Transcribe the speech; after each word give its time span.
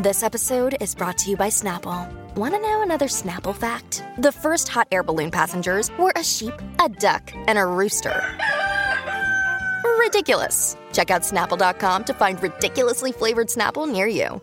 This 0.00 0.22
episode 0.22 0.76
is 0.80 0.94
brought 0.94 1.18
to 1.18 1.30
you 1.30 1.36
by 1.36 1.48
Snapple. 1.48 2.08
Want 2.36 2.54
to 2.54 2.60
know 2.60 2.82
another 2.82 3.08
Snapple 3.08 3.52
fact? 3.52 4.04
The 4.18 4.30
first 4.30 4.68
hot 4.68 4.86
air 4.92 5.02
balloon 5.02 5.32
passengers 5.32 5.90
were 5.98 6.12
a 6.14 6.22
sheep, 6.22 6.54
a 6.80 6.88
duck, 6.88 7.32
and 7.48 7.58
a 7.58 7.66
rooster. 7.66 8.22
Ridiculous. 9.98 10.76
Check 10.92 11.10
out 11.10 11.22
snapple.com 11.22 12.04
to 12.04 12.14
find 12.14 12.40
ridiculously 12.40 13.10
flavored 13.10 13.48
Snapple 13.48 13.90
near 13.90 14.06
you. 14.06 14.40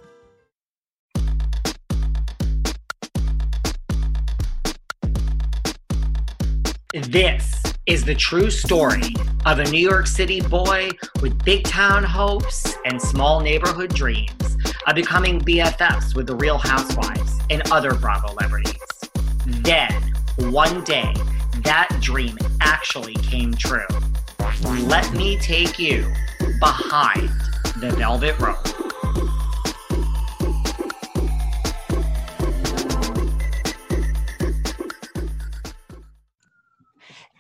This 6.91 7.63
is 7.85 8.03
the 8.03 8.15
true 8.15 8.51
story 8.51 9.15
of 9.45 9.59
a 9.59 9.71
New 9.71 9.79
York 9.79 10.07
City 10.07 10.41
boy 10.41 10.89
with 11.21 11.41
big 11.45 11.63
town 11.63 12.03
hopes 12.03 12.75
and 12.83 13.01
small 13.01 13.39
neighborhood 13.39 13.93
dreams 13.93 14.57
of 14.87 14.95
becoming 14.95 15.39
BFFs 15.41 16.15
with 16.15 16.27
the 16.27 16.35
Real 16.35 16.57
Housewives 16.57 17.39
and 17.49 17.61
other 17.71 17.93
Bravo 17.95 18.27
celebrities. 18.27 18.77
Then, 19.45 19.91
one 20.37 20.83
day, 20.83 21.13
that 21.63 21.89
dream 22.01 22.37
actually 22.61 23.15
came 23.15 23.53
true. 23.53 23.87
Let 24.81 25.11
me 25.13 25.37
take 25.39 25.79
you 25.79 26.11
behind 26.59 27.29
the 27.79 27.93
velvet 27.97 28.39
rope. 28.39 28.67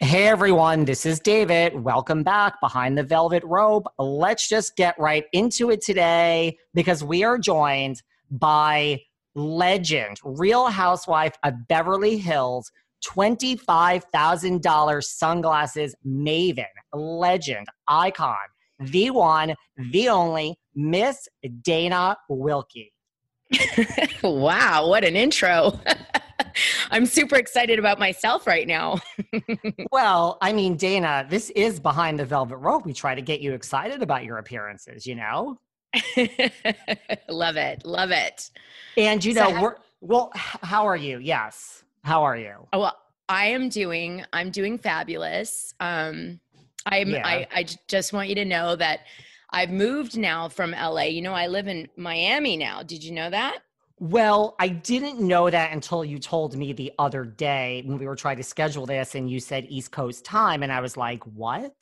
Hey 0.01 0.27
everyone, 0.27 0.83
this 0.83 1.05
is 1.05 1.21
David. 1.21 1.73
Welcome 1.73 2.21
back 2.21 2.59
behind 2.59 2.97
the 2.97 3.03
velvet 3.03 3.41
robe. 3.45 3.87
Let's 3.97 4.49
just 4.49 4.75
get 4.75 4.99
right 4.99 5.23
into 5.31 5.71
it 5.71 5.79
today 5.79 6.57
because 6.73 7.01
we 7.01 7.23
are 7.23 7.37
joined 7.37 8.03
by 8.29 9.03
legend, 9.35 10.17
Real 10.21 10.67
Housewife 10.67 11.37
of 11.43 11.53
Beverly 11.69 12.17
Hills, 12.17 12.73
$25,000 13.05 15.03
sunglasses 15.03 15.95
maven, 16.05 16.65
legend, 16.91 17.67
icon, 17.87 18.35
the 18.79 19.11
one, 19.11 19.55
the 19.77 20.09
only, 20.09 20.59
Miss 20.75 21.29
Dana 21.61 22.17
Wilkey. 22.29 22.91
wow, 24.23 24.89
what 24.89 25.05
an 25.05 25.15
intro. 25.15 25.79
I'm 26.91 27.05
super 27.05 27.35
excited 27.35 27.79
about 27.79 27.99
myself 27.99 28.47
right 28.47 28.67
now. 28.67 28.99
well, 29.91 30.37
I 30.41 30.53
mean, 30.53 30.75
Dana, 30.75 31.25
this 31.29 31.49
is 31.51 31.79
behind 31.79 32.19
the 32.19 32.25
velvet 32.25 32.57
rope. 32.57 32.85
We 32.85 32.93
try 32.93 33.15
to 33.15 33.21
get 33.21 33.41
you 33.41 33.53
excited 33.53 34.01
about 34.01 34.23
your 34.23 34.37
appearances, 34.37 35.05
you 35.05 35.15
know? 35.15 35.59
love 37.29 37.55
it. 37.57 37.85
Love 37.85 38.11
it. 38.11 38.49
And, 38.97 39.23
you 39.23 39.33
know, 39.33 39.49
so, 39.49 39.61
we're, 39.61 39.75
well, 40.01 40.31
how 40.33 40.85
are 40.85 40.97
you? 40.97 41.19
Yes. 41.19 41.83
How 42.03 42.23
are 42.23 42.37
you? 42.37 42.67
Oh, 42.73 42.79
well, 42.79 42.97
I 43.29 43.47
am 43.47 43.69
doing, 43.69 44.23
I'm 44.33 44.51
doing 44.51 44.77
fabulous. 44.77 45.73
Um, 45.79 46.39
I'm, 46.85 47.09
yeah. 47.09 47.25
I, 47.25 47.47
I 47.53 47.65
just 47.87 48.13
want 48.13 48.29
you 48.29 48.35
to 48.35 48.45
know 48.45 48.75
that 48.75 49.01
I've 49.49 49.71
moved 49.71 50.17
now 50.17 50.49
from 50.49 50.71
LA. 50.71 51.03
You 51.03 51.21
know, 51.21 51.33
I 51.33 51.47
live 51.47 51.67
in 51.67 51.87
Miami 51.95 52.57
now. 52.57 52.83
Did 52.83 53.03
you 53.03 53.13
know 53.13 53.29
that? 53.29 53.59
Well, 53.97 54.55
I 54.59 54.67
didn't 54.67 55.21
know 55.21 55.49
that 55.49 55.71
until 55.71 56.03
you 56.03 56.19
told 56.19 56.55
me 56.57 56.73
the 56.73 56.91
other 56.99 57.23
day 57.23 57.81
when 57.85 57.97
we 57.97 58.05
were 58.05 58.15
trying 58.15 58.37
to 58.37 58.43
schedule 58.43 58.85
this 58.85 59.15
and 59.15 59.29
you 59.29 59.39
said 59.39 59.65
East 59.69 59.91
Coast 59.91 60.25
time. 60.25 60.63
And 60.63 60.71
I 60.71 60.81
was 60.81 60.97
like, 60.97 61.23
what? 61.23 61.73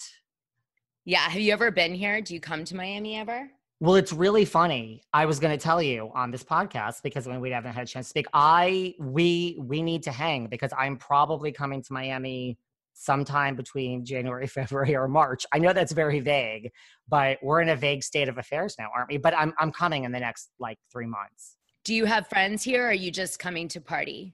Yeah. 1.05 1.21
Have 1.21 1.41
you 1.41 1.51
ever 1.53 1.71
been 1.71 1.93
here? 1.93 2.21
Do 2.21 2.35
you 2.35 2.39
come 2.39 2.65
to 2.65 2.75
Miami 2.75 3.17
ever? 3.17 3.49
Well, 3.79 3.95
it's 3.95 4.13
really 4.13 4.45
funny. 4.45 5.01
I 5.11 5.25
was 5.25 5.39
going 5.39 5.57
to 5.57 5.61
tell 5.61 5.81
you 5.81 6.11
on 6.13 6.31
this 6.31 6.43
podcast 6.43 7.01
because 7.03 7.27
when 7.27 7.41
we 7.41 7.49
haven't 7.49 7.73
had 7.73 7.83
a 7.83 7.87
chance 7.87 8.05
to 8.05 8.09
speak, 8.11 8.27
I 8.31 8.93
we 8.99 9.57
we 9.59 9.81
need 9.81 10.03
to 10.03 10.11
hang 10.11 10.47
because 10.47 10.71
I'm 10.77 10.95
probably 10.95 11.51
coming 11.51 11.81
to 11.81 11.91
Miami 11.91 12.57
sometime 12.93 13.55
between 13.55 14.05
January, 14.05 14.47
February, 14.59 14.95
or 14.95 15.07
March. 15.07 15.45
I 15.51 15.59
know 15.59 15.73
that's 15.73 15.91
very 15.91 16.19
vague, 16.19 16.71
but 17.09 17.39
we're 17.41 17.59
in 17.59 17.69
a 17.69 17.75
vague 17.75 18.03
state 18.03 18.29
of 18.29 18.37
affairs 18.37 18.75
now, 18.79 18.89
aren't 18.95 19.09
we? 19.09 19.17
But 19.17 19.35
I'm 19.35 19.53
I'm 19.59 19.71
coming 19.71 20.05
in 20.05 20.13
the 20.13 20.19
next 20.19 20.51
like 20.59 20.77
three 20.91 21.07
months. 21.07 21.57
Do 21.83 21.93
you 21.93 22.05
have 22.05 22.27
friends 22.27 22.63
here? 22.63 22.85
Or 22.85 22.89
are 22.89 22.93
you 22.93 23.11
just 23.11 23.39
coming 23.39 23.67
to 23.69 23.81
party? 23.81 24.33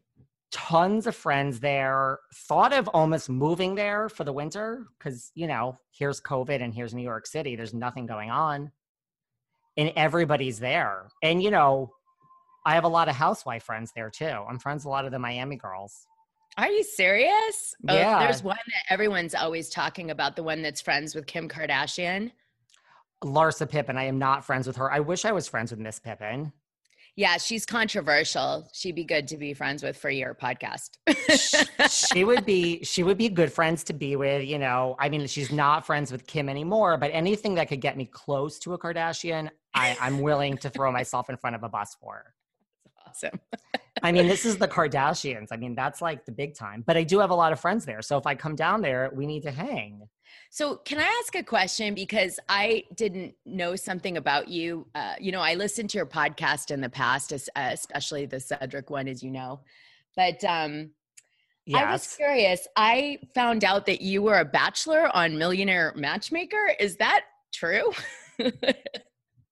Tons 0.52 1.08
of 1.08 1.16
friends 1.16 1.60
there. 1.60 2.20
Thought 2.34 2.74
of 2.74 2.88
almost 2.90 3.30
moving 3.30 3.76
there 3.76 4.10
for 4.10 4.24
the 4.24 4.34
winter 4.34 4.88
because, 4.98 5.32
you 5.36 5.48
know, 5.48 5.78
here's 5.92 6.22
COVID 6.22 6.62
and 6.62 6.74
here's 6.74 6.94
New 6.94 7.04
York 7.04 7.28
City. 7.28 7.56
There's 7.56 7.74
nothing 7.74 8.06
going 8.06 8.32
on. 8.32 8.72
And 9.78 9.94
everybody's 9.96 10.60
there. 10.60 11.10
And, 11.24 11.42
you 11.42 11.52
know, 11.52 11.92
I 12.66 12.76
have 12.76 12.84
a 12.84 12.90
lot 12.90 13.10
of 13.10 13.16
housewife 13.16 13.64
friends 13.64 13.92
there 13.96 14.10
too. 14.10 14.26
I'm 14.26 14.60
friends 14.60 14.82
with 14.82 14.88
a 14.88 14.90
lot 14.90 15.06
of 15.06 15.12
the 15.12 15.20
Miami 15.20 15.56
girls. 15.56 16.06
Are 16.58 16.68
you 16.68 16.84
serious? 16.84 17.74
Oh, 17.88 17.96
yeah. 17.96 18.18
Oh, 18.18 18.20
there's 18.20 18.44
one 18.44 18.58
that 18.58 18.94
everyone's 18.94 19.34
always 19.34 19.70
talking 19.70 20.12
about, 20.12 20.36
the 20.36 20.44
one 20.44 20.62
that's 20.62 20.82
friends 20.82 21.16
with 21.16 21.26
Kim 21.26 21.48
Kardashian. 21.48 22.32
Larsa 23.24 23.70
Pippen. 23.70 23.98
I 23.98 24.06
am 24.06 24.20
not 24.20 24.44
friends 24.44 24.68
with 24.68 24.76
her. 24.78 24.92
I 24.92 25.00
wish 25.00 25.26
I 25.26 25.32
was 25.32 25.48
friends 25.48 25.72
with 25.72 25.80
Miss 25.80 26.00
Pippen. 26.00 26.52
Yeah, 27.20 27.36
she's 27.36 27.66
controversial. 27.66 28.70
She'd 28.72 28.96
be 28.96 29.04
good 29.04 29.28
to 29.28 29.36
be 29.36 29.54
friends 29.54 29.84
with 29.84 29.98
for 29.98 30.10
your 30.10 30.34
podcast. 30.34 30.92
she 32.14 32.24
would 32.24 32.46
be 32.46 32.82
she 32.86 33.04
would 33.04 33.18
be 33.18 33.28
good 33.28 33.52
friends 33.52 33.84
to 33.84 33.94
be 33.94 34.16
with, 34.16 34.48
you 34.48 34.58
know. 34.58 34.96
I 34.98 35.10
mean, 35.10 35.28
she's 35.28 35.52
not 35.52 35.86
friends 35.86 36.14
with 36.14 36.26
Kim 36.28 36.48
anymore, 36.48 36.96
but 36.96 37.12
anything 37.14 37.56
that 37.56 37.68
could 37.68 37.82
get 37.82 37.98
me 37.98 38.06
close 38.06 38.58
to 38.60 38.74
a 38.74 38.80
Kardashian, 38.80 39.50
I, 39.74 39.98
I'm 40.00 40.22
willing 40.22 40.58
to 40.60 40.70
throw 40.70 40.94
myself 40.94 41.30
in 41.30 41.36
front 41.36 41.58
of 41.58 41.64
a 41.64 41.68
bus 41.68 41.94
for. 42.00 42.34
Awesome. 43.10 43.40
I 44.04 44.12
mean, 44.12 44.28
this 44.28 44.46
is 44.46 44.58
the 44.58 44.68
Kardashians. 44.68 45.48
I 45.52 45.58
mean, 45.58 45.76
that's 45.76 46.02
like 46.02 46.26
the 46.26 46.32
big 46.32 46.56
time. 46.56 46.84
But 46.86 46.96
I 46.96 47.04
do 47.04 47.20
have 47.20 47.32
a 47.32 47.36
lot 47.36 47.52
of 47.52 47.60
friends 47.60 47.86
there. 47.86 48.02
So 48.02 48.18
if 48.18 48.26
I 48.26 48.36
come 48.36 48.56
down 48.56 48.82
there, 48.82 49.12
we 49.14 49.26
need 49.26 49.44
to 49.44 49.52
hang. 49.52 50.08
So, 50.52 50.78
can 50.78 51.00
I 51.00 51.22
ask 51.22 51.36
a 51.36 51.44
question? 51.44 51.94
Because 51.94 52.40
I 52.50 52.84
didn't 52.96 53.36
know 53.46 53.76
something 53.76 54.18
about 54.18 54.48
you. 54.48 54.88
Uh, 54.96 55.14
you 55.20 55.32
know, 55.32 55.42
I 55.42 55.56
listened 55.56 55.92
to 55.92 55.98
your 55.98 56.08
podcast 56.08 56.72
in 56.72 56.82
the 56.82 56.90
past, 56.90 57.32
especially 57.56 58.26
the 58.26 58.40
Cedric 58.40 58.90
one, 58.90 59.08
as 59.08 59.22
you 59.22 59.30
know. 59.30 59.62
But 60.16 60.44
um, 60.44 60.92
yes. 61.66 61.84
I 61.84 61.92
was 61.92 62.16
curious. 62.16 62.68
I 62.76 63.20
found 63.36 63.64
out 63.64 63.86
that 63.86 64.02
you 64.02 64.24
were 64.24 64.40
a 64.40 64.46
bachelor 64.46 65.16
on 65.16 65.38
Millionaire 65.38 65.94
Matchmaker. 65.96 66.74
Is 66.80 66.96
that 66.98 67.26
true? 67.54 67.92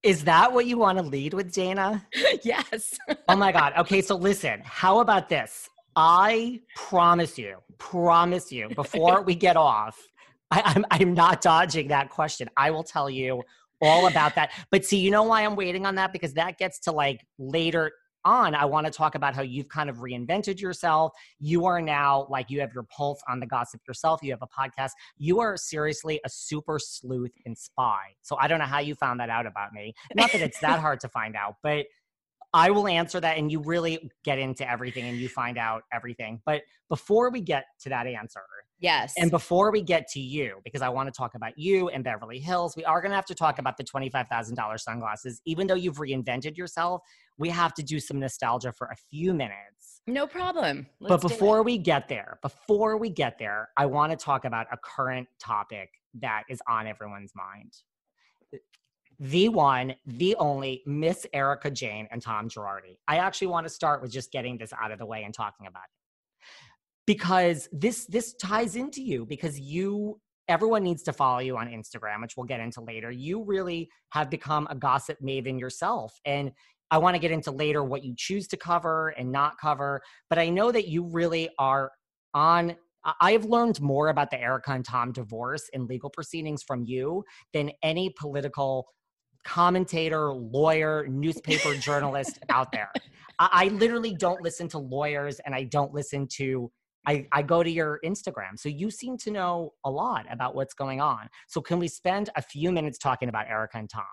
Is 0.07 0.24
that 0.24 0.54
what 0.54 0.68
you 0.68 0.77
want 0.77 0.98
to 1.00 1.04
lead 1.04 1.33
with, 1.33 1.51
Dana? 1.51 2.07
yes. 2.42 2.98
oh 3.27 3.36
my 3.36 3.51
God. 3.51 3.74
Okay, 3.77 4.01
so 4.01 4.15
listen, 4.15 4.62
how 4.63 5.01
about 5.01 5.27
this? 5.27 5.69
I 5.98 6.62
promise 6.77 7.38
you, 7.38 7.57
promise 7.77 8.50
you, 8.50 8.69
before 8.69 9.21
we 9.21 9.36
get 9.36 9.57
off, 9.74 10.00
I, 10.50 10.62
I'm, 10.63 10.86
I'm 10.92 11.13
not 11.13 11.42
dodging 11.42 11.89
that 11.89 12.09
question. 12.09 12.50
I 12.56 12.71
will 12.71 12.86
tell 12.86 13.09
you 13.09 13.44
all 13.81 14.07
about 14.07 14.36
that. 14.36 14.51
But 14.71 14.86
see, 14.86 14.98
you 14.98 15.12
know 15.12 15.24
why 15.24 15.44
I'm 15.44 15.57
waiting 15.57 15.86
on 15.86 15.95
that? 15.95 16.13
Because 16.13 16.36
that 16.36 16.57
gets 16.57 16.80
to 16.86 16.94
like 16.94 17.25
later 17.38 17.92
on, 18.27 18.53
I 18.53 18.65
want 18.65 18.85
to 18.85 18.91
talk 18.91 19.15
about 19.15 19.33
how 19.33 19.41
you've 19.41 19.69
kind 19.69 19.89
of 19.89 19.97
reinvented 19.97 20.59
yourself. 20.59 21.13
You 21.39 21.65
are 21.65 21.81
now 21.81 22.27
like 22.29 22.50
you 22.50 22.59
have 22.59 22.74
your 22.74 22.83
pulse 22.83 23.21
on 23.27 23.39
the 23.39 23.45
gossip 23.45 23.81
yourself. 23.88 24.21
You 24.21 24.31
have 24.31 24.41
a 24.41 24.47
podcast. 24.47 24.91
You 25.18 25.39
are 25.39 25.56
seriously 25.56 26.19
a 26.25 26.29
super 26.29 26.77
sleuth 26.77 27.31
and 27.45 27.57
spy. 27.57 28.15
So 28.21 28.35
I 28.39 28.47
don't 28.47 28.59
know 28.59 28.65
how 28.65 28.79
you 28.79 28.95
found 28.95 29.19
that 29.21 29.29
out 29.29 29.45
about 29.45 29.71
me. 29.71 29.94
Not 30.13 30.31
that 30.33 30.41
it's 30.41 30.59
that 30.59 30.79
hard 30.81 31.00
to 31.00 31.09
find 31.09 31.35
out, 31.35 31.56
but 31.63 31.85
I 32.53 32.71
will 32.71 32.88
answer 32.88 33.19
that 33.19 33.38
and 33.38 33.51
you 33.51 33.59
really 33.59 34.09
get 34.23 34.39
into 34.39 34.69
everything 34.69 35.05
and 35.05 35.17
you 35.17 35.29
find 35.29 35.57
out 35.57 35.83
everything. 35.94 36.41
But 36.45 36.61
before 36.89 37.29
we 37.29 37.41
get 37.41 37.65
to 37.81 37.89
that 37.89 38.07
answer, 38.07 38.41
Yes. 38.79 39.15
and 39.17 39.31
before 39.31 39.71
we 39.71 39.81
get 39.81 40.07
to 40.09 40.19
you, 40.19 40.57
because 40.63 40.81
I 40.83 40.89
want 40.89 41.07
to 41.07 41.11
talk 41.17 41.33
about 41.35 41.57
you 41.57 41.89
and 41.89 42.03
Beverly 42.03 42.39
Hills, 42.39 42.75
we 42.77 42.85
are 42.85 43.01
going 43.01 43.09
to 43.09 43.15
have 43.15 43.25
to 43.25 43.35
talk 43.35 43.57
about 43.59 43.75
the 43.75 43.83
$25,000 43.83 44.79
sunglasses. 44.79 45.41
Even 45.45 45.65
though 45.67 45.73
you've 45.75 45.97
reinvented 45.97 46.55
yourself, 46.57 47.01
we 47.38 47.49
have 47.49 47.73
to 47.73 47.83
do 47.83 47.99
some 47.99 48.19
nostalgia 48.19 48.71
for 48.71 48.88
a 48.88 48.95
few 48.95 49.33
minutes. 49.33 50.01
no 50.07 50.25
problem. 50.27 50.88
but 51.01 51.09
Let's 51.11 51.23
do 51.23 51.29
before 51.29 51.63
we 51.63 51.77
get 51.77 52.07
there, 52.07 52.39
before 52.41 52.97
we 52.97 53.09
get 53.09 53.38
there, 53.39 53.69
I 53.77 53.88
want 53.88 54.11
to 54.11 54.15
talk 54.17 54.45
about 54.45 54.67
a 54.71 54.77
current 54.77 55.27
topic 55.39 55.89
that 56.21 56.44
is 56.49 56.61
on 56.69 56.88
everyone's 56.88 57.33
mind. 57.35 57.73
The 59.19 59.50
one, 59.50 59.96
the 60.06 60.36
only 60.36 60.84
Miss 60.86 61.25
Erika 61.34 61.72
Jayne 61.72 62.08
and 62.12 62.22
Tom 62.22 62.50
Girardi. 62.50 63.00
I 63.08 63.18
actually 63.18 63.48
want 63.48 63.66
to 63.66 63.74
start 63.74 64.02
with 64.02 64.12
just 64.12 64.31
getting 64.31 64.58
this 64.58 64.72
out 64.80 64.92
of 64.92 65.00
the 65.00 65.06
way 65.06 65.24
and 65.24 65.34
talking 65.34 65.66
about 65.66 65.84
it. 65.86 66.46
Because 67.08 67.68
this 67.72 68.06
this 68.06 68.34
ties 68.36 68.75
into 68.75 69.02
you 69.02 69.25
because 69.25 69.60
you 69.60 70.19
everyone 70.48 70.84
needs 70.84 71.04
to 71.04 71.14
follow 71.14 71.40
you 71.40 71.58
on 71.58 71.68
Instagram, 71.68 72.22
which 72.22 72.38
we'll 72.38 72.46
get 72.46 72.60
into 72.60 72.81
later. 72.81 73.12
You 73.12 73.44
really 73.44 73.90
have 74.12 74.30
become 74.30 74.68
a 74.69 74.75
gossip 74.75 75.18
maven 75.22 75.60
yourself. 75.60 76.19
And 76.25 76.52
I 76.90 77.00
want 77.00 77.16
to 77.16 77.19
get 77.19 77.31
into 77.31 77.52
later 77.52 77.84
what 77.84 78.04
you 78.04 78.14
choose 78.16 78.48
to 78.50 78.58
cover 78.58 79.10
and 79.10 79.31
not 79.31 79.58
cover. 79.60 80.02
But 80.30 80.40
I 80.40 80.50
know 80.50 80.72
that 80.72 80.88
you 80.88 81.04
really 81.06 81.50
are 81.58 81.92
on. 82.34 82.75
I- 83.22 83.31
have 83.31 83.46
learned 83.46 83.80
more 83.80 84.10
about 84.10 84.31
the 84.31 84.40
Erika 84.40 84.72
and 84.72 84.84
Tom 84.84 85.14
divorce 85.14 85.69
and 85.74 85.88
legal 85.88 86.10
proceedings 86.10 86.62
from 86.62 86.84
you 86.84 87.24
than 87.54 87.72
any 87.81 88.14
political 88.19 88.88
commentator, 89.47 90.33
lawyer, 90.33 91.07
newspaper 91.07 91.73
journalist 91.79 92.38
out 92.49 92.71
there. 92.71 92.91
I, 93.39 93.49
I 93.51 93.67
literally 93.69 94.13
don't 94.13 94.41
listen 94.41 94.67
to 94.69 94.77
lawyers 94.77 95.39
and 95.45 95.55
I 95.55 95.63
don't 95.63 95.94
listen 95.94 96.27
to 96.33 96.69
I, 97.07 97.25
I 97.31 97.41
go 97.41 97.63
to 97.63 97.71
your 97.71 98.01
Instagram. 98.03 98.57
So 98.57 98.67
you 98.67 98.91
seem 98.91 99.17
to 99.19 99.31
know 99.31 99.71
a 99.85 99.89
lot 99.89 100.25
about 100.29 100.55
what's 100.55 100.73
going 100.73 100.99
on. 100.99 101.29
So 101.47 101.61
can 101.61 101.79
we 101.79 101.88
spend 101.88 102.29
a 102.35 102.41
few 102.41 102.69
minutes 102.69 102.97
talking 102.97 103.29
about 103.29 103.47
Erika 103.47 103.77
and 103.77 103.89
Tom? 103.89 104.03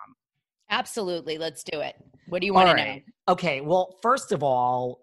Absolutely. 0.71 1.37
Let's 1.37 1.65
do 1.65 1.81
it. 1.81 1.97
What 2.29 2.41
do 2.41 2.47
you 2.47 2.55
want 2.55 2.69
All 2.69 2.77
to 2.77 2.85
know? 2.85 3.01
Okay. 3.29 3.61
Well, 3.63 3.99
first 4.01 4.31
of 4.31 4.45
all, 4.45 5.01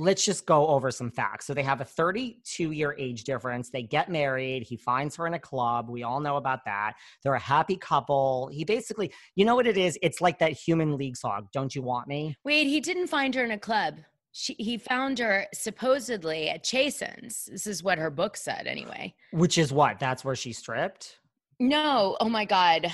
let's 0.00 0.24
just 0.24 0.46
go 0.46 0.66
over 0.66 0.90
some 0.90 1.10
facts. 1.10 1.46
So 1.46 1.52
they 1.52 1.62
have 1.62 1.80
a 1.80 1.84
32 1.84 2.70
year 2.70 2.96
age 2.98 3.24
difference. 3.24 3.70
They 3.70 3.82
get 3.82 4.08
married. 4.08 4.62
He 4.62 4.76
finds 4.76 5.14
her 5.16 5.26
in 5.26 5.34
a 5.34 5.38
club. 5.38 5.90
We 5.90 6.02
all 6.02 6.20
know 6.20 6.36
about 6.36 6.64
that. 6.64 6.94
They're 7.22 7.34
a 7.34 7.38
happy 7.38 7.76
couple. 7.76 8.48
He 8.52 8.64
basically, 8.64 9.12
you 9.36 9.44
know 9.44 9.54
what 9.54 9.66
it 9.66 9.76
is? 9.76 9.98
It's 10.02 10.20
like 10.20 10.38
that 10.38 10.52
human 10.52 10.96
league 10.96 11.16
song, 11.16 11.48
Don't 11.52 11.74
You 11.74 11.82
Want 11.82 12.08
Me? 12.08 12.34
Wait, 12.44 12.66
he 12.66 12.80
didn't 12.80 13.08
find 13.08 13.34
her 13.34 13.44
in 13.44 13.50
a 13.50 13.58
club. 13.58 13.98
She, 14.32 14.54
he 14.54 14.78
found 14.78 15.18
her 15.18 15.46
supposedly 15.52 16.48
at 16.48 16.64
Chasen's. 16.64 17.48
This 17.50 17.66
is 17.66 17.82
what 17.82 17.98
her 17.98 18.10
book 18.10 18.36
said, 18.36 18.66
anyway. 18.66 19.14
Which 19.32 19.58
is 19.58 19.72
what? 19.72 19.98
That's 19.98 20.24
where 20.24 20.36
she 20.36 20.52
stripped? 20.52 21.18
No, 21.58 22.16
oh 22.20 22.28
my 22.28 22.46
God. 22.46 22.90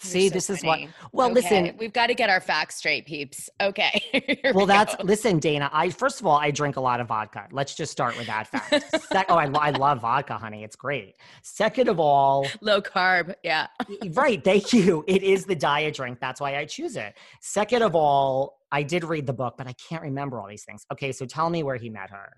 See, 0.00 0.28
so 0.28 0.34
this 0.34 0.48
is 0.50 0.62
what. 0.62 0.80
Well, 1.12 1.26
Okay, 1.30 1.34
listen, 1.34 1.76
we've 1.78 1.92
got 1.92 2.06
to 2.08 2.14
get 2.14 2.30
our 2.30 2.40
facts 2.40 2.76
straight, 2.76 3.06
peeps. 3.06 3.50
Okay. 3.60 4.40
well 4.54 4.64
we 4.64 4.66
that's 4.66 4.94
go. 4.96 5.02
listen 5.04 5.38
dana 5.38 5.68
i 5.72 5.90
first 5.90 6.20
of 6.20 6.26
all 6.26 6.36
i 6.36 6.50
drink 6.50 6.76
a 6.76 6.80
lot 6.80 7.00
of 7.00 7.08
vodka 7.08 7.46
let's 7.52 7.74
just 7.74 7.90
start 7.92 8.16
with 8.16 8.26
that 8.26 8.46
fact 8.46 8.84
Sec- 9.12 9.26
oh 9.28 9.34
I, 9.36 9.46
I 9.46 9.70
love 9.70 10.00
vodka 10.00 10.34
honey 10.38 10.62
it's 10.64 10.76
great 10.76 11.16
second 11.42 11.88
of 11.88 11.98
all 12.00 12.46
low 12.60 12.80
carb. 12.80 13.34
Yeah. 13.42 13.66
right 14.12 14.42
thank 14.42 14.72
you 14.72 15.04
it 15.06 15.22
is 15.22 15.44
the 15.44 15.54
diet 15.56 15.94
drink 15.94 16.18
that's 16.20 16.40
why 16.40 16.56
i 16.56 16.64
choose 16.64 16.96
it 16.96 17.14
second 17.40 17.82
of 17.82 17.94
all 17.94 18.58
i 18.72 18.82
did 18.82 19.04
read 19.04 19.26
the 19.26 19.32
book 19.32 19.54
but 19.58 19.66
i 19.66 19.74
can't 19.88 20.02
remember 20.02 20.40
all 20.40 20.48
these 20.48 20.64
things 20.64 20.84
okay 20.92 21.12
so 21.12 21.26
tell 21.26 21.50
me 21.50 21.62
where 21.62 21.76
he 21.76 21.88
met 21.90 22.10
her 22.10 22.32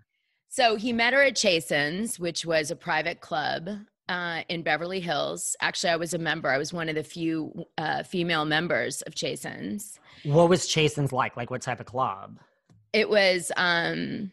So 0.48 0.76
he 0.76 0.92
met 0.92 1.12
her 1.12 1.22
at 1.22 1.36
Chasen's, 1.36 2.18
which 2.18 2.44
was 2.44 2.70
a 2.70 2.76
private 2.76 3.20
club 3.20 3.68
uh, 4.10 4.42
in 4.48 4.62
Beverly 4.62 5.00
Hills. 5.00 5.56
Actually, 5.60 5.90
I 5.90 5.96
was 5.96 6.12
a 6.12 6.18
member. 6.18 6.50
I 6.50 6.58
was 6.58 6.72
one 6.72 6.88
of 6.88 6.96
the 6.96 7.04
few 7.04 7.64
uh, 7.78 8.02
female 8.02 8.44
members 8.44 9.00
of 9.02 9.14
Chasen's. 9.14 9.98
what 10.24 10.50
was 10.50 10.66
chasen's 10.66 11.12
like 11.12 11.36
like 11.36 11.50
what 11.50 11.62
type 11.62 11.80
of 11.80 11.86
club 11.86 12.38
It 12.92 13.08
was, 13.08 13.52
um, 13.56 14.32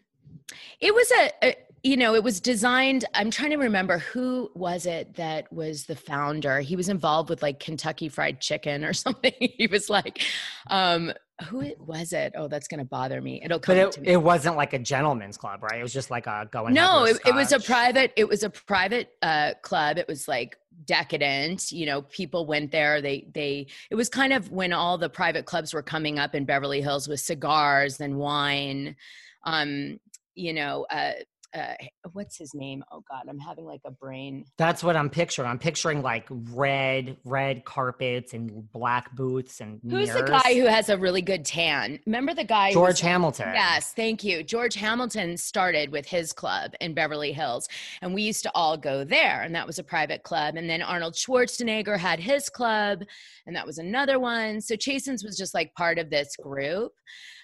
it 0.80 0.92
was 0.92 1.10
a, 1.12 1.30
a, 1.42 1.56
you 1.82 1.96
know, 1.96 2.14
it 2.14 2.22
was 2.24 2.40
designed. 2.40 3.04
I'm 3.14 3.30
trying 3.30 3.50
to 3.50 3.56
remember 3.56 3.98
who 3.98 4.50
was 4.54 4.86
it 4.86 5.14
that 5.14 5.52
was 5.52 5.84
the 5.86 5.96
founder. 5.96 6.60
He 6.60 6.76
was 6.76 6.88
involved 6.88 7.30
with 7.30 7.42
like 7.42 7.60
Kentucky 7.60 8.08
Fried 8.08 8.40
Chicken 8.40 8.84
or 8.84 8.92
something. 9.04 9.32
he 9.38 9.66
was 9.66 9.88
like, 9.88 10.22
um, 10.68 11.12
who 11.48 11.60
it- 11.60 11.80
was 11.80 12.12
it? 12.12 12.32
Oh, 12.36 12.48
that's 12.48 12.66
gonna 12.66 12.84
bother 12.84 13.20
me. 13.20 13.40
It'll 13.44 13.60
come 13.60 13.76
but 13.76 13.92
to 13.92 14.00
it, 14.00 14.02
me. 14.02 14.12
it 14.12 14.16
wasn't 14.22 14.56
like 14.56 14.72
a 14.72 14.78
gentleman's 14.78 15.36
club 15.36 15.62
right 15.62 15.78
it 15.78 15.82
was 15.82 15.92
just 15.92 16.10
like 16.10 16.26
a 16.26 16.48
going 16.50 16.74
no 16.74 17.04
it, 17.04 17.16
it 17.24 17.34
was 17.34 17.52
a 17.52 17.60
private 17.60 18.12
it 18.16 18.26
was 18.26 18.42
a 18.42 18.50
private 18.50 19.10
uh 19.22 19.52
club 19.62 19.98
it 19.98 20.08
was 20.08 20.26
like 20.26 20.56
decadent 20.84 21.70
you 21.70 21.86
know 21.86 22.02
people 22.02 22.44
went 22.44 22.72
there 22.72 23.00
they 23.00 23.24
they 23.34 23.66
it 23.90 23.94
was 23.94 24.08
kind 24.08 24.32
of 24.32 24.50
when 24.50 24.72
all 24.72 24.98
the 24.98 25.08
private 25.08 25.44
clubs 25.46 25.72
were 25.72 25.82
coming 25.82 26.18
up 26.18 26.34
in 26.34 26.44
beverly 26.44 26.80
hills 26.82 27.06
with 27.06 27.20
cigars 27.20 28.00
and 28.00 28.16
wine 28.16 28.96
um 29.44 30.00
you 30.34 30.52
know 30.52 30.86
uh 30.90 31.12
uh, 31.54 31.74
what's 32.12 32.36
his 32.36 32.54
name? 32.54 32.84
Oh 32.92 33.02
God, 33.10 33.22
I'm 33.28 33.38
having 33.38 33.64
like 33.64 33.80
a 33.84 33.90
brain. 33.90 34.44
That's 34.58 34.84
what 34.84 34.96
I'm 34.96 35.08
picturing. 35.08 35.48
I'm 35.48 35.58
picturing 35.58 36.02
like 36.02 36.26
red, 36.30 37.16
red 37.24 37.64
carpets 37.64 38.34
and 38.34 38.70
black 38.72 39.14
boots 39.14 39.60
and 39.60 39.80
Who's 39.88 40.12
the 40.12 40.22
guy 40.22 40.54
who 40.54 40.66
has 40.66 40.88
a 40.90 40.98
really 40.98 41.22
good 41.22 41.44
tan? 41.44 41.98
Remember 42.06 42.34
the 42.34 42.44
guy? 42.44 42.72
George 42.72 43.00
Hamilton. 43.00 43.52
Yes, 43.54 43.92
thank 43.94 44.22
you. 44.22 44.42
George 44.42 44.74
Hamilton 44.74 45.36
started 45.36 45.90
with 45.90 46.06
his 46.06 46.32
club 46.32 46.72
in 46.80 46.92
Beverly 46.94 47.32
Hills, 47.32 47.68
and 48.02 48.14
we 48.14 48.22
used 48.22 48.42
to 48.42 48.52
all 48.54 48.76
go 48.76 49.04
there, 49.04 49.42
and 49.42 49.54
that 49.54 49.66
was 49.66 49.78
a 49.78 49.84
private 49.84 50.22
club. 50.22 50.56
And 50.56 50.68
then 50.68 50.82
Arnold 50.82 51.14
Schwarzenegger 51.14 51.96
had 51.96 52.20
his 52.20 52.48
club, 52.48 53.02
and 53.46 53.56
that 53.56 53.66
was 53.66 53.78
another 53.78 54.18
one. 54.18 54.60
So 54.60 54.76
Chasen's 54.76 55.24
was 55.24 55.36
just 55.36 55.54
like 55.54 55.74
part 55.74 55.98
of 55.98 56.10
this 56.10 56.36
group. 56.36 56.92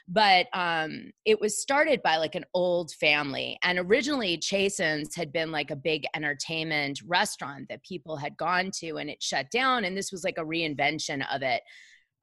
But 0.07 0.47
um, 0.53 1.11
it 1.25 1.41
was 1.41 1.59
started 1.59 2.03
by 2.03 2.19
like 2.19 2.35
an 2.35 2.45
old 2.53 2.93
family. 2.93 3.59
And 3.63 3.79
originally, 3.79 4.37
Chasen's 4.37 5.15
had 5.15 5.33
been 5.33 5.51
like 5.51 5.71
a 5.71 5.77
big 5.77 6.05
entertainment 6.15 7.01
restaurant 7.07 7.69
that 7.71 7.83
people 7.83 8.17
had 8.17 8.37
gone 8.37 8.71
to, 8.81 8.97
and 8.99 9.09
it 9.09 9.23
shut 9.23 9.51
down. 9.51 9.85
And 9.85 9.97
this 9.97 10.13
was 10.13 10.23
like 10.23 10.37
a 10.37 10.45
reinvention 10.45 11.25
of 11.35 11.43
it 11.43 11.63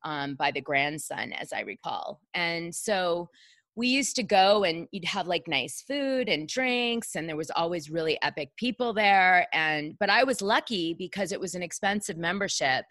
um, 0.04 0.36
by 0.36 0.52
the 0.52 0.62
grandson, 0.62 1.34
as 1.34 1.54
I 1.54 1.62
recall. 1.62 2.20
And 2.36 2.74
so 2.74 3.30
we 3.76 3.88
used 3.88 4.16
to 4.18 4.24
go 4.24 4.64
and 4.64 4.88
you'd 4.92 5.06
have 5.06 5.28
like 5.28 5.48
nice 5.48 5.82
food 5.88 6.28
and 6.28 6.48
drinks 6.48 7.16
and 7.16 7.28
there 7.28 7.38
was 7.38 7.52
always 7.52 7.90
really 7.90 8.18
epic 8.22 8.50
people 8.58 8.94
there 8.94 9.48
and 9.54 9.96
but 10.00 10.10
i 10.10 10.24
was 10.24 10.42
lucky 10.42 10.94
because 10.94 11.32
it 11.32 11.40
was 11.40 11.56
an 11.56 11.64
expensive 11.64 12.18
membership 12.18 12.84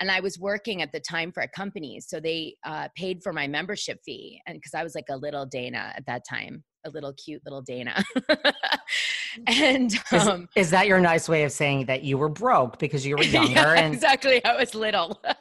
and 0.00 0.10
i 0.10 0.20
was 0.20 0.38
working 0.38 0.82
at 0.82 0.92
the 0.92 1.00
time 1.00 1.32
for 1.32 1.42
a 1.42 1.48
company 1.48 2.00
so 2.00 2.20
they 2.20 2.54
uh, 2.64 2.88
paid 2.96 3.22
for 3.22 3.32
my 3.32 3.46
membership 3.46 3.98
fee 4.04 4.40
and 4.46 4.56
because 4.56 4.74
i 4.74 4.82
was 4.82 4.94
like 4.94 5.06
a 5.10 5.16
little 5.16 5.46
dana 5.46 5.92
at 5.96 6.04
that 6.06 6.22
time 6.28 6.62
a 6.84 6.90
little 6.90 7.12
cute 7.12 7.40
little 7.44 7.62
dana 7.62 8.02
and 9.46 9.94
Is, 10.12 10.28
um, 10.28 10.48
is 10.56 10.70
that 10.70 10.86
your 10.86 11.00
nice 11.00 11.28
way 11.28 11.44
of 11.44 11.52
saying 11.52 11.86
that 11.86 12.02
you 12.02 12.18
were 12.18 12.28
broke 12.28 12.78
because 12.78 13.06
you 13.06 13.16
were 13.16 13.22
younger? 13.38 13.52
yeah, 13.52 13.74
and 13.74 13.94
exactly 13.94 14.44
i 14.44 14.56
was 14.56 14.74
little 14.74 15.20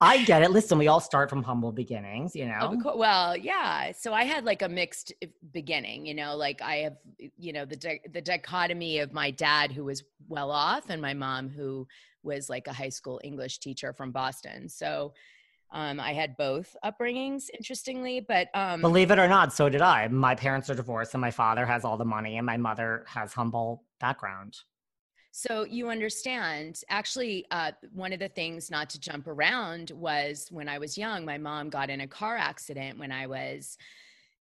I 0.00 0.24
get 0.24 0.42
it. 0.42 0.50
Listen, 0.50 0.78
we 0.78 0.86
all 0.86 1.00
start 1.00 1.28
from 1.28 1.42
humble 1.42 1.72
beginnings, 1.72 2.36
you 2.36 2.46
know. 2.46 2.76
Cour- 2.82 2.96
well, 2.96 3.36
yeah. 3.36 3.92
So 3.92 4.12
I 4.12 4.24
had 4.24 4.44
like 4.44 4.62
a 4.62 4.68
mixed 4.68 5.12
uh, 5.22 5.26
beginning, 5.52 6.06
you 6.06 6.14
know, 6.14 6.36
like 6.36 6.62
I 6.62 6.76
have, 6.76 6.96
you 7.36 7.52
know, 7.52 7.64
the 7.64 7.76
di- 7.76 8.00
the 8.12 8.20
dichotomy 8.20 9.00
of 9.00 9.12
my 9.12 9.30
dad 9.30 9.72
who 9.72 9.84
was 9.84 10.04
well 10.28 10.50
off 10.50 10.88
and 10.88 11.02
my 11.02 11.14
mom 11.14 11.48
who 11.48 11.86
was 12.22 12.48
like 12.48 12.66
a 12.66 12.72
high 12.72 12.88
school 12.88 13.20
English 13.24 13.58
teacher 13.58 13.92
from 13.92 14.12
Boston. 14.12 14.68
So 14.68 15.12
um, 15.70 16.00
I 16.00 16.14
had 16.14 16.36
both 16.36 16.74
upbringings, 16.84 17.50
interestingly, 17.52 18.20
but 18.20 18.48
um, 18.54 18.80
Believe 18.80 19.10
it 19.10 19.18
or 19.18 19.28
not, 19.28 19.52
so 19.52 19.68
did 19.68 19.82
I. 19.82 20.08
My 20.08 20.34
parents 20.34 20.70
are 20.70 20.74
divorced, 20.74 21.14
and 21.14 21.20
my 21.20 21.30
father 21.30 21.66
has 21.66 21.84
all 21.84 21.98
the 21.98 22.04
money, 22.04 22.38
and 22.38 22.46
my 22.46 22.56
mother 22.56 23.04
has 23.06 23.34
humble 23.34 23.84
background. 24.00 24.56
So 25.30 25.64
you 25.64 25.88
understand, 25.88 26.80
actually, 26.88 27.46
uh, 27.50 27.72
one 27.92 28.12
of 28.12 28.18
the 28.18 28.28
things 28.28 28.70
not 28.70 28.90
to 28.90 29.00
jump 29.00 29.26
around 29.26 29.92
was 29.92 30.48
when 30.50 30.68
I 30.68 30.78
was 30.78 30.96
young, 30.96 31.24
my 31.24 31.38
mom 31.38 31.68
got 31.68 31.90
in 31.90 32.00
a 32.00 32.08
car 32.08 32.36
accident 32.36 32.98
when 32.98 33.12
I 33.12 33.26
was 33.26 33.76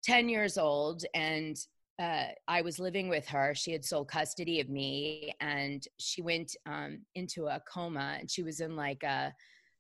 10 0.05 0.29
years 0.29 0.57
old. 0.57 1.05
And 1.13 1.59
uh, 1.99 2.27
I 2.47 2.63
was 2.63 2.79
living 2.79 3.09
with 3.09 3.27
her. 3.29 3.55
She 3.55 3.73
had 3.73 3.85
sole 3.85 4.05
custody 4.05 4.61
of 4.61 4.69
me 4.69 5.35
and 5.41 5.87
she 5.99 6.23
went 6.23 6.55
um, 6.67 7.01
into 7.15 7.47
a 7.47 7.61
coma 7.73 8.17
and 8.21 8.31
she 8.31 8.43
was 8.43 8.61
in 8.61 8.77
like 8.77 9.03
a 9.03 9.33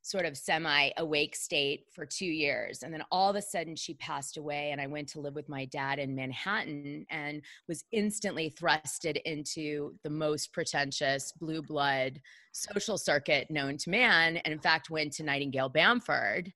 sort 0.06 0.24
of 0.24 0.36
semi 0.36 0.90
awake 0.98 1.34
state 1.34 1.86
for 1.92 2.06
two 2.06 2.26
years. 2.26 2.82
And 2.82 2.94
then 2.94 3.02
all 3.10 3.28
of 3.28 3.36
a 3.36 3.42
sudden 3.42 3.74
she 3.74 3.94
passed 3.94 4.36
away. 4.36 4.70
And 4.70 4.80
I 4.80 4.86
went 4.86 5.08
to 5.10 5.20
live 5.20 5.34
with 5.34 5.48
my 5.48 5.64
dad 5.66 5.98
in 5.98 6.14
Manhattan 6.14 7.04
and 7.10 7.42
was 7.68 7.84
instantly 7.90 8.48
thrusted 8.50 9.20
into 9.24 9.94
the 10.04 10.10
most 10.10 10.52
pretentious 10.52 11.32
blue 11.32 11.60
blood 11.60 12.20
social 12.52 12.96
circuit 12.96 13.50
known 13.50 13.76
to 13.78 13.90
man. 13.90 14.36
And 14.38 14.54
in 14.54 14.60
fact, 14.60 14.90
went 14.90 15.12
to 15.14 15.24
Nightingale 15.24 15.70
Bamford 15.70 16.52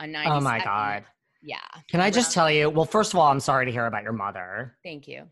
on 0.00 0.12
90. 0.12 0.30
Oh 0.30 0.40
my 0.40 0.58
God. 0.58 1.04
Yeah. 1.42 1.56
Can 1.88 2.00
I 2.00 2.10
just 2.10 2.32
tell 2.32 2.50
you? 2.50 2.68
Well, 2.70 2.84
first 2.84 3.14
of 3.14 3.18
all, 3.20 3.28
I'm 3.30 3.40
sorry 3.40 3.66
to 3.66 3.72
hear 3.72 3.86
about 3.86 4.02
your 4.02 4.12
mother. 4.12 4.76
Thank 4.84 5.08
you. 5.08 5.24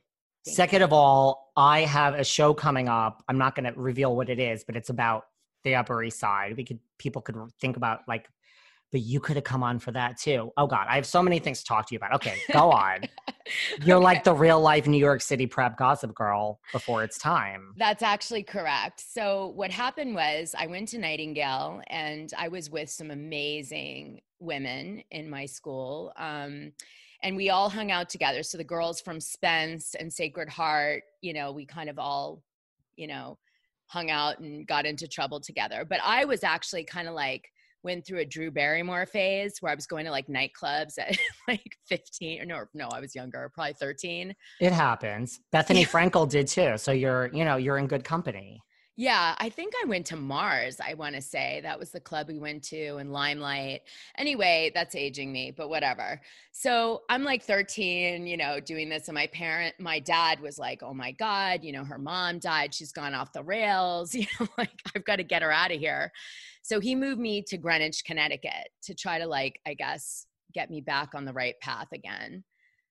Thank 0.44 0.56
Second 0.56 0.82
of 0.82 0.92
all, 0.92 1.52
I 1.56 1.80
have 1.80 2.14
a 2.14 2.24
show 2.24 2.54
coming 2.54 2.88
up. 2.88 3.22
I'm 3.28 3.38
not 3.38 3.54
going 3.54 3.72
to 3.72 3.78
reveal 3.78 4.16
what 4.16 4.30
it 4.30 4.38
is, 4.38 4.64
but 4.64 4.76
it's 4.76 4.88
about 4.90 5.24
the 5.64 5.74
Upper 5.74 6.02
East 6.02 6.18
Side. 6.18 6.56
We 6.56 6.64
could 6.64 6.78
people 6.98 7.20
could 7.20 7.36
think 7.60 7.76
about 7.76 8.00
like, 8.08 8.26
but 8.90 9.02
you 9.02 9.20
could 9.20 9.36
have 9.36 9.44
come 9.44 9.62
on 9.62 9.78
for 9.78 9.92
that 9.92 10.16
too. 10.18 10.50
Oh 10.56 10.66
God, 10.66 10.86
I 10.88 10.94
have 10.94 11.04
so 11.04 11.22
many 11.22 11.38
things 11.40 11.58
to 11.58 11.64
talk 11.66 11.86
to 11.88 11.94
you 11.94 11.98
about. 11.98 12.14
Okay, 12.14 12.36
go 12.52 12.70
on. 12.72 13.00
You're 13.84 13.96
Okay. 13.98 14.04
like 14.04 14.24
the 14.24 14.32
real 14.32 14.60
life 14.60 14.86
New 14.86 14.96
York 14.98 15.20
City 15.20 15.46
prep 15.46 15.76
gossip 15.76 16.14
girl 16.14 16.60
before 16.72 17.02
it's 17.02 17.18
time. 17.18 17.74
That's 17.76 18.02
actually 18.02 18.44
correct. 18.44 19.02
So, 19.06 19.48
what 19.56 19.70
happened 19.70 20.14
was 20.14 20.54
I 20.56 20.68
went 20.68 20.88
to 20.90 20.98
Nightingale 20.98 21.82
and 21.88 22.32
I 22.38 22.48
was 22.48 22.70
with 22.70 22.88
some 22.88 23.10
amazing 23.10 24.20
women 24.40 25.02
in 25.10 25.28
my 25.28 25.46
school. 25.46 26.12
Um, 26.16 26.72
and 27.22 27.36
we 27.36 27.50
all 27.50 27.68
hung 27.68 27.90
out 27.90 28.08
together. 28.08 28.42
So, 28.42 28.58
the 28.58 28.64
girls 28.64 29.00
from 29.00 29.20
Spence 29.20 29.94
and 29.98 30.12
Sacred 30.12 30.48
Heart, 30.48 31.02
you 31.20 31.32
know, 31.32 31.50
we 31.52 31.66
kind 31.66 31.90
of 31.90 31.98
all, 31.98 32.42
you 32.96 33.06
know, 33.08 33.38
hung 33.86 34.10
out 34.10 34.38
and 34.38 34.66
got 34.66 34.86
into 34.86 35.08
trouble 35.08 35.40
together. 35.40 35.84
But 35.88 36.00
I 36.04 36.24
was 36.24 36.44
actually 36.44 36.84
kind 36.84 37.08
of 37.08 37.14
like, 37.14 37.50
went 37.82 38.06
through 38.06 38.18
a 38.18 38.24
Drew 38.24 38.50
Barrymore 38.50 39.06
phase 39.06 39.58
where 39.60 39.72
I 39.72 39.74
was 39.74 39.86
going 39.86 40.04
to 40.04 40.10
like 40.10 40.26
nightclubs 40.26 40.98
at 40.98 41.16
like 41.48 41.76
15 41.86 42.42
or 42.42 42.44
no, 42.44 42.64
no, 42.74 42.88
I 42.88 43.00
was 43.00 43.14
younger, 43.14 43.50
probably 43.54 43.74
13. 43.74 44.34
It 44.60 44.72
happens. 44.72 45.40
Bethenny 45.54 45.86
Frankel 45.88 46.28
did 46.28 46.48
too. 46.48 46.76
So 46.76 46.92
you're, 46.92 47.30
you 47.32 47.44
know, 47.44 47.56
you're 47.56 47.78
in 47.78 47.86
good 47.86 48.04
company. 48.04 48.60
Yeah, 49.00 49.36
I 49.38 49.48
think 49.48 49.74
I 49.80 49.86
went 49.86 50.06
to 50.06 50.16
Mars, 50.16 50.80
I 50.84 50.94
want 50.94 51.14
to 51.14 51.22
say. 51.22 51.60
That 51.62 51.78
was 51.78 51.92
the 51.92 52.00
club 52.00 52.26
we 52.26 52.40
went 52.40 52.64
to 52.64 52.96
in 52.96 53.12
Limelight. 53.12 53.82
Anyway, 54.16 54.72
that's 54.74 54.96
aging 54.96 55.30
me, 55.30 55.52
but 55.56 55.68
whatever. 55.68 56.20
So 56.50 57.02
I'm 57.08 57.22
like 57.22 57.44
13, 57.44 58.26
you 58.26 58.36
know, 58.36 58.58
doing 58.58 58.88
this. 58.88 59.06
And 59.06 59.14
my 59.14 59.28
parent, 59.28 59.76
my 59.78 60.00
dad 60.00 60.40
was 60.40 60.58
like, 60.58 60.82
oh 60.82 60.94
my 60.94 61.12
God, 61.12 61.62
you 61.62 61.70
know, 61.70 61.84
her 61.84 61.96
mom 61.96 62.40
died. 62.40 62.74
She's 62.74 62.90
gone 62.90 63.14
off 63.14 63.32
the 63.32 63.44
rails. 63.44 64.14
You 64.18 64.26
know, 64.40 64.48
like, 64.58 64.82
I've 64.96 65.04
got 65.04 65.16
to 65.16 65.22
get 65.22 65.42
her 65.42 65.52
out 65.52 65.70
of 65.70 65.78
here. 65.78 66.10
So 66.62 66.80
he 66.80 66.96
moved 66.96 67.20
me 67.20 67.40
to 67.42 67.56
Greenwich, 67.56 68.02
Connecticut 68.04 68.70
to 68.82 68.96
try 68.96 69.20
to, 69.20 69.28
like, 69.28 69.60
I 69.64 69.74
guess, 69.74 70.26
get 70.54 70.70
me 70.70 70.80
back 70.80 71.14
on 71.14 71.24
the 71.24 71.32
right 71.32 71.54
path 71.60 71.86
again. 71.92 72.42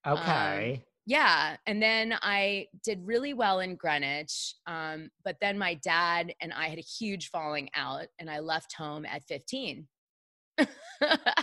Um, 0.06 0.16
okay. 0.16 0.82
Yeah. 1.08 1.56
And 1.66 1.82
then 1.82 2.18
I 2.20 2.66
did 2.84 3.00
really 3.02 3.32
well 3.32 3.60
in 3.60 3.76
Greenwich. 3.76 4.54
Um, 4.66 5.08
but 5.24 5.36
then 5.40 5.56
my 5.56 5.72
dad 5.72 6.34
and 6.42 6.52
I 6.52 6.68
had 6.68 6.78
a 6.78 6.82
huge 6.82 7.30
falling 7.30 7.70
out, 7.74 8.08
and 8.18 8.28
I 8.30 8.40
left 8.40 8.74
home 8.74 9.06
at 9.06 9.24
15. 9.24 9.88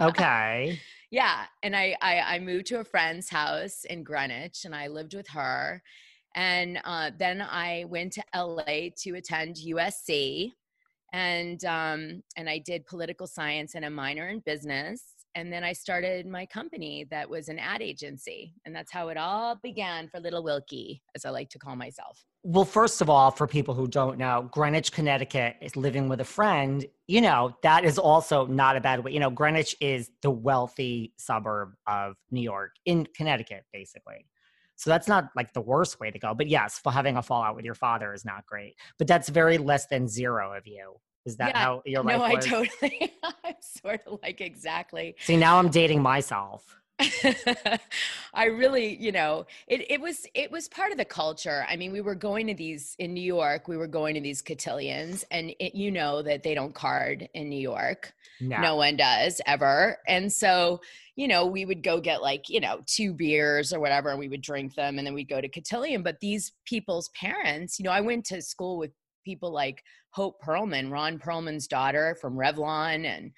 okay. 0.02 0.80
Yeah. 1.12 1.46
And 1.64 1.76
I, 1.76 1.96
I, 2.02 2.20
I 2.20 2.40
moved 2.40 2.66
to 2.68 2.80
a 2.80 2.84
friend's 2.84 3.30
house 3.30 3.86
in 3.86 4.04
Greenwich 4.04 4.66
and 4.66 4.76
I 4.76 4.88
lived 4.88 5.14
with 5.14 5.30
her. 5.30 5.82
And 6.36 6.80
uh, 6.84 7.12
then 7.18 7.42
I 7.42 7.86
went 7.88 8.12
to 8.14 8.24
LA 8.36 8.90
to 9.04 9.12
attend 9.16 9.56
USC. 9.56 10.52
And 11.14 11.64
um, 11.64 12.24
and 12.36 12.50
I 12.50 12.58
did 12.58 12.86
political 12.88 13.28
science 13.28 13.76
and 13.76 13.86
a 13.86 13.90
minor 13.90 14.28
in 14.28 14.40
business. 14.40 15.15
And 15.36 15.52
then 15.52 15.66
I 15.66 15.74
started 15.74 16.26
my 16.26 16.46
company 16.46 17.06
that 17.12 17.30
was 17.30 17.50
an 17.50 17.60
ad 17.60 17.82
agency. 17.82 18.54
And 18.66 18.74
that's 18.74 18.92
how 18.92 19.10
it 19.10 19.18
all 19.18 19.58
began 19.62 20.08
for 20.08 20.22
Little 20.22 20.44
Wilkey, 20.44 21.02
as 21.14 21.26
I 21.26 21.30
like 21.30 21.50
to 21.50 21.60
call 21.60 21.76
myself. 21.76 22.24
Well, 22.44 22.64
first 22.64 23.02
of 23.02 23.10
all, 23.10 23.32
for 23.32 23.46
people 23.46 23.74
who 23.74 23.86
don't 23.86 24.18
know, 24.18 24.50
Greenwich, 24.52 24.94
Connecticut 24.94 25.58
is 25.62 25.76
living 25.76 26.08
with 26.08 26.22
a 26.22 26.26
friend. 26.26 26.86
You 27.08 27.20
know, 27.20 27.58
that 27.64 27.84
is 27.84 28.00
also 28.00 28.46
not 28.46 28.78
a 28.78 28.82
bad 28.82 29.04
way. 29.04 29.12
You 29.12 29.20
know, 29.20 29.30
Greenwich 29.30 29.76
is 29.82 30.10
the 30.22 30.32
wealthy 30.32 31.14
suburb 31.18 31.74
of 31.86 32.16
New 32.32 32.42
York 32.42 32.72
in 32.86 33.06
Connecticut, 33.16 33.66
basically. 33.74 34.26
So 34.78 34.90
that's 34.90 35.08
not 35.08 35.30
like 35.36 35.54
the 35.54 35.62
worst 35.62 36.00
way 36.00 36.12
to 36.12 36.20
go. 36.20 36.34
But 36.34 36.48
yes, 36.48 36.80
having 36.86 37.18
a 37.18 37.22
fallout 37.22 37.56
with 37.56 37.66
your 37.66 37.76
father 37.76 38.14
is 38.14 38.24
not 38.24 38.46
great. 38.46 38.76
But 38.98 39.08
that's 39.08 39.30
very 39.30 39.58
less 39.58 39.88
than 39.88 40.08
zero 40.08 40.56
of 40.56 40.68
you. 40.68 40.96
Is 41.26 41.38
that 41.38 41.50
Yeah, 41.50 41.60
how 41.60 41.82
your 41.86 42.04
life 42.04 42.18
no, 42.18 42.24
I 42.24 42.36
totally, 42.36 43.14
I'm 43.24 43.56
sort 43.60 44.02
of 44.06 44.20
like 44.22 44.42
exactly. 44.42 45.16
See, 45.22 45.38
now 45.38 45.58
I'm 45.58 45.70
dating 45.70 46.02
myself. 46.02 46.64
I 48.34 48.46
really, 48.46 48.96
you 48.96 49.12
know, 49.12 49.46
it, 49.68 49.90
it 49.92 50.00
was 50.00 50.26
it 50.34 50.50
was 50.50 50.70
part 50.70 50.92
of 50.92 50.98
the 50.98 51.06
culture. 51.06 51.66
I 51.68 51.76
mean, 51.76 51.92
we 51.92 52.00
were 52.00 52.16
going 52.16 52.48
to 52.48 52.54
these 52.54 52.96
in 53.00 53.14
New 53.14 53.22
York. 53.22 53.68
We 53.68 53.76
were 53.76 53.88
going 53.88 54.16
to 54.16 54.22
these 54.22 54.42
cotillions, 54.42 55.26
and 55.30 55.54
it, 55.60 55.76
you 55.76 55.92
know 55.92 56.22
that 56.22 56.44
they 56.44 56.54
don't 56.54 56.74
card 56.74 57.28
in 57.34 57.50
New 57.50 57.60
York. 57.60 58.14
No. 58.40 58.62
No 58.62 58.76
one 58.76 58.96
does 58.96 59.42
ever. 59.46 59.98
And 60.08 60.32
so, 60.32 60.82
you 61.16 61.28
know, 61.28 61.46
we 61.46 61.66
would 61.66 61.84
go 61.84 62.00
get 62.00 62.22
like, 62.22 62.50
you 62.50 62.60
know, 62.60 62.82
two 62.86 63.14
beers 63.14 63.74
or 63.74 63.80
whatever, 63.80 64.10
and 64.10 64.20
we 64.20 64.30
would 64.30 64.42
drink 64.42 64.76
them, 64.76 64.98
and 64.98 65.06
then 65.06 65.14
we'd 65.14 65.30
go 65.30 65.42
to 65.42 65.50
cotillion. 65.50 66.02
But 66.02 66.22
these 66.22 66.54
people's 66.66 67.10
parents, 67.10 67.78
you 67.78 67.84
know, 67.84 67.92
I 67.92 68.02
went 68.02 68.26
to 68.28 68.42
school 68.42 68.78
with 68.78 68.92
people 69.26 69.52
like 69.52 69.84
Hope 70.12 70.42
Perelman, 70.42 70.92
Ron 70.92 71.20
Perelman's 71.20 71.68
daughter 71.68 72.16
from 72.22 72.38
Revlon, 72.38 73.06
and 73.06 73.32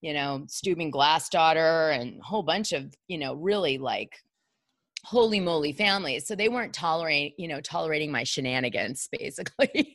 you 0.00 0.12
know, 0.12 0.44
Steuben 0.48 0.90
Glass 0.90 1.28
daughter, 1.28 1.90
and 1.90 2.20
a 2.20 2.24
whole 2.24 2.42
bunch 2.42 2.72
of, 2.72 2.92
you 3.08 3.16
know, 3.16 3.34
really 3.34 3.78
like 3.78 4.12
holy 5.04 5.40
moly 5.40 5.72
families. 5.72 6.26
So 6.26 6.34
they 6.34 6.48
weren't 6.48 6.74
tolerating, 6.74 7.32
you 7.38 7.48
know, 7.48 7.60
tolerating 7.60 8.10
my 8.10 8.24
shenanigans, 8.24 9.08
basically. 9.18 9.94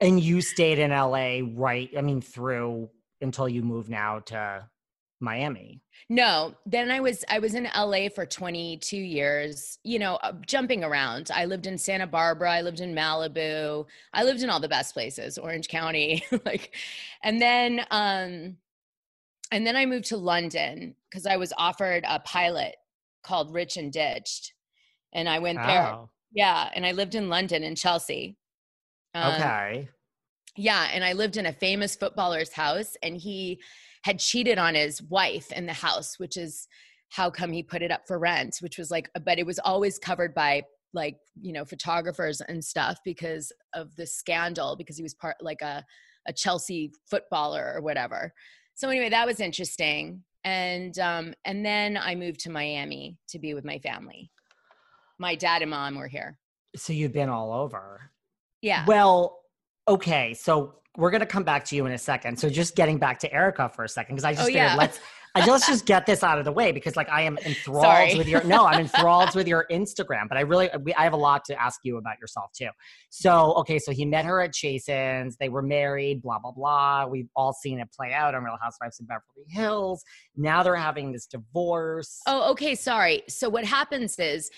And 0.00 0.20
you 0.20 0.40
stayed 0.40 0.78
in 0.78 0.90
LA, 0.90 1.40
right? 1.54 1.88
I 1.96 2.02
mean, 2.02 2.20
through 2.20 2.90
until 3.20 3.48
you 3.48 3.62
moved 3.62 3.88
now 3.88 4.20
to 4.20 4.68
Miami. 5.20 5.80
No, 6.08 6.54
then 6.66 6.90
I 6.90 7.00
was 7.00 7.24
I 7.28 7.38
was 7.38 7.54
in 7.54 7.68
LA 7.76 8.08
for 8.14 8.26
22 8.26 8.96
years, 8.96 9.78
you 9.82 9.98
know, 9.98 10.16
uh, 10.16 10.32
jumping 10.46 10.84
around. 10.84 11.30
I 11.34 11.46
lived 11.46 11.66
in 11.66 11.78
Santa 11.78 12.06
Barbara, 12.06 12.52
I 12.52 12.60
lived 12.60 12.80
in 12.80 12.94
Malibu. 12.94 13.86
I 14.12 14.24
lived 14.24 14.42
in 14.42 14.50
all 14.50 14.60
the 14.60 14.68
best 14.68 14.94
places, 14.94 15.38
Orange 15.38 15.68
County, 15.68 16.22
like 16.44 16.76
and 17.22 17.40
then 17.40 17.80
um 17.90 18.56
and 19.50 19.66
then 19.66 19.76
I 19.76 19.86
moved 19.86 20.06
to 20.06 20.16
London 20.16 20.94
cuz 21.12 21.26
I 21.26 21.36
was 21.36 21.52
offered 21.56 22.04
a 22.06 22.20
pilot 22.20 22.76
called 23.22 23.52
Rich 23.52 23.76
and 23.76 23.92
Ditched. 23.92 24.52
And 25.12 25.28
I 25.28 25.38
went 25.38 25.58
there. 25.58 25.92
Oh, 25.94 26.10
Yeah, 26.32 26.70
and 26.74 26.86
I 26.86 26.92
lived 26.92 27.14
in 27.14 27.28
London 27.28 27.62
in 27.62 27.74
Chelsea. 27.74 28.36
Um, 29.14 29.34
okay. 29.34 29.88
yeah, 30.56 30.88
and 30.92 31.02
I 31.02 31.14
lived 31.14 31.36
in 31.36 31.46
a 31.46 31.52
famous 31.52 31.96
footballer's 31.96 32.52
house, 32.52 32.96
and 33.02 33.16
he 33.16 33.60
had 34.06 34.20
cheated 34.20 34.56
on 34.56 34.76
his 34.76 35.02
wife 35.02 35.50
in 35.50 35.66
the 35.66 35.72
house, 35.72 36.16
which 36.16 36.36
is 36.36 36.68
how 37.08 37.28
come 37.28 37.50
he 37.50 37.60
put 37.60 37.82
it 37.82 37.90
up 37.90 38.02
for 38.06 38.20
rent, 38.20 38.58
which 38.60 38.78
was 38.78 38.88
like, 38.88 39.10
but 39.24 39.40
it 39.40 39.44
was 39.44 39.58
always 39.58 39.98
covered 39.98 40.32
by 40.32 40.62
like 40.92 41.16
you 41.40 41.52
know 41.52 41.64
photographers 41.64 42.40
and 42.40 42.64
stuff 42.64 42.98
because 43.04 43.50
of 43.74 43.94
the 43.96 44.06
scandal 44.06 44.76
because 44.76 44.96
he 44.96 45.02
was 45.02 45.14
part 45.14 45.34
like 45.40 45.60
a 45.60 45.84
a 46.28 46.32
Chelsea 46.32 46.92
footballer 47.10 47.72
or 47.74 47.82
whatever. 47.82 48.32
So 48.76 48.88
anyway, 48.88 49.08
that 49.08 49.26
was 49.26 49.40
interesting, 49.40 50.22
and 50.44 50.96
um, 51.00 51.34
and 51.44 51.66
then 51.66 51.96
I 51.96 52.14
moved 52.14 52.38
to 52.40 52.50
Miami 52.50 53.18
to 53.30 53.40
be 53.40 53.54
with 53.54 53.64
my 53.64 53.80
family. 53.80 54.30
My 55.18 55.34
dad 55.34 55.62
and 55.62 55.72
mom 55.72 55.96
were 55.96 56.06
here. 56.06 56.38
So 56.76 56.92
you've 56.92 57.12
been 57.12 57.28
all 57.28 57.52
over. 57.52 58.12
Yeah. 58.62 58.84
Well, 58.86 59.40
okay. 59.88 60.34
So 60.34 60.74
we're 60.96 61.10
gonna 61.10 61.26
come 61.26 61.44
back 61.44 61.64
to 61.66 61.76
you 61.76 61.86
in 61.86 61.92
a 61.92 61.98
second. 61.98 62.38
So 62.38 62.48
just 62.48 62.74
getting 62.74 62.98
back 62.98 63.18
to 63.20 63.32
Erika 63.32 63.68
for 63.68 63.84
a 63.84 63.88
second, 63.88 64.16
because 64.16 64.24
I 64.24 64.30
oh, 64.30 64.32
just 64.32 64.42
Oh, 64.42 64.46
figured 64.46 64.64
yeah. 64.64 64.76
let's 64.76 64.98
I 65.36 65.40
just 65.40 65.50
let's 65.50 65.66
just 65.66 65.86
get 65.86 66.06
this 66.06 66.22
out 66.22 66.38
of 66.38 66.44
the 66.44 66.52
way 66.52 66.72
because 66.72 66.96
like 66.96 67.10
I 67.10 67.22
am 67.22 67.36
enthralled 67.44 67.84
Sorry. 67.84 68.14
with 68.14 68.26
your 68.26 68.42
no, 68.44 68.64
I'm 68.64 68.80
enthralled 68.80 69.34
with 69.34 69.46
your 69.46 69.66
Instagram, 69.70 70.28
but 70.28 70.38
I 70.38 70.40
really 70.40 70.70
we, 70.82 70.94
I 70.94 71.04
have 71.04 71.12
a 71.12 71.18
lot 71.18 71.44
to 71.46 71.60
ask 71.60 71.80
you 71.82 71.98
about 71.98 72.18
yourself 72.18 72.50
too. 72.56 72.68
So 73.10 73.54
okay, 73.58 73.78
so 73.78 73.92
he 73.92 74.04
met 74.06 74.24
her 74.24 74.40
at 74.40 74.52
Chasen's, 74.52 75.36
they 75.36 75.50
were 75.50 75.62
married, 75.62 76.22
blah 76.22 76.38
blah 76.38 76.52
blah. 76.52 77.06
We've 77.06 77.28
all 77.36 77.52
seen 77.52 77.78
it 77.80 77.92
play 77.92 78.12
out 78.12 78.34
on 78.34 78.42
Real 78.44 78.56
Housewives 78.60 78.98
of 78.98 79.08
Beverly 79.08 79.46
Hills. 79.48 80.02
Now 80.36 80.62
they're 80.62 80.76
having 80.76 81.12
this 81.12 81.26
divorce. 81.26 82.20
Oh, 82.26 82.50
okay. 82.52 82.74
Sorry. 82.74 83.22
So 83.28 83.48
what 83.50 83.64
happens 83.64 84.18
is 84.18 84.50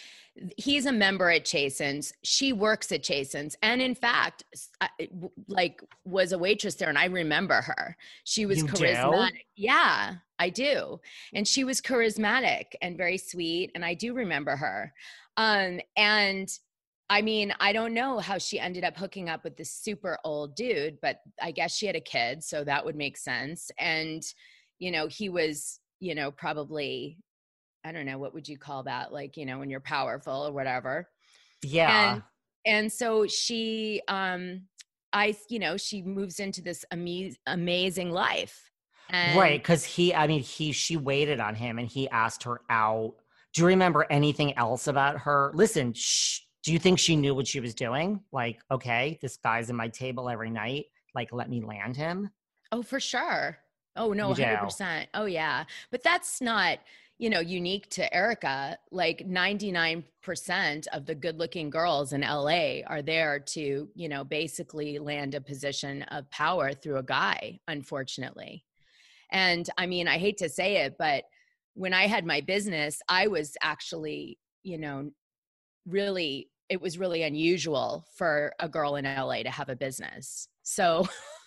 he's 0.57 0.87
a 0.87 0.93
member 0.93 1.31
at 1.31 1.45
Chasen's. 1.45 2.13
She 2.23 2.53
works 2.53 2.93
at 2.93 3.03
Chasen's, 3.03 3.57
and 3.63 3.81
in 3.83 3.95
fact, 3.95 4.45
I- 4.81 5.09
like 5.49 5.81
was 6.05 6.33
a 6.33 6.39
waitress 6.39 6.75
there, 6.77 6.89
and 6.89 6.99
I 6.99 7.07
remember 7.07 7.61
her. 7.63 7.97
She 8.25 8.47
was 8.47 8.59
You 8.59 8.69
do? 8.69 8.73
charismatic. 8.73 9.45
Yeah, 9.57 10.15
I 10.39 10.51
do, 10.51 11.01
and 11.35 11.47
she 11.47 11.65
was 11.65 11.81
charismatic 11.81 12.67
and 12.83 12.97
very 12.97 13.19
sweet, 13.19 13.71
and 13.75 13.85
I 13.85 13.95
do 13.95 14.15
remember 14.15 14.57
her. 14.57 14.93
Um, 15.37 15.81
and 15.97 16.49
I 17.11 17.23
mean, 17.23 17.55
I 17.59 17.73
don't 17.73 17.95
know 17.95 18.19
how 18.19 18.37
she 18.37 18.61
ended 18.61 18.85
up 18.85 18.97
hooking 18.97 19.29
up 19.31 19.43
with 19.43 19.57
this 19.57 19.73
super 19.73 20.19
old 20.25 20.55
dude, 20.55 21.01
but 21.01 21.21
I 21.41 21.53
guess 21.53 21.75
she 21.75 21.87
had 21.87 21.97
a 21.97 22.01
kid, 22.01 22.45
so 22.45 22.65
that 22.65 22.85
would 22.85 22.97
make 22.97 23.17
sense. 23.17 23.71
And, 23.79 24.23
you 24.79 24.91
know, 24.91 25.07
he 25.07 25.31
was, 25.31 25.81
you 26.01 26.15
know, 26.15 26.31
probably, 26.31 27.17
I 27.85 27.93
don't 27.93 28.07
know, 28.07 28.19
what 28.19 28.35
would 28.35 28.49
you 28.49 28.59
call 28.59 28.83
that? 28.85 29.13
Like, 29.13 29.37
you 29.37 29.47
know, 29.47 29.59
when 29.59 29.71
you're 29.71 29.81
powerful 29.81 30.47
or 30.47 30.53
whatever. 30.53 31.09
Yeah. 31.63 32.15
And, 32.15 32.23
and 32.65 32.93
so 32.93 33.27
she, 33.27 34.03
um, 34.09 34.63
I, 35.13 35.37
you 35.49 35.59
know, 35.59 35.77
she 35.77 36.03
moves 36.03 36.41
into 36.41 36.61
this 36.61 36.85
ama- 36.91 37.31
amazing 37.47 38.11
life. 38.11 38.71
And 39.11 39.39
right. 39.39 39.63
Cause 39.63 39.85
he, 39.85 40.15
I 40.15 40.27
mean, 40.27 40.43
he, 40.43 40.73
she 40.73 40.97
waited 40.97 41.41
on 41.41 41.55
him 41.55 41.79
and 41.79 41.89
he 41.89 42.09
asked 42.11 42.43
her 42.43 42.61
out. 42.69 43.15
Do 43.55 43.63
you 43.63 43.69
remember 43.69 44.07
anything 44.11 44.57
else 44.59 44.87
about 44.87 45.19
her? 45.21 45.51
Listen, 45.55 45.93
shh 45.95 46.41
do 46.65 46.73
you 46.73 46.79
think 46.79 46.99
she 46.99 47.17
knew 47.17 47.35
what 47.35 47.47
she 47.47 47.61
was 47.61 47.75
doing? 47.75 48.21
Like, 48.33 48.61
okay, 48.71 49.19
this 49.23 49.39
guy's 49.39 49.71
in 49.71 49.77
my 49.77 49.89
table 49.89 50.29
every 50.29 50.51
night. 50.51 50.87
Like, 51.15 51.33
let 51.33 51.49
me 51.49 51.63
land 51.63 51.97
him. 51.97 52.31
Oh, 52.73 52.83
for 52.83 53.01
sure. 53.01 53.57
Oh 53.97 54.13
no, 54.13 54.35
hundred 54.35 54.59
percent. 54.59 55.09
Oh 55.15 55.25
yeah, 55.25 55.65
but 55.91 56.03
that's 56.03 56.41
not 56.41 56.79
you 57.19 57.31
know 57.31 57.41
unique 57.41 57.91
to 57.91 58.15
Erika, 58.15 58.79
Like 58.91 59.27
ninety 59.27 59.73
nine 59.73 60.05
percent 60.23 60.87
of 60.93 61.07
the 61.07 61.15
good 61.15 61.39
looking 61.39 61.71
girls 61.71 62.13
in 62.13 62.21
LA 62.23 62.81
are 62.87 63.03
there 63.03 63.39
to 63.41 63.89
you 63.95 64.09
know 64.09 64.25
basically 64.25 64.99
land 64.99 65.35
a 65.35 65.41
position 65.41 66.03
of 66.05 66.31
power 66.31 66.73
through 66.73 66.99
a 66.99 67.03
guy. 67.03 67.61
Unfortunately, 67.69 68.65
and 69.31 69.69
I 69.77 69.87
mean 69.87 70.09
I 70.09 70.19
hate 70.19 70.39
to 70.39 70.49
say 70.49 70.79
it, 70.85 70.97
but 70.99 71.25
when 71.75 71.95
I 71.95 72.07
had 72.07 72.25
my 72.25 72.41
business, 72.41 73.01
I 73.09 73.27
was 73.27 73.57
actually 73.63 74.39
you 74.63 74.79
know 74.79 75.11
really 75.87 76.51
it 76.69 76.81
was 76.81 76.99
really 76.99 77.23
unusual 77.23 78.05
for 78.15 78.53
a 78.61 78.69
girl 78.69 78.97
in 78.97 79.05
LA 79.05 79.43
to 79.43 79.51
have 79.51 79.69
a 79.69 79.77
business. 79.77 80.49
So, 80.63 81.09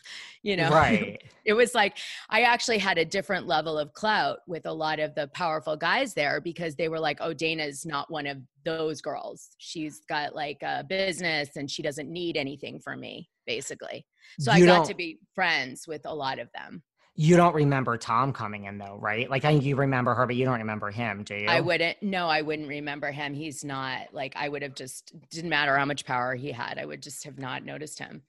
you 0.44 0.56
know, 0.56 0.70
right. 0.70 1.22
it 1.46 1.54
was 1.54 1.76
like 1.76 1.98
I 2.30 2.42
actually 2.42 2.78
had 2.78 2.98
a 2.98 3.06
different 3.06 3.48
level 3.48 3.78
of 3.78 3.94
clout 3.94 4.40
with 4.48 4.66
a 4.66 4.74
lot 4.74 5.00
of 5.00 5.14
the 5.16 5.28
powerful 5.28 5.76
guys 5.76 6.14
there 6.14 6.42
because 6.42 6.76
they 6.76 6.90
were 6.90 7.00
like, 7.00 7.18
oh, 7.22 7.34
Dana's 7.34 7.86
not 7.86 8.10
one 8.12 8.28
of 8.28 8.38
those 8.66 9.02
girls. 9.02 9.50
She's 9.58 10.02
got 10.10 10.36
like 10.36 10.58
a 10.62 10.84
business 10.84 11.50
and 11.56 11.70
she 11.70 11.82
doesn't 11.82 12.10
need 12.10 12.38
anything 12.38 12.80
from 12.80 13.00
me, 13.00 13.30
basically. 13.46 14.06
So 14.40 14.54
you 14.54 14.64
I 14.64 14.68
got 14.68 14.86
to 14.88 14.96
be 14.96 15.20
friends 15.36 15.86
with 15.88 16.02
a 16.06 16.14
lot 16.14 16.40
of 16.40 16.50
them. 16.54 16.84
You 17.22 17.38
don't 17.38 17.54
remember 17.54 17.98
Tom 17.98 18.34
coming 18.34 18.64
in 18.64 18.80
though, 18.80 18.98
right? 19.00 19.30
Like 19.30 19.46
I 19.46 19.52
think 19.52 19.64
you 19.64 19.76
remember 19.76 20.16
her, 20.16 20.26
but 20.26 20.36
you 20.36 20.44
don't 20.44 20.58
remember 20.58 20.90
him, 20.90 21.22
do 21.24 21.36
you? 21.36 21.48
I 21.48 21.62
wouldn't. 21.62 22.02
No, 22.02 22.26
I 22.26 22.42
wouldn't 22.42 22.68
remember 22.68 23.12
him. 23.12 23.36
He's 23.36 23.64
not 23.64 24.12
like 24.12 24.34
I 24.36 24.50
would 24.50 24.64
have 24.64 24.74
just 24.74 25.14
didn't 25.30 25.52
matter 25.52 25.78
how 25.78 25.86
much 25.86 26.04
power 26.04 26.34
he 26.34 26.52
had. 26.52 26.80
I 26.80 26.86
would 26.86 27.04
just 27.04 27.24
have 27.26 27.38
not 27.38 27.64
noticed 27.64 28.00
him. 28.00 28.24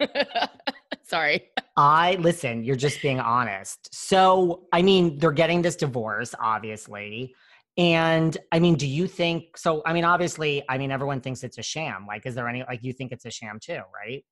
Sorry. 1.02 1.50
I 1.76 2.14
listen, 2.20 2.64
you're 2.64 2.74
just 2.74 3.02
being 3.02 3.20
honest. 3.20 3.94
So, 3.94 4.62
I 4.72 4.80
mean, 4.80 5.18
they're 5.18 5.30
getting 5.30 5.60
this 5.60 5.76
divorce, 5.76 6.34
obviously. 6.40 7.34
And 7.76 8.34
I 8.50 8.60
mean, 8.60 8.76
do 8.76 8.86
you 8.86 9.08
think 9.08 9.58
so? 9.58 9.82
I 9.84 9.92
mean, 9.92 10.04
obviously, 10.04 10.64
I 10.70 10.78
mean, 10.78 10.90
everyone 10.90 11.20
thinks 11.20 11.44
it's 11.44 11.58
a 11.58 11.62
sham. 11.62 12.06
Like, 12.08 12.24
is 12.24 12.34
there 12.34 12.48
any, 12.48 12.62
like, 12.62 12.82
you 12.82 12.94
think 12.94 13.12
it's 13.12 13.26
a 13.26 13.30
sham 13.30 13.58
too, 13.60 13.82
right? 13.94 14.24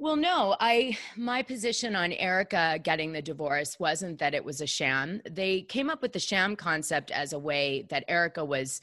Well, 0.00 0.14
no, 0.14 0.54
I 0.60 0.96
my 1.16 1.42
position 1.42 1.96
on 1.96 2.12
Erika 2.12 2.78
getting 2.80 3.12
the 3.12 3.22
divorce 3.22 3.80
wasn't 3.80 4.20
that 4.20 4.32
it 4.32 4.44
was 4.44 4.60
a 4.60 4.66
sham. 4.66 5.20
They 5.28 5.62
came 5.62 5.90
up 5.90 6.02
with 6.02 6.12
the 6.12 6.20
sham 6.20 6.54
concept 6.54 7.10
as 7.10 7.32
a 7.32 7.38
way 7.38 7.84
that 7.90 8.04
Erika 8.06 8.44
was 8.44 8.80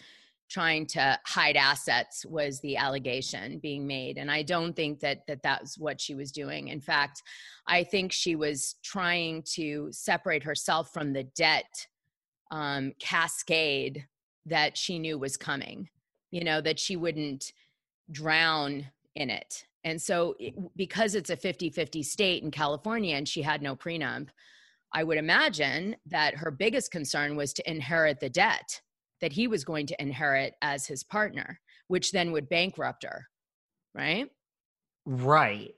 trying 0.50 0.86
to 0.86 1.18
hide 1.26 1.56
assets 1.56 2.26
was 2.26 2.60
the 2.60 2.76
allegation 2.76 3.60
being 3.60 3.88
made. 3.88 4.18
And 4.18 4.30
i 4.30 4.44
don't 4.44 4.76
think 4.76 5.00
that 5.00 5.26
that 5.28 5.42
that's 5.42 5.78
what 5.78 6.02
she 6.02 6.16
was 6.16 6.32
doing. 6.32 6.68
In 6.68 6.82
fact 6.82 7.24
i 7.66 7.84
think 7.84 8.12
she 8.12 8.36
was 8.36 8.76
trying 8.84 9.44
to 9.54 9.88
separate 9.92 10.44
herself 10.44 10.92
from 10.94 11.14
the 11.14 11.24
debt 11.24 11.88
um, 12.52 12.94
cascade 13.00 14.06
that 14.46 14.78
she 14.78 15.00
knew 15.00 15.18
was 15.18 15.38
coming 15.38 15.90
you 16.30 16.44
know 16.44 16.62
that 16.62 16.80
she 16.80 16.96
wouldn't 16.96 17.54
drown 18.12 18.86
in 19.16 19.30
it 19.30 19.66
and 19.86 20.02
so, 20.02 20.36
because 20.76 21.14
it's 21.14 21.30
a 21.30 21.38
50 21.38 21.70
50 21.70 22.02
state 22.02 22.44
in 22.44 22.50
California 22.50 23.16
and 23.16 23.30
she 23.30 23.44
had 23.44 23.62
no 23.62 23.76
prenup, 23.76 24.30
I 24.92 25.04
would 25.04 25.20
imagine 25.20 25.96
that 26.08 26.36
her 26.36 26.50
biggest 26.50 26.92
concern 26.92 27.36
was 27.36 27.54
to 27.54 27.70
inherit 27.70 28.20
the 28.20 28.30
debt 28.30 28.82
that 29.22 29.32
he 29.32 29.48
was 29.48 29.64
going 29.64 29.86
to 29.88 30.02
inherit 30.02 30.56
as 30.64 30.88
his 30.88 31.04
partner, 31.04 31.62
which 31.88 32.12
then 32.12 32.32
would 32.32 32.50
bankrupt 32.50 33.04
her. 33.04 33.28
Right? 33.94 34.28
Right. 35.06 35.76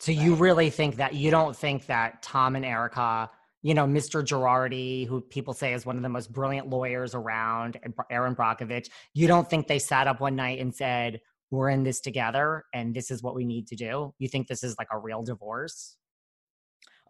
So, 0.00 0.12
right. 0.12 0.20
you 0.20 0.34
really 0.34 0.68
think 0.68 0.96
that 0.96 1.14
you 1.14 1.30
don't 1.30 1.56
think 1.56 1.86
that 1.86 2.22
Tom 2.22 2.56
and 2.56 2.64
Erika, 2.64 3.30
you 3.62 3.72
know, 3.72 3.86
Mr. 3.86 4.24
Girardi, 4.24 5.06
who 5.06 5.20
people 5.20 5.54
say 5.54 5.74
is 5.74 5.86
one 5.86 5.96
of 5.96 6.02
the 6.02 6.08
most 6.08 6.32
brilliant 6.32 6.68
lawyers 6.68 7.14
around, 7.14 7.78
and 7.84 7.94
Erin 8.10 8.34
Brockovich, 8.34 8.88
you 9.14 9.28
don't 9.28 9.48
think 9.48 9.68
they 9.68 9.78
sat 9.78 10.08
up 10.08 10.20
one 10.20 10.34
night 10.34 10.58
and 10.58 10.74
said, 10.74 11.20
we're 11.54 11.70
in 11.70 11.84
this 11.84 12.00
together 12.00 12.64
and 12.74 12.94
this 12.94 13.10
is 13.10 13.22
what 13.22 13.34
we 13.34 13.44
need 13.44 13.66
to 13.68 13.76
do. 13.76 14.12
You 14.18 14.28
think 14.28 14.48
this 14.48 14.64
is 14.64 14.76
like 14.78 14.88
a 14.92 14.98
real 14.98 15.22
divorce? 15.22 15.96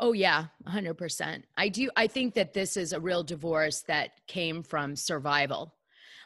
Oh 0.01 0.13
yeah 0.13 0.47
100% 0.69 1.43
i 1.57 1.69
do 1.69 1.89
i 1.97 2.07
think 2.07 2.35
that 2.35 2.53
this 2.53 2.77
is 2.77 2.93
a 2.93 3.01
real 3.01 3.23
divorce 3.23 3.83
that 3.87 4.11
came 4.27 4.63
from 4.63 4.97
survival. 4.97 5.75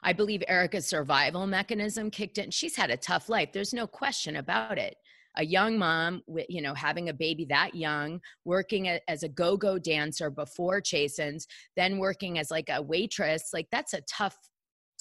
I 0.02 0.12
believe 0.12 0.44
Erika's 0.46 0.86
survival 0.86 1.44
mechanism 1.46 2.08
kicked 2.10 2.38
in. 2.38 2.50
She's 2.50 2.76
had 2.76 2.90
a 2.90 2.96
tough 2.96 3.28
life 3.28 3.50
there's 3.52 3.74
no 3.74 3.86
question 3.86 4.36
about 4.36 4.78
it. 4.78 4.96
A 5.36 5.44
young 5.44 5.78
mom 5.78 6.22
with 6.26 6.46
you 6.48 6.62
know 6.62 6.72
having 6.72 7.10
a 7.10 7.12
baby 7.12 7.44
that 7.50 7.74
young 7.74 8.20
working 8.46 8.88
as 9.06 9.22
a 9.22 9.28
go-go 9.28 9.78
dancer 9.78 10.30
before 10.30 10.80
chasen's 10.80 11.46
then 11.76 11.98
working 11.98 12.38
as 12.38 12.50
like 12.50 12.70
a 12.70 12.80
waitress 12.80 13.50
like 13.52 13.68
that's 13.70 13.92
a 13.92 14.00
tough 14.10 14.36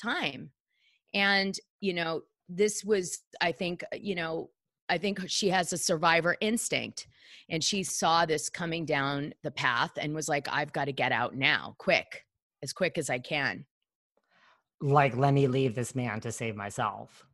time. 0.01 0.51
And 1.13 1.57
you 1.79 1.93
know 1.93 2.23
this 2.49 2.83
was 2.83 3.19
i 3.41 3.51
think 3.51 3.83
uh, 3.93 3.97
you 3.99 4.15
know 4.15 4.49
i 4.89 4.97
think 4.97 5.19
she 5.27 5.49
has 5.49 5.73
a 5.73 5.77
survivor 5.77 6.35
instinct 6.41 7.07
and 7.49 7.63
she 7.63 7.83
saw 7.83 8.25
this 8.25 8.49
coming 8.49 8.85
down 8.85 9.33
the 9.43 9.51
path 9.51 9.91
and 9.97 10.13
was 10.13 10.29
like 10.29 10.47
i've 10.51 10.73
got 10.73 10.85
to 10.85 10.93
get 10.93 11.11
out 11.11 11.35
now 11.35 11.75
quick 11.77 12.23
as 12.63 12.73
quick 12.73 12.97
as 12.97 13.09
i 13.09 13.19
can. 13.19 13.65
Like 14.81 15.15
let 15.15 15.33
me 15.33 15.47
leave 15.47 15.75
this 15.75 15.95
man 15.95 16.19
to 16.21 16.31
save 16.31 16.55
myself. 16.55 17.25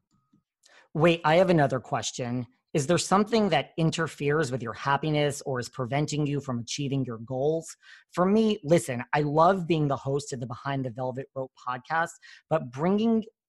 Wait 0.94 1.22
i 1.24 1.36
have 1.36 1.50
another 1.50 1.80
question. 1.80 2.48
Is 2.74 2.88
there 2.88 2.98
something 2.98 3.50
that 3.50 3.70
interferes 3.78 4.52
with 4.52 4.64
your 4.64 4.74
happiness 4.74 5.44
or 5.46 5.60
is 5.60 5.70
preventing 5.70 6.26
you 6.26 6.42
from 6.42 6.58
achieving 6.58 7.06
your 7.06 7.20
goals? 7.20 7.68
For 8.14 8.26
me, 8.26 8.60
listen, 8.64 9.04
I 9.14 9.22
love 9.22 9.68
being 9.68 9.88
the 9.88 9.96
host 9.96 10.34
of 10.34 10.40
the 10.40 10.48
Behind 10.48 10.84
the 10.84 10.90
Velvet 10.90 11.28
Rope 11.36 11.52
podcast, 11.68 12.10
but 12.50 12.72
bringing 12.72 13.24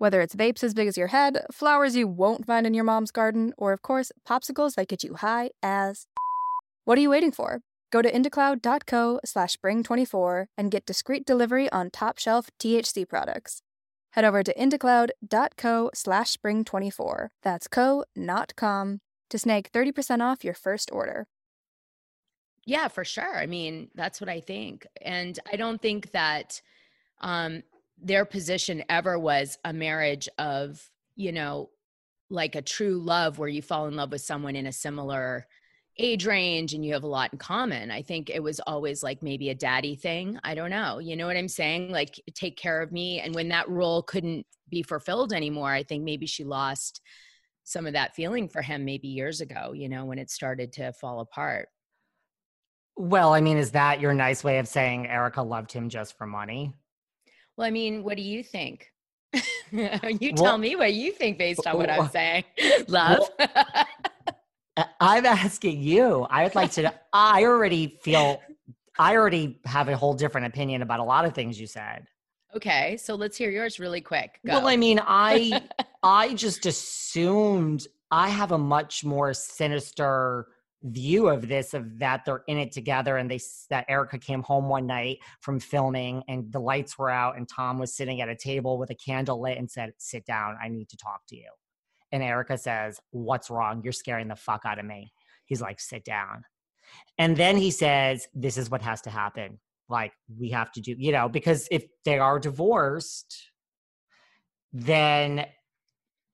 Whether 0.00 0.22
it's 0.22 0.34
vapes 0.34 0.64
as 0.64 0.72
big 0.72 0.88
as 0.88 0.96
your 0.96 1.08
head, 1.08 1.44
flowers 1.52 1.94
you 1.94 2.08
won't 2.08 2.46
find 2.46 2.66
in 2.66 2.72
your 2.72 2.84
mom's 2.84 3.10
garden, 3.10 3.52
or 3.58 3.74
of 3.74 3.82
course, 3.82 4.10
popsicles 4.26 4.74
that 4.76 4.88
get 4.88 5.04
you 5.04 5.14
high 5.14 5.50
as. 5.62 6.06
What 6.86 6.96
are 6.96 7.02
you 7.02 7.10
waiting 7.10 7.30
for? 7.30 7.60
Go 7.92 8.00
to 8.00 8.10
indacloud.co 8.10 9.20
slash 9.26 9.56
spring24 9.56 10.46
and 10.56 10.70
get 10.70 10.86
discreet 10.86 11.26
delivery 11.26 11.70
on 11.70 11.90
top 11.90 12.18
shelf 12.18 12.48
THC 12.58 13.06
products. 13.06 13.60
Head 14.12 14.24
over 14.24 14.42
to 14.42 14.54
indacloud.co 14.54 15.90
slash 15.94 16.34
spring24. 16.34 17.28
That's 17.42 17.68
co, 17.68 18.04
not 18.16 18.56
com, 18.56 19.00
to 19.28 19.38
snag 19.38 19.70
30% 19.70 20.22
off 20.22 20.42
your 20.42 20.54
first 20.54 20.90
order. 20.90 21.26
Yeah, 22.64 22.88
for 22.88 23.04
sure. 23.04 23.38
I 23.38 23.44
mean, 23.44 23.90
that's 23.94 24.20
what 24.20 24.30
I 24.30 24.40
think. 24.40 24.86
And 25.02 25.38
I 25.52 25.56
don't 25.56 25.80
think 25.80 26.12
that 26.12 26.62
um, 27.20 27.62
their 28.02 28.24
position 28.24 28.82
ever 28.88 29.18
was 29.18 29.58
a 29.64 29.72
marriage 29.72 30.28
of, 30.38 30.88
you 31.16 31.32
know, 31.32 31.70
like 32.30 32.54
a 32.54 32.62
true 32.62 32.98
love 32.98 33.38
where 33.38 33.48
you 33.48 33.62
fall 33.62 33.86
in 33.86 33.96
love 33.96 34.12
with 34.12 34.20
someone 34.20 34.56
in 34.56 34.66
a 34.66 34.72
similar 34.72 35.46
age 35.98 36.24
range 36.24 36.72
and 36.72 36.84
you 36.84 36.94
have 36.94 37.02
a 37.02 37.08
lot 37.08 37.32
in 37.32 37.38
common. 37.38 37.90
I 37.90 38.02
think 38.02 38.30
it 38.30 38.42
was 38.42 38.60
always 38.60 39.02
like 39.02 39.22
maybe 39.22 39.50
a 39.50 39.54
daddy 39.54 39.96
thing. 39.96 40.38
I 40.44 40.54
don't 40.54 40.70
know. 40.70 40.98
You 40.98 41.16
know 41.16 41.26
what 41.26 41.36
I'm 41.36 41.48
saying? 41.48 41.90
Like 41.90 42.20
take 42.34 42.56
care 42.56 42.80
of 42.80 42.92
me. 42.92 43.20
And 43.20 43.34
when 43.34 43.48
that 43.48 43.68
role 43.68 44.02
couldn't 44.02 44.46
be 44.68 44.82
fulfilled 44.82 45.32
anymore, 45.32 45.72
I 45.72 45.82
think 45.82 46.04
maybe 46.04 46.26
she 46.26 46.44
lost 46.44 47.00
some 47.64 47.86
of 47.86 47.92
that 47.92 48.14
feeling 48.14 48.48
for 48.48 48.62
him 48.62 48.84
maybe 48.84 49.08
years 49.08 49.40
ago, 49.40 49.72
you 49.72 49.88
know, 49.88 50.04
when 50.04 50.18
it 50.18 50.30
started 50.30 50.72
to 50.74 50.92
fall 50.92 51.20
apart. 51.20 51.68
Well, 52.96 53.32
I 53.32 53.40
mean, 53.40 53.56
is 53.56 53.72
that 53.72 54.00
your 54.00 54.14
nice 54.14 54.44
way 54.44 54.58
of 54.58 54.68
saying 54.68 55.06
Erika 55.06 55.42
loved 55.42 55.72
him 55.72 55.88
just 55.88 56.16
for 56.16 56.26
money? 56.26 56.74
Well, 57.60 57.66
I 57.66 57.72
mean, 57.72 58.04
what 58.04 58.16
do 58.16 58.22
you 58.22 58.42
think? 58.42 58.90
you 59.70 60.32
tell 60.32 60.44
well, 60.44 60.56
me 60.56 60.76
what 60.76 60.94
you 60.94 61.12
think 61.12 61.36
based 61.36 61.66
on 61.66 61.76
what 61.76 61.88
well, 61.88 62.04
I'm 62.04 62.08
saying. 62.08 62.44
Love. 62.88 63.28
Well, 63.38 64.88
I'm 64.98 65.26
asking 65.26 65.82
you. 65.82 66.26
I 66.30 66.44
would 66.44 66.54
like 66.54 66.70
to. 66.72 66.90
I 67.12 67.44
already 67.44 67.98
feel. 68.00 68.40
I 68.98 69.14
already 69.14 69.60
have 69.66 69.90
a 69.90 69.96
whole 69.98 70.14
different 70.14 70.46
opinion 70.46 70.80
about 70.80 71.00
a 71.00 71.04
lot 71.04 71.26
of 71.26 71.34
things 71.34 71.60
you 71.60 71.66
said. 71.66 72.06
Okay, 72.56 72.96
so 72.96 73.14
let's 73.14 73.36
hear 73.36 73.50
yours 73.50 73.78
really 73.78 74.00
quick. 74.00 74.40
Go. 74.46 74.54
Well, 74.54 74.66
I 74.66 74.78
mean, 74.78 74.98
I 75.06 75.60
I 76.02 76.32
just 76.32 76.64
assumed 76.64 77.86
I 78.10 78.30
have 78.30 78.52
a 78.52 78.58
much 78.58 79.04
more 79.04 79.34
sinister 79.34 80.46
view 80.84 81.28
of 81.28 81.46
this 81.46 81.74
of 81.74 81.98
that 81.98 82.24
they're 82.24 82.42
in 82.48 82.56
it 82.56 82.72
together 82.72 83.18
and 83.18 83.30
they 83.30 83.38
that 83.68 83.84
erika 83.88 84.18
came 84.18 84.42
home 84.42 84.66
one 84.66 84.86
night 84.86 85.18
from 85.40 85.60
filming 85.60 86.22
and 86.26 86.50
the 86.52 86.60
lights 86.60 86.98
were 86.98 87.10
out 87.10 87.36
and 87.36 87.46
Tom 87.48 87.78
was 87.78 87.94
sitting 87.94 88.22
at 88.22 88.30
a 88.30 88.36
table 88.36 88.78
with 88.78 88.88
a 88.88 88.94
candle 88.94 89.42
lit 89.42 89.58
and 89.58 89.70
said 89.70 89.92
sit 89.98 90.24
down 90.24 90.56
I 90.62 90.68
need 90.68 90.88
to 90.88 90.96
talk 90.96 91.20
to 91.28 91.36
you 91.36 91.50
and 92.12 92.22
erika 92.22 92.58
says, 92.58 93.00
What's 93.10 93.50
wrong? 93.50 93.82
You're 93.82 93.92
scaring 93.92 94.28
the 94.28 94.36
fuck 94.36 94.62
out 94.64 94.78
of 94.78 94.84
me. 94.84 95.12
He's 95.44 95.60
like, 95.60 95.80
Sit 95.80 96.04
down. 96.04 96.44
And 97.18 97.36
then 97.36 97.56
he 97.56 97.70
says, 97.70 98.26
This 98.34 98.56
is 98.56 98.70
what 98.70 98.82
has 98.82 99.00
to 99.02 99.10
happen. 99.10 99.58
Like, 99.88 100.12
we 100.38 100.50
have 100.50 100.70
to 100.72 100.80
do, 100.80 100.94
you 100.96 101.12
know, 101.12 101.28
because 101.28 101.66
if 101.70 101.84
they 102.04 102.18
are 102.18 102.38
divorced, 102.38 103.50
then 104.72 105.46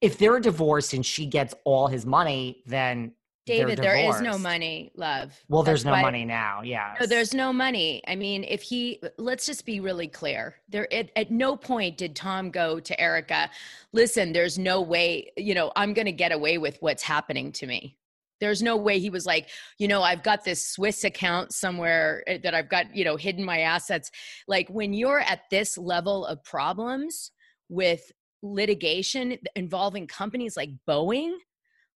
if 0.03 0.19
they're 0.19 0.41
divorced 0.41 0.93
and 0.93 1.05
she 1.05 1.25
gets 1.25 1.55
all 1.65 1.87
his 1.89 2.05
money, 2.05 2.63
then 2.67 3.13
David, 3.47 3.79
there 3.79 3.97
is 3.97 4.21
no 4.21 4.37
money, 4.37 4.91
love. 4.97 5.33
Well, 5.49 5.63
That's 5.63 5.85
there's 5.85 5.85
no 5.85 6.03
money 6.03 6.25
now. 6.25 6.63
Yeah. 6.63 6.97
No, 7.01 7.07
there's 7.07 7.33
no 7.33 7.53
money. 7.53 8.03
I 8.09 8.17
mean, 8.17 8.43
if 8.43 8.61
he, 8.61 9.01
let's 9.19 9.47
just 9.47 9.65
be 9.65 9.79
really 9.79 10.09
clear. 10.09 10.57
There, 10.69 10.93
at, 10.93 11.11
at 11.15 11.31
no 11.31 11.57
point 11.57 11.97
did 11.97 12.17
Tom 12.17 12.51
go 12.51 12.81
to 12.81 13.01
Erika, 13.01 13.49
listen, 13.93 14.33
there's 14.33 14.59
no 14.59 14.83
way, 14.83 15.31
you 15.37 15.55
know, 15.55 15.71
I'm 15.77 15.95
going 15.95 16.07
to 16.07 16.13
get 16.13 16.33
away 16.33 16.59
with 16.59 16.77
what's 16.81 17.05
happening 17.05 17.53
to 17.53 17.69
me. 17.69 17.97
There's 18.41 18.63
no 18.63 18.77
way 18.77 18.99
he 18.99 19.11
was 19.11 19.27
like, 19.27 19.49
you 19.79 19.87
know, 19.87 20.03
I've 20.03 20.25
got 20.25 20.45
this 20.45 20.67
Swiss 20.67 21.05
account 21.05 21.55
somewhere 21.55 22.25
eh, 22.27 22.39
that 22.43 22.53
I've 22.53 22.69
got, 22.69 22.95
you 22.95 23.05
know, 23.05 23.17
hidden 23.17 23.45
my 23.45 23.61
assets. 23.61 24.11
Like 24.49 24.69
when 24.69 24.93
you're 24.93 25.21
at 25.21 25.43
this 25.51 25.79
level 25.79 26.27
of 26.27 26.43
problems 26.43 27.31
with 27.69 28.11
litigation 28.43 29.39
involving 29.55 30.09
companies 30.09 30.57
like 30.57 30.71
Boeing, 30.89 31.37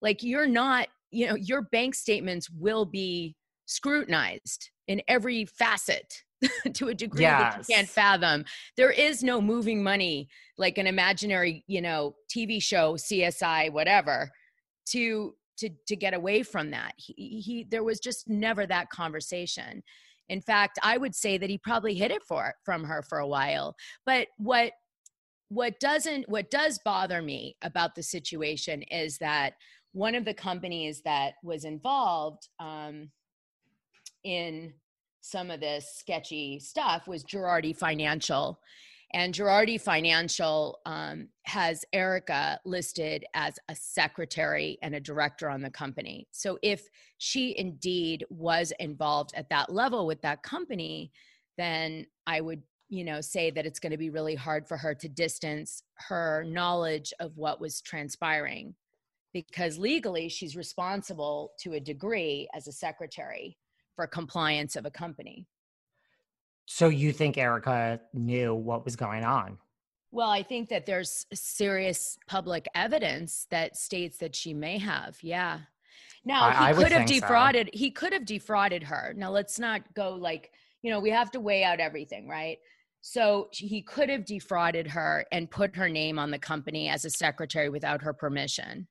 like 0.01 0.23
you're 0.23 0.47
not 0.47 0.89
you 1.11 1.27
know 1.27 1.35
your 1.35 1.63
bank 1.63 1.95
statements 1.95 2.49
will 2.51 2.85
be 2.85 3.35
scrutinized 3.67 4.71
in 4.89 5.01
every 5.07 5.45
facet 5.45 6.23
to 6.75 6.89
a 6.89 6.95
degree 6.95 7.23
yes. 7.23 7.55
that 7.55 7.69
you 7.69 7.75
can't 7.75 7.89
fathom. 7.89 8.45
There 8.77 8.91
is 8.91 9.23
no 9.23 9.41
moving 9.41 9.83
money 9.83 10.29
like 10.59 10.79
an 10.79 10.87
imaginary, 10.87 11.65
you 11.67 11.81
know, 11.81 12.15
TV 12.35 12.63
show, 12.63 12.95
CSI, 12.95 13.73
whatever, 13.73 14.31
to 14.91 15.35
to 15.59 15.71
to 15.87 15.97
get 15.97 16.15
away 16.15 16.43
from 16.43 16.71
that. 16.71 16.93
He, 16.97 17.41
he 17.41 17.67
there 17.71 17.85
was 17.85 18.01
just 18.01 18.29
never 18.29 18.67
that 18.67 18.91
conversation. 18.91 19.83
In 20.29 20.41
fact, 20.41 20.79
I 20.83 20.97
would 20.97 21.15
say 21.15 21.39
that 21.39 21.51
he 21.51 21.59
probably 21.59 21.95
hid 21.95 22.11
it 22.11 22.23
for 22.23 22.55
from 22.65 22.85
her 22.85 23.03
for 23.03 23.19
a 23.19 23.29
while. 23.29 23.75
But 24.07 24.29
what 24.39 24.73
what 25.49 25.79
doesn't 25.81 26.29
what 26.29 26.51
does 26.51 26.79
bother 26.85 27.21
me 27.21 27.57
about 27.63 27.95
the 27.95 28.03
situation 28.03 28.83
is 28.85 29.19
that 29.19 29.55
one 29.93 30.15
of 30.15 30.25
the 30.25 30.35
companies 30.35 31.03
that 31.03 31.35
was 31.43 31.65
involved 31.65 32.49
um, 32.59 33.11
in 34.25 34.73
some 35.21 35.51
of 35.51 35.61
this 35.61 35.97
sketchy 35.99 36.59
stuff 36.59 37.07
was 37.07 37.25
Girardi 37.25 37.77
Financial. 37.77 38.61
And 39.13 39.35
Girardi 39.35 39.81
Financial 39.81 40.79
um, 40.87 41.29
has 41.43 41.85
Erika 41.93 42.61
listed 42.65 43.25
as 43.35 43.59
a 43.69 43.75
secretary 43.75 44.79
and 44.83 44.95
a 44.95 45.01
director 45.01 45.51
on 45.51 45.63
the 45.63 45.71
company. 45.71 46.29
So 46.31 46.59
if 46.63 46.89
she 47.19 47.59
indeed 47.59 48.25
was 48.31 48.73
involved 48.79 49.33
at 49.35 49.51
that 49.51 49.73
level 49.73 50.07
with 50.07 50.23
that 50.23 50.45
company, 50.45 51.11
then 51.59 52.07
I 52.27 52.41
would, 52.41 52.63
you 52.89 53.03
know, 53.03 53.21
say 53.21 53.51
that 53.51 53.67
it's 53.67 53.81
going 53.81 53.91
to 53.91 53.99
be 53.99 54.11
really 54.11 54.37
hard 54.37 54.69
for 54.69 54.77
her 54.77 54.95
to 54.95 55.09
distance 55.09 55.83
her 55.95 56.45
knowledge 56.47 57.13
of 57.19 57.37
what 57.37 57.61
was 57.61 57.81
transpiring 57.81 58.75
because 59.33 59.79
legally 59.79 60.29
she's 60.29 60.57
responsible 60.57 61.53
to 61.61 61.75
a 61.75 61.81
degree 61.81 62.49
as 62.55 62.67
a 62.67 62.73
secretary 62.73 63.57
for 63.97 64.07
compliance 64.07 64.77
of 64.77 64.87
a 64.87 64.91
company. 64.91 65.47
So 66.67 66.89
you 66.89 67.13
think 67.13 67.37
Erica 67.37 68.01
knew 68.15 68.55
what 68.55 68.85
was 68.85 68.97
going 68.97 69.25
on? 69.25 69.59
Well, 70.13 70.31
I 70.31 70.43
think 70.43 70.69
that 70.71 70.87
there's 70.87 71.27
serious 71.33 72.19
public 72.27 72.67
evidence 72.75 73.47
that 73.51 73.77
states 73.77 74.19
that 74.19 74.35
she 74.35 74.55
may 74.55 74.79
have. 74.79 75.17
Yeah. 75.23 75.61
Now 76.25 76.43
I- 76.45 76.69
I 76.69 76.73
he 76.73 76.79
would 76.79 76.83
could 76.85 76.93
have 76.93 77.07
think 77.09 77.21
so. 77.21 77.27
defrauded. 77.27 77.71
He 77.73 77.91
could 77.91 78.13
have 78.13 78.25
defrauded 78.25 78.83
her. 78.85 79.15
Now 79.17 79.31
let's 79.31 79.59
not 79.59 79.83
go 79.95 80.11
like 80.15 80.53
you 80.83 80.91
know 80.91 80.99
we 81.01 81.11
have 81.11 81.31
to 81.33 81.41
weigh 81.41 81.63
out 81.65 81.79
everything, 81.81 82.29
right? 82.29 82.59
So 83.03 83.49
he 83.53 83.81
could 83.83 84.11
have 84.11 84.25
defrauded 84.27 84.87
her 84.89 85.25
and 85.33 85.51
put 85.51 85.75
her 85.77 85.89
name 85.89 86.19
on 86.19 86.31
the 86.31 86.39
company 86.39 86.89
as 86.89 87.05
a 87.05 87.11
secretary 87.11 87.69
without 87.71 88.03
her 88.03 88.13
permission, 88.13 88.87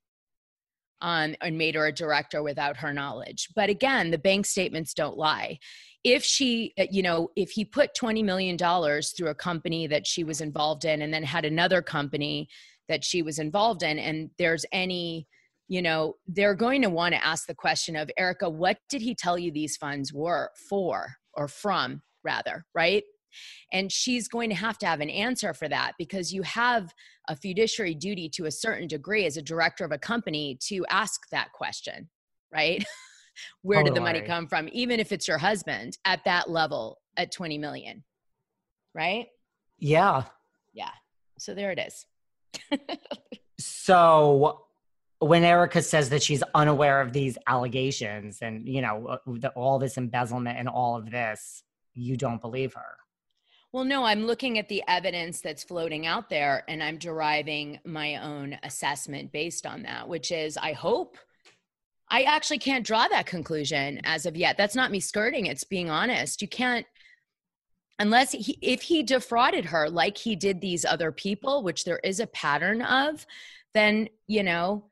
um, 1.01 1.35
and 1.41 1.57
made 1.57 1.75
her 1.75 1.87
a 1.87 1.91
director 1.91 2.43
without 2.43 2.77
her 2.77 2.93
knowledge. 2.93 3.49
But 3.55 3.69
again, 3.69 4.11
the 4.11 4.17
bank 4.17 4.45
statements 4.45 4.93
don't 4.93 5.17
lie. 5.17 5.59
If 6.03 6.23
she, 6.23 6.73
uh, 6.79 6.85
you 6.89 7.01
know, 7.01 7.29
if 7.35 7.51
he 7.51 7.65
put 7.65 7.95
twenty 7.95 8.23
million 8.23 8.57
dollars 8.57 9.11
through 9.11 9.29
a 9.29 9.35
company 9.35 9.87
that 9.87 10.07
she 10.07 10.23
was 10.23 10.41
involved 10.41 10.85
in, 10.85 11.01
and 11.01 11.13
then 11.13 11.23
had 11.23 11.45
another 11.45 11.81
company 11.81 12.47
that 12.87 13.03
she 13.03 13.21
was 13.21 13.39
involved 13.39 13.83
in, 13.83 13.99
and 13.99 14.29
there's 14.37 14.65
any 14.71 15.27
you 15.69 15.83
know, 15.83 16.15
they're 16.27 16.55
going 16.55 16.81
to 16.81 16.89
want 16.89 17.13
to 17.13 17.23
ask 17.23 17.45
the 17.45 17.53
question 17.53 17.95
of 17.95 18.09
Erika, 18.17 18.49
what 18.49 18.79
did 18.89 19.01
he 19.01 19.13
tell 19.13 19.37
you 19.37 19.51
these 19.51 19.77
funds 19.77 20.11
were 20.11 20.49
for 20.67 21.13
or 21.35 21.47
from, 21.47 22.01
rather, 22.23 22.65
right? 22.73 23.03
And 23.71 23.91
she's 23.91 24.27
going 24.27 24.49
to 24.49 24.55
have 24.55 24.77
to 24.79 24.85
have 24.85 25.01
an 25.01 25.09
answer 25.09 25.53
for 25.53 25.67
that 25.69 25.93
because 25.97 26.33
you 26.33 26.41
have 26.43 26.93
a 27.27 27.35
fiduciary 27.35 27.95
duty 27.95 28.29
to 28.29 28.45
a 28.45 28.51
certain 28.51 28.87
degree 28.87 29.25
as 29.25 29.37
a 29.37 29.41
director 29.41 29.83
of 29.85 29.91
a 29.91 29.97
company 29.97 30.57
to 30.67 30.85
ask 30.89 31.29
that 31.31 31.51
question, 31.53 32.09
right? 32.53 32.83
Where 33.61 33.83
did 33.83 33.95
the 33.95 34.01
money 34.01 34.21
come 34.21 34.47
from? 34.47 34.67
Even 34.73 34.99
if 34.99 35.11
it's 35.11 35.27
your 35.27 35.37
husband 35.37 35.97
at 36.03 36.23
that 36.25 36.49
level 36.49 36.99
at 37.15 37.31
20 37.31 37.57
million, 37.57 38.03
right? 38.93 39.27
Yeah. 39.77 40.23
Yeah. 40.73 40.91
So 41.37 41.53
there 41.53 41.71
it 41.71 41.79
is. 41.79 42.05
So 43.59 44.61
when 45.19 45.43
Erika 45.43 45.81
says 45.81 46.09
that 46.09 46.23
she's 46.23 46.41
unaware 46.55 47.01
of 47.01 47.11
these 47.11 47.37
allegations 47.45 48.39
and, 48.41 48.65
you 48.67 48.81
know, 48.81 49.19
uh, 49.43 49.47
all 49.55 49.79
this 49.79 49.97
embezzlement 49.97 50.57
and 50.57 50.69
all 50.69 50.95
of 50.95 51.11
this, 51.11 51.63
you 51.93 52.15
don't 52.15 52.39
believe 52.39 52.73
her. 52.73 52.97
Well, 53.71 53.83
no, 53.83 54.03
I'm 54.03 54.25
looking 54.25 54.57
at 54.57 54.67
the 54.67 54.83
evidence 54.87 55.41
that's 55.41 55.63
floating 55.63 56.07
out 56.07 56.29
there 56.29 56.63
and 56.67 56.81
I'm 56.81 56.97
deriving 56.97 57.79
my 57.85 58.15
own 58.15 58.57
assessment 58.63 59.31
based 59.31 59.67
on 59.67 59.83
that, 59.83 60.07
which 60.07 60.31
is 60.31 60.57
I 60.57 60.73
hope. 60.73 61.17
I 62.09 62.23
actually 62.23 62.57
can't 62.57 62.85
draw 62.85 63.07
that 63.07 63.27
conclusion 63.27 64.01
as 64.03 64.25
of 64.25 64.35
yet. 64.35 64.57
That's 64.57 64.75
not 64.75 64.89
me 64.89 64.99
skirting, 64.99 65.45
it's 65.45 65.63
being 65.63 65.91
honest. 65.91 66.41
You 66.41 66.47
can't 66.47 66.87
unless 67.99 68.31
he 68.31 68.57
if 68.61 68.81
he 68.81 69.03
defrauded 69.03 69.65
her 69.65 69.87
like 69.87 70.17
he 70.17 70.35
did 70.35 70.61
these 70.61 70.83
other 70.83 71.11
people, 71.11 71.61
which 71.61 71.83
there 71.83 71.99
is 71.99 72.19
a 72.19 72.27
pattern 72.27 72.81
of, 72.81 73.27
then, 73.75 74.09
you 74.25 74.41
know, 74.41 74.85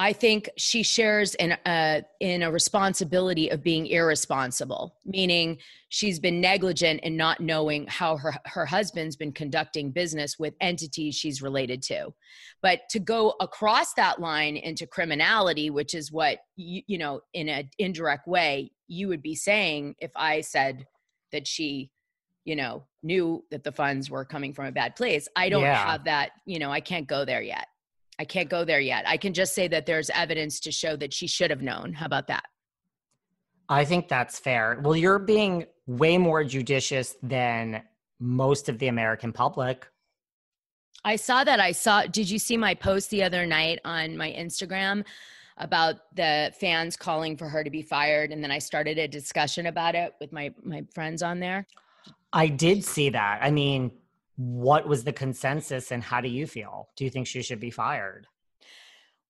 I 0.00 0.12
think 0.12 0.48
she 0.56 0.84
shares 0.84 1.34
in 1.34 1.52
a 1.52 1.68
uh, 1.68 2.00
in 2.20 2.42
a 2.42 2.52
responsibility 2.52 3.48
of 3.48 3.64
being 3.64 3.86
irresponsible, 3.86 4.94
meaning 5.04 5.58
she's 5.88 6.20
been 6.20 6.40
negligent 6.40 7.00
in 7.00 7.16
not 7.16 7.40
knowing 7.40 7.86
how 7.88 8.16
her 8.16 8.34
her 8.44 8.64
husband's 8.64 9.16
been 9.16 9.32
conducting 9.32 9.90
business 9.90 10.38
with 10.38 10.54
entities 10.60 11.16
she's 11.16 11.42
related 11.42 11.82
to. 11.82 12.14
But 12.62 12.82
to 12.90 13.00
go 13.00 13.34
across 13.40 13.94
that 13.94 14.20
line 14.20 14.56
into 14.56 14.86
criminality, 14.86 15.68
which 15.68 15.94
is 15.94 16.12
what 16.12 16.38
you, 16.54 16.82
you 16.86 16.98
know, 16.98 17.20
in 17.34 17.48
an 17.48 17.68
indirect 17.78 18.28
way, 18.28 18.70
you 18.86 19.08
would 19.08 19.22
be 19.22 19.34
saying 19.34 19.96
if 19.98 20.12
I 20.14 20.42
said 20.42 20.86
that 21.32 21.48
she, 21.48 21.90
you 22.44 22.54
know, 22.54 22.84
knew 23.02 23.44
that 23.50 23.64
the 23.64 23.72
funds 23.72 24.08
were 24.10 24.24
coming 24.24 24.54
from 24.54 24.66
a 24.66 24.72
bad 24.72 24.94
place. 24.94 25.26
I 25.34 25.48
don't 25.48 25.62
Yeah. 25.62 25.74
have 25.74 26.04
that, 26.04 26.30
you 26.46 26.60
know, 26.60 26.70
I 26.70 26.80
can't 26.80 27.06
go 27.06 27.24
there 27.24 27.42
yet. 27.42 27.66
I 28.18 28.24
can't 28.24 28.48
go 28.48 28.64
there 28.64 28.80
yet. 28.80 29.06
I 29.06 29.16
can 29.16 29.32
just 29.32 29.54
say 29.54 29.68
that 29.68 29.86
there's 29.86 30.10
evidence 30.10 30.60
to 30.60 30.72
show 30.72 30.96
that 30.96 31.12
she 31.12 31.26
should 31.26 31.50
have 31.50 31.62
known. 31.62 31.92
How 31.92 32.06
about 32.06 32.26
that? 32.26 32.44
I 33.68 33.84
think 33.84 34.08
that's 34.08 34.38
fair. 34.38 34.80
Well, 34.82 34.96
you're 34.96 35.18
being 35.18 35.66
way 35.86 36.18
more 36.18 36.42
judicious 36.42 37.16
than 37.22 37.82
most 38.18 38.68
of 38.68 38.78
the 38.78 38.88
American 38.88 39.32
public. 39.32 39.86
I 41.04 41.16
saw 41.16 41.44
that. 41.44 41.60
I 41.60 41.72
saw, 41.72 42.02
did 42.02 42.28
you 42.28 42.38
see 42.38 42.56
my 42.56 42.74
post 42.74 43.10
the 43.10 43.22
other 43.22 43.46
night 43.46 43.78
on 43.84 44.16
my 44.16 44.32
Instagram 44.32 45.04
about 45.58 46.14
the 46.16 46.52
fans 46.58 46.96
calling 46.96 47.36
for 47.36 47.48
her 47.48 47.62
to 47.62 47.70
be 47.70 47.82
fired? 47.82 48.32
And 48.32 48.42
then 48.42 48.50
I 48.50 48.58
started 48.58 48.98
a 48.98 49.06
discussion 49.06 49.66
about 49.66 49.94
it 49.94 50.14
with 50.20 50.32
my, 50.32 50.52
my 50.64 50.84
friends 50.92 51.22
on 51.22 51.38
there. 51.38 51.66
I 52.32 52.48
did 52.48 52.84
see 52.84 53.10
that. 53.10 53.38
I 53.42 53.50
mean, 53.50 53.92
what 54.38 54.86
was 54.86 55.02
the 55.02 55.12
consensus 55.12 55.90
and 55.90 56.00
how 56.00 56.20
do 56.20 56.28
you 56.28 56.46
feel? 56.46 56.88
Do 56.96 57.04
you 57.04 57.10
think 57.10 57.26
she 57.26 57.42
should 57.42 57.58
be 57.58 57.70
fired? 57.70 58.28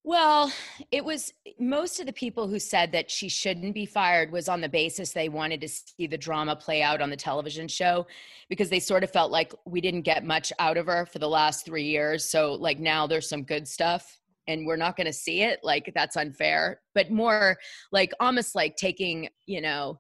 Well, 0.05 0.53
it 0.93 1.05
was 1.05 1.33
most 1.59 1.99
of 1.99 2.07
the 2.07 2.13
people 2.13 2.47
who 2.47 2.59
said 2.59 2.93
that 2.93 3.11
she 3.11 3.29
shouldn't 3.29 3.75
be 3.75 3.87
fired 3.87 4.31
was 4.31 4.49
on 4.49 4.61
the 4.61 4.69
basis 4.69 5.13
they 5.13 5.31
wanted 5.31 5.63
to 5.63 5.69
see 5.69 6.07
the 6.07 6.19
drama 6.19 6.57
play 6.57 6.83
out 6.83 7.01
on 7.01 7.09
the 7.09 7.17
television 7.17 7.69
show 7.69 8.07
because 8.51 8.69
they 8.69 8.81
sort 8.81 9.03
of 9.03 9.11
felt 9.11 9.31
like 9.31 9.55
we 9.67 9.81
didn't 9.81 10.03
get 10.03 10.25
much 10.25 10.53
out 10.59 10.77
of 10.77 10.87
her 10.87 11.07
for 11.07 11.19
the 11.19 11.29
last 11.29 11.65
three 11.65 11.85
years. 11.85 12.25
So, 12.25 12.53
like, 12.53 12.79
now 12.79 13.07
there's 13.07 13.29
some 13.29 13.43
good 13.43 13.67
stuff 13.67 14.21
and 14.47 14.67
we're 14.67 14.77
not 14.77 14.97
going 14.97 15.07
to 15.07 15.13
see 15.13 15.43
it. 15.43 15.61
Like, 15.63 15.91
that's 15.95 16.17
unfair, 16.17 16.81
but 16.95 17.11
more 17.11 17.57
like 17.93 18.13
almost 18.21 18.55
like 18.55 18.77
taking, 18.77 19.29
you 19.47 19.63
know, 19.63 19.99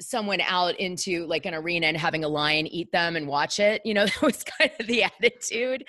someone 0.00 0.40
out 0.42 0.78
into 0.78 1.26
like 1.26 1.46
an 1.46 1.54
arena 1.54 1.86
and 1.86 1.96
having 1.96 2.24
a 2.24 2.28
lion 2.28 2.66
eat 2.66 2.90
them 2.92 3.16
and 3.16 3.26
watch 3.26 3.58
it. 3.58 3.82
You 3.84 3.94
know, 3.94 4.06
that 4.06 4.22
was 4.22 4.44
kind 4.44 4.70
of 4.78 4.86
the 4.86 5.04
attitude. 5.04 5.84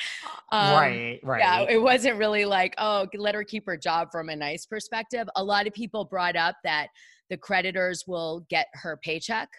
Um, 0.51 0.73
right, 0.73 1.19
right. 1.23 1.39
yeah, 1.39 1.61
it 1.69 1.81
wasn't 1.81 2.17
really 2.17 2.45
like, 2.45 2.73
oh, 2.77 3.07
let 3.15 3.35
her 3.35 3.43
keep 3.43 3.65
her 3.65 3.77
job 3.77 4.09
from 4.11 4.29
a 4.29 4.35
nice 4.35 4.65
perspective. 4.65 5.27
A 5.35 5.43
lot 5.43 5.67
of 5.67 5.73
people 5.73 6.05
brought 6.05 6.35
up 6.35 6.55
that 6.63 6.87
the 7.29 7.37
creditors 7.37 8.05
will 8.07 8.45
get 8.49 8.67
her 8.73 8.97
paycheck. 9.03 9.49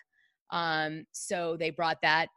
Um, 0.50 1.06
so 1.12 1.56
they 1.56 1.70
brought 1.70 1.98
that, 2.02 2.28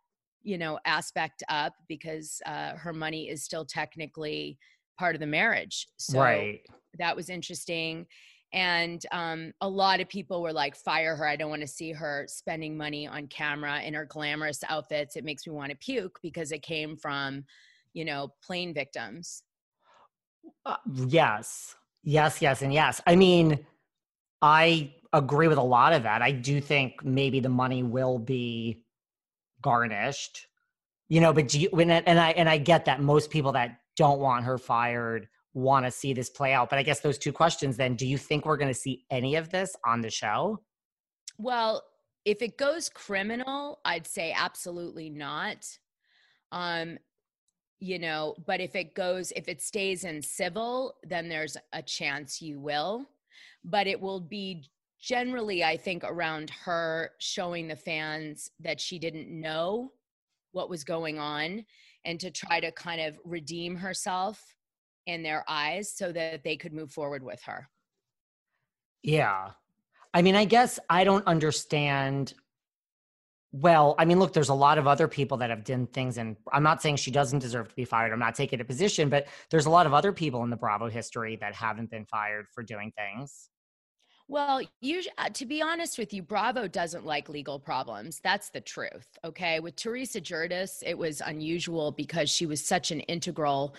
you 0.43 0.57
know, 0.57 0.79
aspect 0.85 1.41
up 1.49 1.73
because 1.87 2.41
uh, 2.45 2.73
her 2.75 2.93
money 2.93 3.29
is 3.29 3.43
still 3.43 3.65
technically 3.65 4.59
part 4.99 5.15
of 5.15 5.19
the 5.19 5.27
marriage. 5.27 5.87
So 5.97 6.19
right. 6.19 6.61
that 6.99 7.15
was 7.15 7.29
interesting. 7.29 8.05
And 8.53 9.03
um, 9.11 9.51
a 9.61 9.67
lot 9.67 9.99
of 9.99 10.07
people 10.07 10.43
were 10.43 10.53
like, 10.53 10.75
fire 10.75 11.15
her. 11.15 11.27
I 11.27 11.35
don't 11.35 11.49
want 11.49 11.63
to 11.63 11.67
see 11.67 11.91
her 11.91 12.25
spending 12.27 12.77
money 12.77 13.07
on 13.07 13.27
camera 13.27 13.81
in 13.81 13.95
her 13.95 14.05
glamorous 14.05 14.63
outfits. 14.69 15.15
It 15.15 15.25
makes 15.25 15.47
me 15.47 15.53
want 15.53 15.71
to 15.71 15.77
puke 15.77 16.19
because 16.21 16.51
it 16.51 16.61
came 16.61 16.95
from, 16.95 17.45
you 17.93 18.05
know, 18.05 18.33
plane 18.43 18.73
victims. 18.73 19.43
Uh, 20.65 20.75
yes. 20.93 21.75
Yes, 22.03 22.41
yes, 22.41 22.61
and 22.61 22.73
yes. 22.73 23.01
I 23.07 23.15
mean, 23.15 23.65
I 24.41 24.93
agree 25.13 25.47
with 25.47 25.57
a 25.57 25.63
lot 25.63 25.93
of 25.93 26.03
that. 26.03 26.21
I 26.21 26.31
do 26.31 26.59
think 26.59 27.03
maybe 27.03 27.39
the 27.39 27.49
money 27.49 27.81
will 27.81 28.19
be 28.19 28.83
garnished. 29.61 30.47
You 31.07 31.21
know, 31.21 31.31
but 31.31 31.47
do 31.47 31.59
you, 31.59 31.69
and 31.71 31.91
I 31.91 32.31
and 32.31 32.49
I 32.49 32.57
get 32.57 32.85
that 32.85 33.01
most 33.01 33.29
people 33.29 33.53
that 33.53 33.79
don't 33.95 34.19
want 34.19 34.45
her 34.45 34.57
fired 34.57 35.27
want 35.53 35.85
to 35.85 35.91
see 35.91 36.13
this 36.13 36.29
play 36.29 36.53
out. 36.53 36.69
But 36.69 36.79
I 36.79 36.83
guess 36.83 36.99
those 36.99 37.17
two 37.17 37.31
questions 37.31 37.77
then, 37.77 37.95
do 37.95 38.07
you 38.07 38.17
think 38.17 38.45
we're 38.45 38.57
going 38.57 38.73
to 38.73 38.79
see 38.79 39.05
any 39.11 39.35
of 39.35 39.49
this 39.49 39.75
on 39.85 40.01
the 40.01 40.09
show? 40.09 40.59
Well, 41.37 41.83
if 42.25 42.41
it 42.41 42.57
goes 42.57 42.89
criminal, 42.89 43.79
I'd 43.85 44.07
say 44.07 44.33
absolutely 44.35 45.09
not. 45.09 45.65
Um, 46.51 46.97
you 47.79 47.99
know, 47.99 48.35
but 48.45 48.61
if 48.61 48.75
it 48.75 48.95
goes, 48.95 49.33
if 49.35 49.47
it 49.47 49.61
stays 49.61 50.05
in 50.05 50.21
civil, 50.21 50.95
then 51.03 51.27
there's 51.27 51.57
a 51.73 51.81
chance 51.81 52.41
you 52.41 52.59
will. 52.59 53.05
But 53.65 53.87
it 53.87 53.99
will 53.99 54.21
be 54.21 54.69
generally, 55.01 55.63
I 55.63 55.75
think, 55.75 56.03
around 56.05 56.49
her 56.63 57.11
showing 57.19 57.67
the 57.67 57.75
fans 57.75 58.49
that 58.61 58.79
she 58.79 58.99
didn't 58.99 59.29
know 59.29 59.91
what 60.53 60.69
was 60.69 60.83
going 60.83 61.19
on 61.19 61.65
and 62.05 62.19
to 62.19 62.31
try 62.31 62.59
to 62.61 62.71
kind 62.71 63.01
of 63.01 63.19
redeem 63.25 63.75
herself 63.75 64.41
in 65.05 65.23
their 65.23 65.43
eyes 65.47 65.91
so 65.95 66.11
that 66.11 66.43
they 66.43 66.57
could 66.57 66.73
move 66.73 66.91
forward 66.91 67.23
with 67.23 67.41
her. 67.43 67.69
Yeah. 69.01 69.51
I 70.13 70.21
mean, 70.21 70.35
I 70.35 70.45
guess 70.45 70.79
I 70.89 71.03
don't 71.03 71.25
understand 71.27 72.33
Well, 73.55 73.93
I 73.99 74.05
mean, 74.05 74.19
look, 74.19 74.33
there's 74.33 74.49
a 74.49 74.53
lot 74.55 74.79
of 74.79 74.87
other 74.87 75.07
people 75.07 75.37
that 75.37 75.51
have 75.51 75.63
done 75.63 75.85
things, 75.85 76.17
and 76.17 76.35
I'm 76.51 76.63
not 76.63 76.81
saying 76.81 76.95
she 76.95 77.11
doesn't 77.11 77.37
deserve 77.37 77.69
to 77.69 77.75
be 77.75 77.85
fired. 77.85 78.11
I'm 78.11 78.17
not 78.19 78.33
taking 78.33 78.59
a 78.59 78.65
position, 78.65 79.09
but 79.09 79.27
there's 79.51 79.67
a 79.67 79.69
lot 79.69 79.85
of 79.85 79.93
other 79.93 80.11
people 80.11 80.43
in 80.43 80.49
the 80.49 80.55
Bravo 80.57 80.89
history 80.89 81.35
that 81.39 81.53
haven't 81.53 81.91
been 81.91 82.05
fired 82.05 82.47
for 82.51 82.63
doing 82.63 82.91
things. 82.97 83.49
Well, 84.27 84.61
usually, 84.81 85.13
uh, 85.19 85.29
to 85.29 85.45
be 85.45 85.61
honest 85.61 85.99
with 85.99 86.13
you, 86.13 86.23
Bravo 86.23 86.67
doesn't 86.67 87.05
like 87.05 87.29
legal 87.29 87.59
problems. 87.59 88.19
That's 88.23 88.49
the 88.49 88.61
truth. 88.61 89.07
Okay. 89.23 89.59
With 89.59 89.75
Teresa 89.75 90.19
Giudice, 90.19 90.81
it 90.83 90.97
was 90.97 91.21
unusual 91.21 91.91
because 91.91 92.29
she 92.31 92.47
was 92.47 92.65
such 92.65 92.89
an 92.89 93.01
integral, 93.01 93.75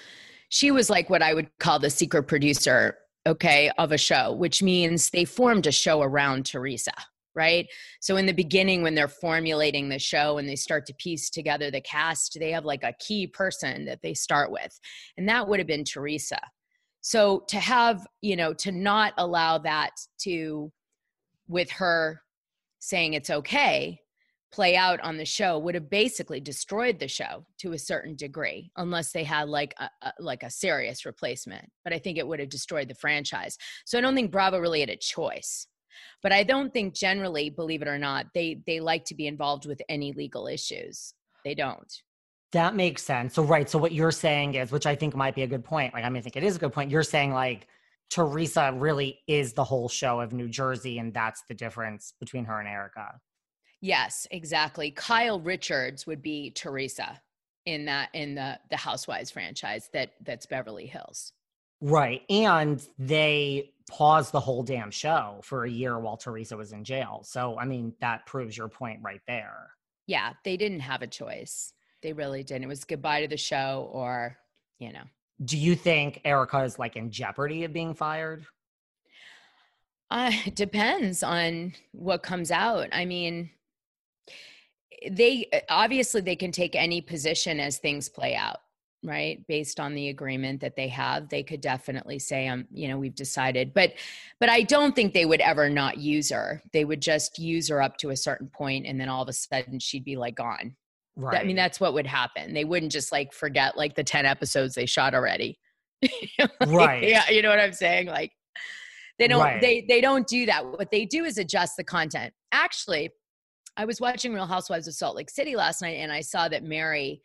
she 0.55 0.71
was 0.71 0.89
like 0.89 1.11
what 1.11 1.21
I 1.21 1.35
would 1.35 1.51
call 1.59 1.81
the 1.81 1.91
secret 1.91 2.29
producer, 2.29 2.97
okay, 3.27 3.73
of 3.77 3.91
a 3.91 3.99
show, 3.99 4.33
which 4.35 4.63
means 4.63 5.11
they 5.11 5.25
formed 5.25 5.67
a 5.67 5.73
show 5.73 6.01
around 6.01 6.47
Teresa 6.47 6.93
right? 7.37 7.67
So 7.99 8.17
in 8.17 8.27
the 8.27 8.33
beginning, 8.33 8.85
when 8.85 8.95
they're 8.95 9.09
formulating 9.09 9.89
the 9.89 9.99
show 9.99 10.39
and 10.39 10.49
they 10.49 10.55
start 10.55 10.87
to 10.87 10.95
piece 10.95 11.31
together 11.31 11.69
the 11.69 11.81
cast, 11.81 12.37
they 12.39 12.53
have 12.53 12.65
like 12.65 12.85
a 12.85 12.95
key 13.01 13.27
person 13.27 13.87
that 13.87 14.03
they 14.05 14.15
start 14.15 14.53
with. 14.53 14.79
And 15.17 15.29
that 15.29 15.49
would 15.49 15.59
have 15.59 15.67
been 15.67 15.83
Teresa. 15.83 16.39
So 17.01 17.43
to 17.49 17.59
have, 17.59 18.07
you 18.21 18.37
know, 18.37 18.55
to 18.55 18.71
not 18.71 19.15
allow 19.19 19.59
that 19.59 19.91
to, 20.19 20.71
with 21.49 21.73
her 21.73 22.23
saying 22.79 23.15
it's 23.15 23.31
okay, 23.31 23.99
play 24.55 24.77
out 24.77 25.01
on 25.01 25.17
the 25.17 25.25
show 25.25 25.59
would 25.59 25.75
have 25.75 25.91
basically 25.91 26.41
destroyed 26.41 26.99
the 26.99 27.09
show 27.09 27.45
to 27.59 27.73
a 27.73 27.79
certain 27.79 28.15
degree 28.15 28.71
unless 28.77 29.11
they 29.11 29.25
had 29.25 29.49
like 29.49 29.75
a, 29.79 29.91
a, 30.03 30.13
like 30.21 30.43
a 30.43 30.51
serious 30.51 31.05
replacement 31.05 31.69
but 31.83 31.93
i 31.93 31.99
think 31.99 32.19
it 32.19 32.27
would 32.27 32.39
have 32.39 32.49
destroyed 32.49 32.89
the 32.89 32.95
franchise 32.95 33.59
so 33.85 33.99
i 33.99 34.01
don't 34.01 34.15
think 34.15 34.31
bravo 34.31 34.59
really 34.59 34.81
had 34.81 34.91
a 34.91 34.97
choice 34.97 35.67
but 36.23 36.33
I 36.33 36.43
don't 36.43 36.73
think 36.73 36.95
generally, 36.95 37.51
believe 37.51 37.83
it 37.83 37.89
or 37.89 37.99
not, 37.99 38.27
they 38.35 38.61
they 38.67 38.81
like 38.81 39.05
to 39.07 39.15
be 39.15 39.27
involved 39.27 39.67
with 39.67 39.81
any 39.89 40.13
legal 40.13 40.47
issues. 40.47 41.15
They 41.45 41.55
don't. 41.55 41.93
That 42.53 42.75
makes 42.75 43.03
sense. 43.03 43.35
So 43.35 43.43
right. 43.43 43.69
So 43.69 43.79
what 43.79 43.93
you're 43.93 44.13
saying 44.13 44.55
is, 44.55 44.71
which 44.71 44.87
I 44.87 44.95
think 44.95 45.15
might 45.15 45.35
be 45.35 45.43
a 45.43 45.47
good 45.47 45.65
point. 45.65 45.93
Like 45.93 46.05
I 46.05 46.09
mean, 46.09 46.19
I 46.19 46.23
think 46.23 46.37
it 46.37 46.45
is 46.45 46.57
a 46.57 46.59
good 46.59 46.73
point. 46.73 46.91
You're 46.91 47.03
saying 47.03 47.33
like 47.33 47.67
Teresa 48.11 48.73
really 48.75 49.21
is 49.27 49.53
the 49.55 49.65
whole 49.65 49.89
show 49.89 50.21
of 50.21 50.33
New 50.33 50.49
Jersey, 50.49 50.99
and 50.99 51.13
that's 51.13 51.43
the 51.49 51.55
difference 51.55 52.15
between 52.21 52.45
her 52.45 52.59
and 52.59 52.69
Erika. 52.69 53.21
Yes, 53.85 54.27
exactly. 54.31 54.91
Kyle 54.93 55.39
Richards 55.39 56.07
would 56.07 56.23
be 56.23 56.51
Teresa 56.53 57.21
in 57.67 57.85
that 57.85 58.09
in 58.15 58.35
the 58.35 58.59
the 58.71 58.79
Housewives 58.79 59.31
franchise 59.31 59.91
that 59.93 60.13
that's 60.23 60.47
Beverly 60.47 60.87
Hills. 60.87 61.35
Right. 61.83 62.23
And 62.31 62.83
they 62.99 63.75
paused 63.91 64.33
the 64.33 64.41
whole 64.41 64.63
damn 64.63 64.91
show 64.91 65.41
for 65.45 65.67
a 65.67 65.71
year 65.71 65.99
while 65.99 66.17
Teresa 66.17 66.57
was 66.57 66.73
in 66.73 66.83
jail. 66.83 67.21
So, 67.25 67.59
I 67.59 67.67
mean, 67.67 67.93
that 68.01 68.25
proves 68.25 68.57
your 68.57 68.69
point 68.69 69.01
right 69.03 69.21
there. 69.29 69.69
Yeah, 70.07 70.33
they 70.45 70.57
didn't 70.57 70.81
have 70.81 71.03
a 71.03 71.07
choice. 71.07 71.75
They 72.01 72.15
really 72.15 72.43
didn't. 72.43 72.65
It 72.65 72.69
was 72.69 72.85
goodbye 72.85 73.21
to 73.21 73.29
the 73.29 73.37
show 73.37 73.91
or, 73.93 74.39
you 74.79 74.95
know. 74.95 75.05
Do 75.45 75.59
you 75.59 75.77
think 75.77 76.23
Erika 76.25 76.63
is 76.63 76.79
like 76.79 76.97
in 76.97 77.11
jeopardy 77.11 77.65
of 77.65 77.75
being 77.75 77.93
fired? 77.93 78.47
Uh, 80.11 80.33
it 80.47 80.57
depends 80.57 81.23
on 81.23 81.75
what 81.93 82.23
comes 82.23 82.51
out. 82.51 82.89
I 82.91 83.05
mean, 83.05 83.51
they 85.11 85.49
obviously 85.69 86.21
they 86.21 86.37
can 86.37 86.53
take 86.53 86.75
any 86.75 87.01
position 87.01 87.61
as 87.61 87.79
things 87.79 88.09
play 88.09 88.35
out 88.35 88.59
right? 89.05 89.47
Based 89.47 89.79
on 89.79 89.95
the 89.95 90.09
agreement 90.09 90.61
that 90.63 90.77
they 90.77 90.89
have 90.89 91.29
they 91.29 91.43
could 91.43 91.61
definitely 91.61 92.19
say 92.19 92.49
um 92.49 92.67
you 92.73 92.89
know 92.89 92.99
we've 92.99 93.15
decided. 93.15 93.73
But 93.75 93.93
but 94.41 94.49
i 94.49 94.63
don't 94.63 94.97
think 94.97 95.13
they 95.13 95.27
would 95.27 95.41
ever 95.41 95.69
not 95.69 95.99
use 95.99 96.31
her. 96.31 96.63
They 96.73 96.85
would 96.85 97.03
just 97.03 97.39
use 97.39 97.69
her 97.69 97.83
up 97.83 97.99
to 97.99 98.11
a 98.11 98.17
certain 98.17 98.49
point 98.49 98.87
and 98.87 98.99
then 98.99 99.09
all 99.09 99.23
of 99.23 99.29
a 99.29 99.33
sudden 99.33 99.79
she'd 99.79 100.05
be 100.05 100.17
like 100.17 100.35
gone. 100.35 100.75
Right 101.17 101.41
i 101.41 101.45
mean 101.45 101.57
that's 101.57 101.79
what 101.79 101.95
would 101.95 102.07
happen. 102.07 102.55
They 102.55 102.65
wouldn't 102.65 102.91
just 102.91 103.13
like 103.13 103.33
forget 103.33 103.77
like 103.77 103.95
the 103.95 104.05
10 104.05 104.25
episodes 104.27 104.75
they 104.75 104.87
shot 104.87 105.15
already. 105.15 105.59
Like, 106.39 106.51
right. 106.69 107.03
yeah 107.03 107.31
you 107.31 107.43
know 107.43 107.51
what 107.51 107.61
i'm 107.61 107.73
saying? 107.73 108.07
Like 108.07 108.33
they 109.19 109.29
don't 109.29 109.43
right. 109.43 109.61
they 109.61 109.85
they 109.87 110.01
don't 110.01 110.27
do 110.27 110.47
that. 110.47 110.67
What 110.67 110.91
they 110.91 111.05
do 111.05 111.25
is 111.25 111.39
adjust 111.39 111.77
the 111.77 111.85
content. 111.85 112.33
Actually 112.53 113.11
i 113.77 113.85
was 113.85 114.01
watching 114.01 114.33
real 114.33 114.47
housewives 114.47 114.89
of 114.89 114.95
salt 114.95 115.17
lake 115.17 115.31
city 115.31 115.57
last 115.57 115.83
night 115.83 115.97
and 115.97 116.13
i 116.13 116.21
saw 116.21 116.49
that 116.49 116.65
mary 116.65 117.21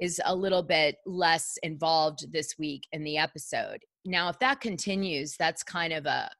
is 0.00 0.20
a 0.24 0.34
little 0.34 0.62
bit 0.62 0.96
less 1.06 1.58
involved 1.62 2.30
this 2.32 2.58
week 2.58 2.86
in 2.92 3.02
the 3.02 3.16
episode. 3.16 3.82
Now, 4.04 4.28
if 4.28 4.38
that 4.40 4.60
continues, 4.60 5.36
that's 5.36 5.62
kind 5.62 5.92
of 5.92 6.06
a 6.06 6.30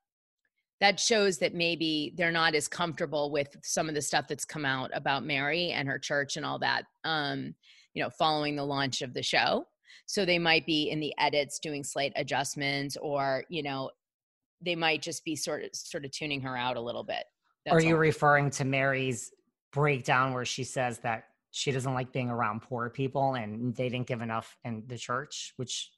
that 0.78 1.00
shows 1.00 1.38
that 1.38 1.54
maybe 1.54 2.12
they're 2.18 2.30
not 2.30 2.54
as 2.54 2.68
comfortable 2.68 3.30
with 3.32 3.56
some 3.62 3.88
of 3.88 3.94
the 3.94 4.02
stuff 4.02 4.28
that's 4.28 4.44
come 4.44 4.66
out 4.66 4.90
about 4.92 5.24
Mary 5.24 5.70
and 5.70 5.88
her 5.88 5.98
church 5.98 6.37
and 6.37 6.44
all 6.44 6.59
that. 6.59 6.82
Um, 7.02 7.54
you 7.94 8.02
know, 8.02 8.11
following 8.11 8.56
the 8.56 8.64
launch 8.64 9.00
of 9.00 9.14
the 9.14 9.22
show. 9.22 9.64
So 10.04 10.26
they 10.26 10.38
might 10.38 10.66
be 10.66 10.90
in 10.90 11.00
the 11.00 11.14
edits 11.18 11.59
doing 11.59 11.82
slight 11.82 12.12
adjustments 12.14 12.98
or, 13.00 13.44
you 13.48 13.62
know, 13.62 13.90
they 14.61 14.76
might 14.76 15.00
just 15.00 15.24
be 15.24 15.35
sort 15.35 15.64
of 15.64 15.70
sort 15.72 16.04
of 16.04 16.11
tuning 16.11 16.42
her 16.42 16.59
out 16.59 16.76
a 16.76 16.80
little 16.80 17.04
bit. 17.04 17.24
That's 17.66 17.76
Are 17.76 17.87
you 17.87 17.94
all. 17.94 18.00
referring 18.00 18.50
to 18.50 18.64
Mary's 18.64 19.33
breakdown 19.72 20.33
where 20.33 20.46
she 20.46 20.64
says 20.64 21.00
that 21.00 21.24
she 21.50 21.70
doesn't 21.70 21.92
like 21.92 22.12
being 22.12 22.31
around 22.31 22.62
poor 22.62 22.88
people 22.88 23.35
and 23.35 23.74
they 23.74 23.88
didn't 23.88 24.07
give 24.07 24.22
enough 24.22 24.57
in 24.64 24.85
the 24.87 24.96
church 24.96 25.52
which 25.57 25.90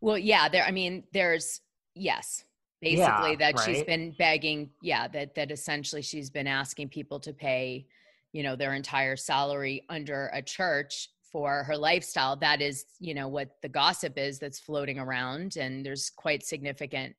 well 0.00 0.18
yeah 0.18 0.48
there 0.48 0.64
i 0.64 0.70
mean 0.70 1.02
there's 1.12 1.60
yes 1.94 2.44
basically 2.80 3.30
yeah, 3.30 3.36
that 3.38 3.56
right? 3.56 3.64
she's 3.64 3.82
been 3.84 4.14
begging 4.18 4.70
yeah 4.82 5.08
that 5.08 5.34
that 5.34 5.50
essentially 5.50 6.02
she's 6.02 6.28
been 6.28 6.46
asking 6.46 6.88
people 6.88 7.18
to 7.18 7.32
pay 7.32 7.86
you 8.32 8.42
know 8.42 8.56
their 8.56 8.74
entire 8.74 9.16
salary 9.16 9.84
under 9.88 10.30
a 10.34 10.42
church 10.42 11.08
for 11.32 11.64
her 11.64 11.76
lifestyle 11.76 12.36
that 12.36 12.60
is 12.60 12.84
you 13.00 13.14
know 13.14 13.28
what 13.28 13.56
the 13.62 13.68
gossip 13.68 14.18
is 14.18 14.38
that's 14.38 14.60
floating 14.60 14.98
around 14.98 15.56
and 15.56 15.86
there's 15.86 16.10
quite 16.10 16.44
significant 16.44 17.14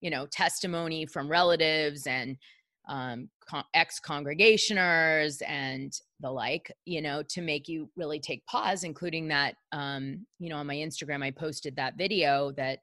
you 0.00 0.10
know 0.10 0.26
testimony 0.26 1.06
from 1.06 1.30
relatives 1.30 2.06
and 2.06 2.36
um, 2.88 3.28
con- 3.46 3.64
ex 3.74 3.98
congregationers 4.00 5.42
and 5.46 5.98
the 6.20 6.30
like, 6.30 6.70
you 6.84 7.00
know, 7.00 7.22
to 7.30 7.40
make 7.40 7.68
you 7.68 7.88
really 7.96 8.20
take 8.20 8.44
pause, 8.46 8.84
including 8.84 9.28
that, 9.28 9.56
um, 9.72 10.26
you 10.38 10.50
know, 10.50 10.56
on 10.56 10.66
my 10.66 10.76
Instagram, 10.76 11.22
I 11.22 11.30
posted 11.30 11.76
that 11.76 11.96
video 11.96 12.52
that 12.52 12.80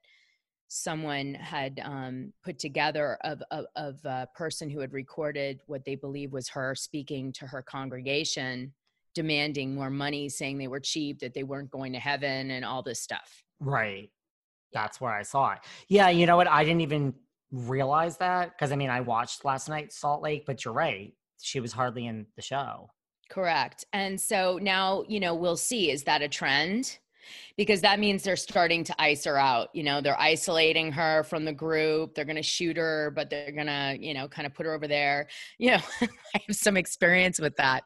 someone 0.68 1.34
had 1.34 1.80
um, 1.84 2.32
put 2.42 2.58
together 2.58 3.18
of, 3.24 3.42
of, 3.50 3.66
of 3.76 4.04
a 4.04 4.26
person 4.34 4.70
who 4.70 4.80
had 4.80 4.92
recorded 4.92 5.60
what 5.66 5.84
they 5.84 5.94
believe 5.94 6.32
was 6.32 6.48
her 6.48 6.74
speaking 6.74 7.30
to 7.32 7.46
her 7.46 7.62
congregation 7.62 8.72
demanding 9.14 9.74
more 9.74 9.90
money 9.90 10.28
saying 10.30 10.56
they 10.56 10.68
were 10.68 10.80
cheap 10.80 11.18
that 11.18 11.34
they 11.34 11.42
weren't 11.42 11.70
going 11.70 11.92
to 11.92 11.98
heaven 11.98 12.50
and 12.50 12.64
all 12.64 12.82
this 12.82 13.00
stuff. 13.00 13.44
Right. 13.60 14.10
That's 14.72 14.98
where 15.00 15.12
i 15.12 15.22
saw 15.22 15.52
it. 15.52 15.58
Yeah 15.88 16.08
you 16.08 16.24
know 16.24 16.36
what? 16.36 16.48
I 16.48 16.64
didn't 16.64 16.80
even 16.80 17.12
realize 17.52 18.16
that 18.18 18.50
because 18.50 18.72
I 18.72 18.76
mean 18.76 18.90
I 18.90 19.00
watched 19.00 19.44
last 19.44 19.68
night 19.68 19.92
Salt 19.92 20.22
Lake, 20.22 20.44
but 20.46 20.64
you're 20.64 20.74
right. 20.74 21.12
She 21.40 21.60
was 21.60 21.72
hardly 21.72 22.06
in 22.06 22.26
the 22.36 22.42
show. 22.42 22.88
Correct. 23.32 23.84
And 23.92 24.20
so 24.20 24.58
now, 24.60 25.04
you 25.08 25.18
know, 25.18 25.34
we'll 25.34 25.56
see 25.56 25.90
is 25.90 26.04
that 26.04 26.20
a 26.20 26.28
trend? 26.28 26.98
Because 27.56 27.80
that 27.80 27.98
means 28.00 28.22
they're 28.22 28.36
starting 28.36 28.84
to 28.84 29.00
ice 29.00 29.24
her 29.24 29.38
out. 29.38 29.68
You 29.72 29.84
know, 29.84 30.00
they're 30.00 30.20
isolating 30.20 30.92
her 30.92 31.22
from 31.22 31.44
the 31.44 31.52
group. 31.52 32.14
They're 32.14 32.26
going 32.26 32.36
to 32.36 32.42
shoot 32.42 32.76
her, 32.76 33.10
but 33.14 33.30
they're 33.30 33.52
going 33.52 33.68
to, 33.68 33.96
you 33.98 34.12
know, 34.12 34.28
kind 34.28 34.44
of 34.44 34.52
put 34.52 34.66
her 34.66 34.74
over 34.74 34.86
there. 34.86 35.28
You 35.58 35.72
know, 35.72 35.80
I 36.02 36.40
have 36.46 36.56
some 36.56 36.76
experience 36.76 37.40
with 37.40 37.56
that. 37.56 37.84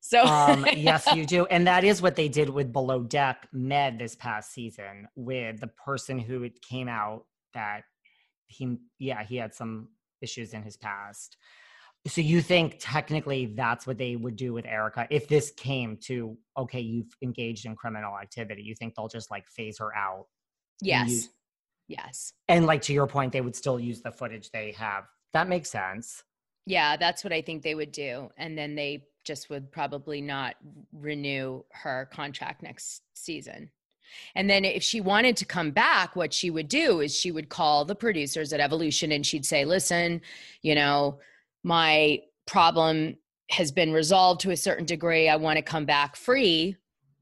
So, 0.00 0.24
um, 0.24 0.64
yes, 0.74 1.06
you 1.14 1.26
do. 1.36 1.44
And 1.46 1.66
that 1.66 1.84
is 1.84 2.00
what 2.00 2.16
they 2.16 2.28
did 2.28 2.48
with 2.48 2.72
Below 2.72 3.02
Deck 3.02 3.48
Med 3.52 3.98
this 3.98 4.14
past 4.16 4.52
season 4.52 5.08
with 5.16 5.60
the 5.60 5.66
person 5.66 6.18
who 6.18 6.48
came 6.66 6.88
out 6.88 7.24
that 7.52 7.82
he 8.48 8.78
yeah 8.98 9.22
he 9.22 9.36
had 9.36 9.54
some 9.54 9.88
issues 10.20 10.54
in 10.54 10.62
his 10.62 10.76
past. 10.76 11.36
So 12.06 12.20
you 12.20 12.40
think 12.40 12.76
technically 12.78 13.46
that's 13.54 13.86
what 13.86 13.98
they 13.98 14.16
would 14.16 14.36
do 14.36 14.52
with 14.52 14.66
erika 14.66 15.06
if 15.10 15.28
this 15.28 15.50
came 15.50 15.98
to 16.02 16.36
okay 16.56 16.80
you've 16.80 17.14
engaged 17.22 17.66
in 17.66 17.76
criminal 17.76 18.16
activity 18.16 18.62
you 18.62 18.74
think 18.74 18.94
they'll 18.94 19.08
just 19.08 19.30
like 19.30 19.46
phase 19.48 19.78
her 19.78 19.94
out? 19.94 20.26
Yes. 20.80 21.28
yes. 21.88 22.32
And 22.48 22.66
like 22.66 22.82
to 22.82 22.92
your 22.92 23.06
point 23.06 23.32
they 23.32 23.40
would 23.40 23.56
still 23.56 23.78
use 23.78 24.00
the 24.00 24.12
footage 24.12 24.50
they 24.50 24.72
have. 24.72 25.04
That 25.32 25.48
makes 25.48 25.70
sense. 25.70 26.22
Yeah 26.66 26.96
that's 26.96 27.24
what 27.24 27.32
i 27.32 27.42
think 27.42 27.62
they 27.62 27.74
would 27.74 27.92
do. 27.92 28.30
And 28.36 28.56
then 28.56 28.74
they 28.74 29.04
just 29.24 29.50
would 29.50 29.70
probably 29.70 30.22
not 30.22 30.54
renew 30.92 31.62
her 31.72 32.08
contract 32.12 32.62
next 32.62 33.02
season 33.14 33.70
and 34.34 34.48
then 34.48 34.64
if 34.64 34.82
she 34.82 35.00
wanted 35.00 35.36
to 35.38 35.44
come 35.44 35.70
back, 35.70 36.16
what 36.16 36.32
she 36.32 36.50
would 36.50 36.68
do 36.68 37.00
is 37.00 37.14
she 37.14 37.32
would 37.32 37.48
call 37.48 37.84
the 37.84 37.94
producers 37.94 38.52
at 38.52 38.60
Evolution 38.60 39.12
and 39.12 39.26
she'd 39.26 39.46
say, 39.46 39.64
listen, 39.64 40.20
you 40.62 40.74
know, 40.74 41.18
my 41.64 42.20
problem 42.46 43.16
has 43.50 43.72
been 43.72 43.92
resolved 43.92 44.40
to 44.42 44.50
a 44.50 44.56
certain 44.56 44.86
degree. 44.86 45.28
I 45.28 45.36
want 45.36 45.56
to 45.56 45.62
come 45.62 45.86
back 45.86 46.16
free 46.16 46.76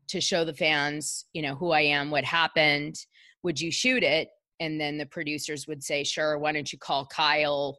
to 0.08 0.20
show 0.20 0.44
the 0.44 0.54
fans, 0.54 1.24
you 1.32 1.42
know, 1.42 1.54
who 1.54 1.70
I 1.70 1.82
am, 1.82 2.10
what 2.10 2.24
happened. 2.24 2.96
Would 3.42 3.60
you 3.60 3.70
shoot 3.70 4.02
it? 4.02 4.28
And 4.60 4.80
then 4.80 4.98
the 4.98 5.06
producers 5.06 5.66
would 5.66 5.82
say, 5.82 6.04
sure, 6.04 6.38
why 6.38 6.52
don't 6.52 6.72
you 6.72 6.78
call 6.78 7.06
Kyle? 7.06 7.78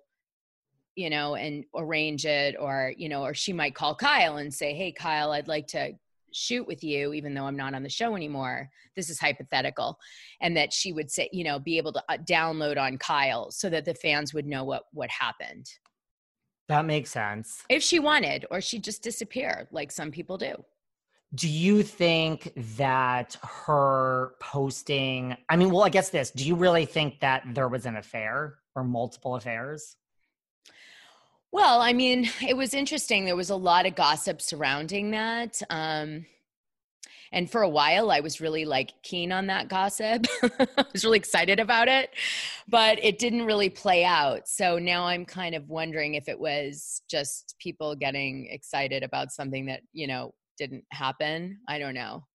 you 0.98 1.12
know, 1.12 1.36
and 1.36 1.64
arrange 1.76 2.26
it, 2.26 2.56
or, 2.60 2.92
you 2.98 3.08
know, 3.08 3.24
or 3.24 3.34
she 3.36 3.54
might 3.54 3.76
call 3.76 3.94
Kyle 3.96 4.38
and 4.38 4.52
say, 4.52 4.74
Hey, 4.74 4.92
Kyle, 4.92 5.32
I'd 5.32 5.48
like 5.48 5.68
to 5.68 5.94
shoot 6.34 6.68
with 6.68 6.84
you, 6.84 7.14
even 7.14 7.34
though 7.34 7.46
I'm 7.46 7.56
not 7.56 7.74
on 7.74 7.84
the 7.84 7.90
show 7.90 8.16
anymore. 8.16 8.70
This 8.96 9.10
is 9.10 9.20
hypothetical. 9.20 9.98
And 10.42 10.56
that 10.58 10.74
she 10.74 10.94
would 10.94 11.10
say, 11.12 11.30
you 11.32 11.44
know, 11.44 11.60
be 11.60 11.78
able 11.78 11.94
to 11.94 12.04
uh, 12.10 12.18
download 12.18 12.78
on 12.78 12.98
Kyle 12.98 13.52
so 13.52 13.70
that 13.70 13.86
the 13.86 13.94
fans 13.94 14.34
would 14.34 14.46
know 14.46 14.64
what, 14.64 14.84
what 14.92 15.10
happened. 15.10 15.68
That 16.68 16.86
makes 16.86 17.12
sense. 17.12 17.64
If 17.70 17.82
she 17.82 18.00
wanted, 18.00 18.46
or 18.52 18.60
she'd 18.60 18.84
just 18.84 19.02
disappear 19.02 19.68
like 19.72 19.92
some 19.92 20.12
people 20.12 20.38
do. 20.38 20.56
Do 21.36 21.50
you 21.50 21.84
think 21.84 22.54
that 22.78 23.36
her 23.44 24.34
posting, 24.40 25.36
I 25.50 25.58
mean, 25.58 25.72
well, 25.72 25.84
I 25.84 25.90
guess 25.90 26.10
this, 26.10 26.32
do 26.32 26.46
you 26.46 26.56
really 26.56 26.86
think 26.86 27.20
that 27.20 27.44
there 27.54 27.68
was 27.68 27.86
an 27.86 27.98
affair 27.98 28.56
or 28.76 28.84
multiple 28.84 29.36
affairs? 29.36 29.98
Well, 31.52 31.82
I 31.82 31.94
mean, 31.94 32.30
it 32.48 32.56
was 32.56 32.74
interesting. 32.74 33.26
There 33.26 33.36
was 33.36 33.50
a 33.50 33.56
lot 33.56 33.86
of 33.86 33.96
gossip 33.96 34.42
surrounding 34.42 35.12
that. 35.12 35.62
Um, 35.70 36.26
and 37.32 37.50
for 37.50 37.62
a 37.62 37.70
while, 37.70 38.10
I 38.10 38.22
was 38.22 38.40
really 38.40 38.64
like 38.64 38.94
keen 39.04 39.32
on 39.34 39.48
that 39.48 39.68
gossip. 39.68 40.26
I 40.44 40.86
was 40.94 41.04
really 41.04 41.18
excited 41.18 41.60
about 41.60 41.90
it, 41.90 42.12
but 42.70 43.04
it 43.04 43.20
didn't 43.20 43.46
really 43.46 43.70
play 43.70 44.06
out. 44.06 44.48
So 44.48 44.80
now 44.80 45.06
I'm 45.06 45.26
kind 45.26 45.54
of 45.54 45.68
wondering 45.68 46.14
if 46.14 46.30
it 46.30 46.40
was 46.40 47.02
just 47.10 47.56
people 47.60 47.96
getting 47.96 48.48
excited 48.50 49.04
about 49.04 49.32
something 49.32 49.66
that, 49.66 49.82
you 49.92 50.08
know, 50.08 50.34
didn't 50.58 50.86
happen. 50.92 51.60
I 51.68 51.80
don't 51.80 51.94
know. 51.94 52.26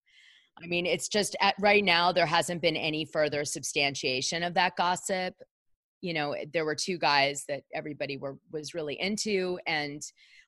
I 0.62 0.66
mean, 0.66 0.84
it's 0.84 1.08
just 1.08 1.34
at 1.40 1.54
right 1.58 1.82
now, 1.82 2.12
there 2.12 2.26
hasn't 2.26 2.60
been 2.60 2.76
any 2.76 3.06
further 3.06 3.44
substantiation 3.44 4.42
of 4.42 4.52
that 4.54 4.76
gossip 4.76 5.34
you 6.02 6.12
know 6.12 6.32
eh, 6.32 6.44
there 6.52 6.66
were 6.66 6.74
two 6.74 6.98
guys 6.98 7.44
that 7.48 7.62
everybody 7.74 8.18
were 8.18 8.36
was 8.50 8.74
really 8.74 9.00
into 9.00 9.58
and 9.66 10.02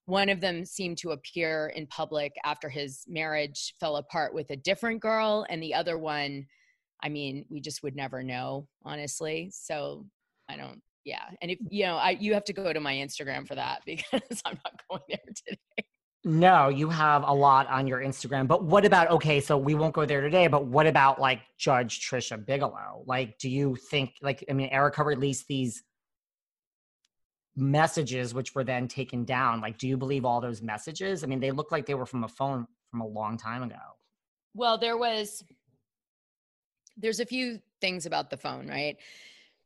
one 0.06 0.28
of 0.28 0.42
them 0.42 0.66
seemed 0.66 0.98
to 0.98 1.12
appear 1.12 1.72
in 1.74 1.86
public 1.86 2.34
after 2.44 2.68
his 2.68 3.04
marriage 3.08 3.74
fell 3.80 3.96
apart 3.96 4.34
with 4.34 4.50
a 4.50 4.56
different 4.56 5.00
girl 5.00 5.46
and 5.48 5.62
the 5.62 5.72
other 5.72 5.96
one 5.96 6.44
i 7.02 7.08
mean 7.08 7.46
we 7.48 7.60
just 7.60 7.82
would 7.82 7.96
never 7.96 8.22
know 8.22 8.66
honestly 8.84 9.50
so 9.52 10.04
i 10.50 10.56
don't 10.56 10.82
yeah 11.04 11.24
and 11.40 11.50
if 11.50 11.58
mm. 11.58 11.68
you 11.70 11.86
know 11.86 11.96
i 11.96 12.10
you 12.10 12.34
have 12.34 12.44
to 12.44 12.52
go 12.52 12.72
to 12.72 12.80
my 12.80 12.94
instagram 12.94 13.46
for 13.46 13.54
that 13.54 13.80
because 13.86 14.42
i'm 14.44 14.58
not 14.64 14.80
going 14.90 15.02
there 15.08 15.18
today 15.46 15.88
no, 16.24 16.70
you 16.70 16.88
have 16.88 17.22
a 17.22 17.32
lot 17.32 17.68
on 17.68 17.86
your 17.86 18.00
Instagram. 18.00 18.48
But 18.48 18.64
what 18.64 18.86
about 18.86 19.10
okay, 19.10 19.40
so 19.40 19.58
we 19.58 19.74
won't 19.74 19.92
go 19.92 20.06
there 20.06 20.22
today, 20.22 20.46
but 20.46 20.66
what 20.66 20.86
about 20.86 21.20
like 21.20 21.42
Judge 21.58 22.00
Tricia 22.00 22.44
Bigelow? 22.44 23.04
Like 23.06 23.38
do 23.38 23.50
you 23.50 23.76
think 23.76 24.14
like 24.22 24.42
I 24.48 24.54
mean 24.54 24.70
Erika 24.70 25.04
released 25.04 25.46
these 25.48 25.82
messages 27.56 28.32
which 28.34 28.54
were 28.54 28.64
then 28.64 28.88
taken 28.88 29.24
down. 29.24 29.60
Like 29.60 29.76
do 29.76 29.86
you 29.86 29.98
believe 29.98 30.24
all 30.24 30.40
those 30.40 30.62
messages? 30.62 31.22
I 31.22 31.26
mean 31.26 31.40
they 31.40 31.50
look 31.50 31.70
like 31.70 31.84
they 31.84 31.94
were 31.94 32.06
from 32.06 32.24
a 32.24 32.28
phone 32.28 32.66
from 32.90 33.02
a 33.02 33.06
long 33.06 33.36
time 33.36 33.62
ago. 33.62 33.76
Well, 34.54 34.78
there 34.78 34.96
was 34.96 35.44
there's 36.96 37.20
a 37.20 37.26
few 37.26 37.60
things 37.82 38.06
about 38.06 38.30
the 38.30 38.36
phone, 38.36 38.66
right? 38.66 38.96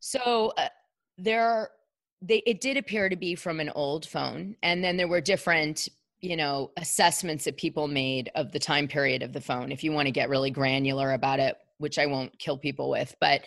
So 0.00 0.52
uh, 0.56 0.68
there 1.18 1.70
they 2.20 2.42
it 2.46 2.61
did 2.61 2.76
appear 2.76 3.09
to 3.09 3.16
be 3.16 3.36
from 3.36 3.61
an 3.61 3.70
old 3.76 4.06
phone 4.06 4.56
and 4.64 4.82
then 4.82 4.96
there 4.96 5.06
were 5.06 5.20
different 5.20 5.88
you 6.20 6.36
know 6.36 6.70
assessments 6.76 7.44
that 7.44 7.56
people 7.56 7.88
made 7.88 8.30
of 8.34 8.52
the 8.52 8.58
time 8.58 8.88
period 8.88 9.22
of 9.22 9.32
the 9.32 9.40
phone 9.40 9.70
if 9.70 9.84
you 9.84 9.92
want 9.92 10.06
to 10.06 10.12
get 10.12 10.28
really 10.28 10.50
granular 10.50 11.12
about 11.12 11.38
it 11.38 11.56
which 11.78 11.98
i 11.98 12.06
won't 12.06 12.36
kill 12.38 12.58
people 12.58 12.90
with 12.90 13.14
but 13.20 13.42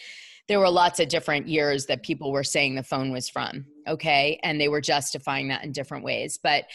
there 0.48 0.60
were 0.60 0.70
lots 0.70 1.00
of 1.00 1.08
different 1.08 1.48
years 1.48 1.86
that 1.86 2.04
people 2.04 2.32
were 2.32 2.44
saying 2.44 2.76
the 2.76 2.84
phone 2.84 3.12
was 3.12 3.30
from 3.30 3.66
okay? 3.88 4.40
And 4.44 4.60
they 4.60 4.68
were 4.68 4.82
justifying 4.82 5.48
that 5.48 5.64
in 5.64 5.72
different 5.72 6.04
ways 6.04 6.40
but 6.42 6.66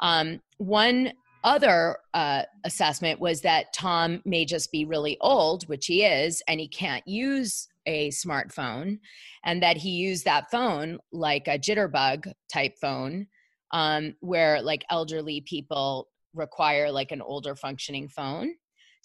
um, 0.00 0.40
one 0.58 1.12
other 1.44 1.98
uh, 2.12 2.42
assessment 2.64 3.20
was 3.20 3.40
that 3.42 3.72
tom 3.72 4.20
may 4.24 4.44
just 4.44 4.72
be 4.72 4.84
really 4.84 5.16
old 5.20 5.68
which 5.68 5.86
he 5.86 6.04
is 6.04 6.42
and 6.48 6.60
he 6.60 6.68
can't 6.68 7.06
use 7.06 7.68
a 7.86 8.08
smartphone 8.10 8.98
and 9.44 9.62
that 9.62 9.76
he 9.76 9.90
used 9.90 10.24
that 10.24 10.50
phone 10.50 10.98
like 11.12 11.46
a 11.46 11.58
jitterbug 11.58 12.32
type 12.52 12.76
phone 12.78 13.26
um, 13.72 14.14
where 14.20 14.62
like 14.62 14.84
elderly 14.90 15.40
people 15.40 16.08
require 16.34 16.90
like 16.90 17.12
an 17.12 17.22
older 17.22 17.56
functioning 17.56 18.08
phone. 18.08 18.54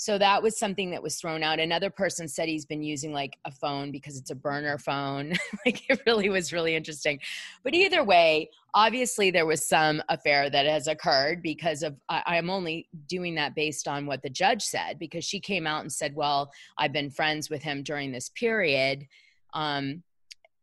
So 0.01 0.18
that 0.18 0.41
was 0.41 0.57
something 0.57 0.89
that 0.91 1.03
was 1.03 1.18
thrown 1.18 1.43
out. 1.43 1.59
Another 1.59 1.91
person 1.91 2.28
said 2.28 2.49
he's 2.49 2.66
been 2.66 2.82
using 2.82 3.14
like 3.14 3.38
a 3.45 3.51
phone 3.51 3.91
because 3.91 4.18
it's 4.18 4.32
a 4.32 4.36
burner 4.36 4.80
phone. 4.80 5.34
like 5.66 5.88
it 5.88 6.01
really 6.07 6.28
was 6.28 6.51
really 6.51 6.76
interesting. 6.76 7.20
But 7.64 7.76
either 7.76 8.03
way, 8.03 8.49
obviously 8.74 9.30
there 9.30 9.45
was 9.45 9.64
some 9.64 10.01
affair 10.09 10.49
that 10.49 10.66
has 10.66 10.88
occurred 10.88 11.43
because 11.43 11.84
of 11.84 11.97
I, 12.09 12.38
am 12.38 12.49
only 12.49 12.88
doing 13.07 13.36
that 13.36 13.53
based 13.53 13.88
on 13.88 14.07
what 14.07 14.24
the 14.24 14.30
judge 14.32 14.64
said 14.64 14.97
because 14.97 15.24
she 15.24 15.39
came 15.39 15.68
out 15.68 15.82
and 15.82 15.93
said, 15.93 16.16
"Well, 16.16 16.49
I've 16.80 16.93
been 16.93 17.12
friends 17.12 17.51
with 17.51 17.62
him 17.62 17.84
during 17.84 18.12
this 18.12 18.30
period." 18.30 19.05
Um, 19.53 20.01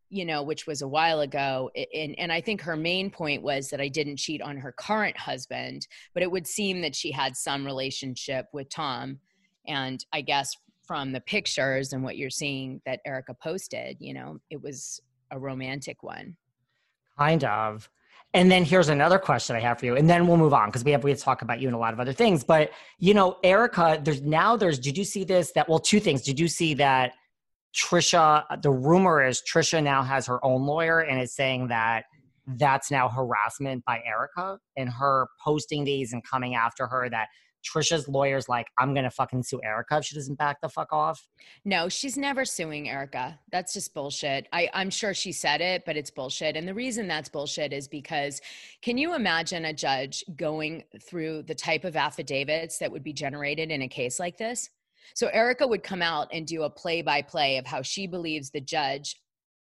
you 0.09 0.25
know, 0.25 0.41
which 0.41 0.65
was 0.65 0.81
a 0.81 0.87
while 0.87 1.21
ago. 1.21 1.69
And, 1.93 2.17
and 2.17 2.31
I 2.31 2.41
think 2.41 2.61
her 2.61 2.75
main 2.75 3.09
point 3.11 3.43
was 3.43 3.69
that 3.69 3.79
I 3.79 3.87
didn't 3.87 4.17
cheat 4.17 4.41
on 4.41 4.57
her 4.57 4.71
current 4.71 5.17
husband, 5.17 5.87
but 6.13 6.23
it 6.23 6.31
would 6.31 6.47
seem 6.47 6.81
that 6.81 6.95
she 6.95 7.11
had 7.11 7.37
some 7.37 7.65
relationship 7.65 8.47
with 8.51 8.69
Tom. 8.69 9.19
And 9.67 10.03
I 10.11 10.21
guess 10.21 10.55
from 10.85 11.11
the 11.11 11.21
pictures 11.21 11.93
and 11.93 12.03
what 12.03 12.17
you're 12.17 12.31
seeing 12.31 12.81
that 12.85 13.01
Erika 13.05 13.35
posted, 13.35 13.97
you 13.99 14.13
know, 14.13 14.39
it 14.49 14.61
was 14.61 14.99
a 15.31 15.37
romantic 15.37 16.01
one. 16.01 16.35
Kind 17.17 17.43
of. 17.43 17.89
And 18.33 18.51
then 18.51 18.63
here's 18.63 18.89
another 18.89 19.17
question 19.17 19.55
I 19.55 19.59
have 19.59 19.79
for 19.79 19.85
you, 19.85 19.95
and 19.95 20.07
then 20.07 20.27
we'll 20.27 20.37
move 20.37 20.53
on 20.53 20.69
because 20.69 20.83
we 20.83 20.91
have 20.91 21.03
we 21.03 21.09
have 21.09 21.17
to 21.17 21.25
talk 21.25 21.41
about 21.41 21.59
you 21.59 21.67
and 21.67 21.75
a 21.75 21.79
lot 21.79 21.93
of 21.93 21.99
other 21.99 22.13
things. 22.13 22.43
But 22.43 22.71
you 22.99 23.15
know, 23.15 23.37
Erika, 23.43 23.99
there's 24.03 24.21
now 24.21 24.55
there's 24.55 24.77
did 24.77 24.97
you 24.97 25.03
see 25.03 25.23
this? 25.23 25.51
That 25.53 25.67
well, 25.67 25.79
two 25.79 25.99
things. 25.99 26.21
Did 26.21 26.39
you 26.39 26.47
see 26.47 26.75
that 26.75 27.13
Tricia, 27.75 28.61
the 28.61 28.71
rumor 28.71 29.25
is 29.25 29.41
Tricia 29.41 29.83
now 29.83 30.03
has 30.03 30.25
her 30.25 30.43
own 30.43 30.65
lawyer 30.65 30.99
and 30.99 31.21
is 31.21 31.33
saying 31.33 31.67
that 31.67 32.05
that's 32.57 32.89
now 32.89 33.07
harassment 33.07 33.85
by 33.85 34.01
Erika 34.05 34.59
and 34.75 34.89
her 34.89 35.27
posting 35.43 35.83
these 35.83 36.13
and 36.13 36.23
coming 36.23 36.55
after 36.55 36.87
her 36.87 37.09
that 37.09 37.27
Tricia's 37.63 38.07
lawyer's 38.07 38.47
like, 38.47 38.67
I'm 38.77 38.93
gonna 38.93 39.11
fucking 39.11 39.43
sue 39.43 39.59
Erika 39.63 39.97
if 39.97 40.05
she 40.05 40.15
doesn't 40.15 40.37
back 40.37 40.61
the 40.61 40.69
fuck 40.69 40.91
off. 40.93 41.27
No, 41.65 41.89
she's 41.89 42.17
never 42.17 42.45
suing 42.45 42.89
Erika. 42.89 43.37
That's 43.51 43.73
just 43.73 43.93
bullshit. 43.93 44.47
I, 44.53 44.69
I'm 44.73 44.89
sure 44.89 45.13
she 45.13 45.31
said 45.31 45.61
it, 45.61 45.83
but 45.85 45.97
it's 45.97 46.09
bullshit. 46.09 46.55
And 46.55 46.67
the 46.67 46.73
reason 46.73 47.07
that's 47.07 47.29
bullshit 47.29 47.73
is 47.73 47.87
because 47.87 48.41
can 48.81 48.97
you 48.97 49.13
imagine 49.13 49.65
a 49.65 49.73
judge 49.73 50.23
going 50.35 50.83
through 51.01 51.43
the 51.43 51.55
type 51.55 51.83
of 51.83 51.95
affidavits 51.95 52.77
that 52.79 52.91
would 52.91 53.03
be 53.03 53.13
generated 53.13 53.71
in 53.71 53.81
a 53.81 53.87
case 53.87 54.19
like 54.19 54.37
this? 54.37 54.69
So 55.15 55.27
Erika 55.27 55.67
would 55.67 55.83
come 55.83 56.01
out 56.01 56.27
and 56.31 56.45
do 56.45 56.63
a 56.63 56.69
play 56.69 57.01
by 57.01 57.21
play 57.21 57.57
of 57.57 57.65
how 57.65 57.81
she 57.81 58.07
believes 58.07 58.49
the 58.49 58.61
judge, 58.61 59.15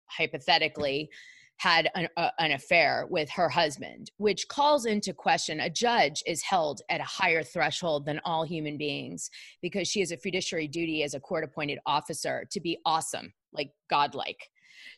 hypothetically, 0.07 1.11
had 1.57 1.89
an, 1.95 2.09
uh, 2.17 2.31
an, 2.39 2.53
affair 2.53 3.07
with 3.11 3.31
her 3.31 3.49
husband, 3.49 4.11
which 4.17 4.49
calls 4.49 4.87
into 4.87 5.13
question 5.13 5.61
a 5.61 5.71
judge 5.71 6.23
is 6.27 6.43
held 6.43 6.81
at 6.91 7.01
a 7.01 7.05
higher 7.05 7.43
threshold 7.43 8.05
than 8.05 8.21
all 8.25 8.45
human 8.45 8.77
beings 8.77 9.31
because 9.63 9.87
she 9.87 10.01
has 10.01 10.11
a 10.11 10.17
fiduciary 10.17 10.67
duty 10.67 11.03
as 11.05 11.15
a 11.15 11.21
court 11.21 11.45
appointed 11.45 11.79
officer 11.87 12.45
to 12.51 12.61
be 12.61 12.79
awesome, 12.85 13.33
like 13.53 13.71
godlike. 13.89 14.49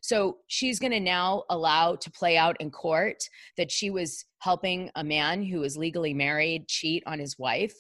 So 0.01 0.39
she's 0.47 0.78
going 0.78 0.93
to 0.93 1.01
now 1.01 1.45
allow 1.51 1.97
to 1.97 2.11
play 2.11 2.37
out 2.37 2.57
in 2.61 2.70
court 2.70 3.22
that 3.57 3.70
she 3.70 3.91
was 3.91 4.24
helping 4.39 4.91
a 4.95 5.05
man 5.05 5.43
who 5.43 5.61
was 5.61 5.76
legally 5.76 6.14
married 6.14 6.68
cheat 6.68 7.03
on 7.07 7.18
his 7.18 7.39
wife 7.39 7.74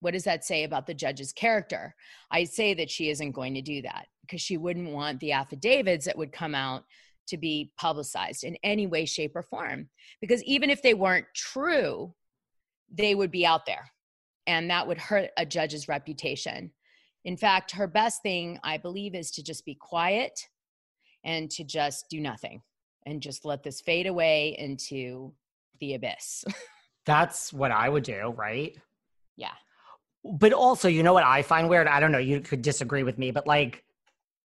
what 0.00 0.12
does 0.12 0.24
that 0.24 0.44
say 0.44 0.64
about 0.64 0.86
the 0.86 0.94
judge's 0.94 1.32
character? 1.32 1.94
I 2.30 2.44
say 2.44 2.74
that 2.74 2.90
she 2.90 3.10
isn't 3.10 3.32
going 3.32 3.54
to 3.54 3.62
do 3.62 3.82
that 3.82 4.06
because 4.22 4.40
she 4.40 4.56
wouldn't 4.56 4.90
want 4.90 5.20
the 5.20 5.32
affidavits 5.32 6.06
that 6.06 6.18
would 6.18 6.32
come 6.32 6.54
out 6.54 6.84
to 7.28 7.36
be 7.36 7.72
publicized 7.76 8.44
in 8.44 8.56
any 8.62 8.86
way, 8.86 9.04
shape, 9.04 9.34
or 9.34 9.42
form. 9.42 9.88
Because 10.20 10.42
even 10.44 10.70
if 10.70 10.82
they 10.82 10.94
weren't 10.94 11.26
true, 11.34 12.14
they 12.92 13.14
would 13.14 13.30
be 13.30 13.44
out 13.44 13.66
there 13.66 13.90
and 14.46 14.70
that 14.70 14.86
would 14.86 14.98
hurt 14.98 15.30
a 15.36 15.44
judge's 15.44 15.88
reputation. 15.88 16.70
In 17.24 17.36
fact, 17.36 17.72
her 17.72 17.86
best 17.86 18.22
thing, 18.22 18.58
I 18.62 18.78
believe, 18.78 19.14
is 19.14 19.30
to 19.32 19.42
just 19.42 19.64
be 19.64 19.74
quiet 19.74 20.40
and 21.24 21.50
to 21.50 21.64
just 21.64 22.06
do 22.08 22.20
nothing 22.20 22.62
and 23.04 23.20
just 23.20 23.44
let 23.44 23.62
this 23.62 23.80
fade 23.80 24.06
away 24.06 24.56
into 24.58 25.32
the 25.80 25.94
abyss. 25.94 26.44
That's 27.04 27.52
what 27.52 27.72
I 27.72 27.88
would 27.88 28.04
do, 28.04 28.32
right? 28.36 28.76
Yeah 29.36 29.54
but 30.24 30.52
also, 30.52 30.88
you 30.88 31.02
know 31.02 31.12
what 31.12 31.24
I 31.24 31.42
find 31.42 31.68
weird? 31.68 31.86
I 31.86 32.00
don't 32.00 32.12
know, 32.12 32.18
you 32.18 32.40
could 32.40 32.62
disagree 32.62 33.02
with 33.02 33.18
me, 33.18 33.30
but 33.30 33.46
like, 33.46 33.84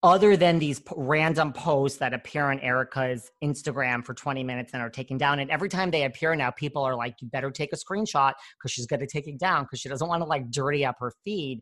other 0.04 0.36
than 0.36 0.58
these 0.58 0.80
p- 0.80 0.96
random 0.98 1.54
posts 1.54 2.00
that 2.00 2.14
appear 2.14 2.46
on 2.46 2.60
Erika's 2.60 3.30
Instagram 3.44 4.04
for 4.04 4.16
20 4.16 4.44
minutes 4.44 4.74
and 4.74 4.82
are 4.82 4.90
taken 4.90 5.18
down, 5.18 5.40
and 5.40 5.52
every 5.52 5.70
time 5.70 5.92
they 5.92 6.06
appear 6.06 6.36
now, 6.36 6.50
people 6.50 6.82
are 6.82 6.96
like, 6.96 7.16
you 7.22 7.28
better 7.30 7.52
take 7.52 7.72
a 7.72 7.76
screenshot 7.76 8.34
because 8.58 8.72
she's 8.72 8.88
going 8.88 9.00
to 9.00 9.08
take 9.08 9.28
it 9.28 9.38
down 9.38 9.64
because 9.64 9.80
she 9.80 9.90
doesn't 9.90 10.08
want 10.08 10.22
to 10.22 10.28
like 10.28 10.50
dirty 10.50 10.84
up 10.84 10.96
her 11.00 11.14
feed. 11.24 11.62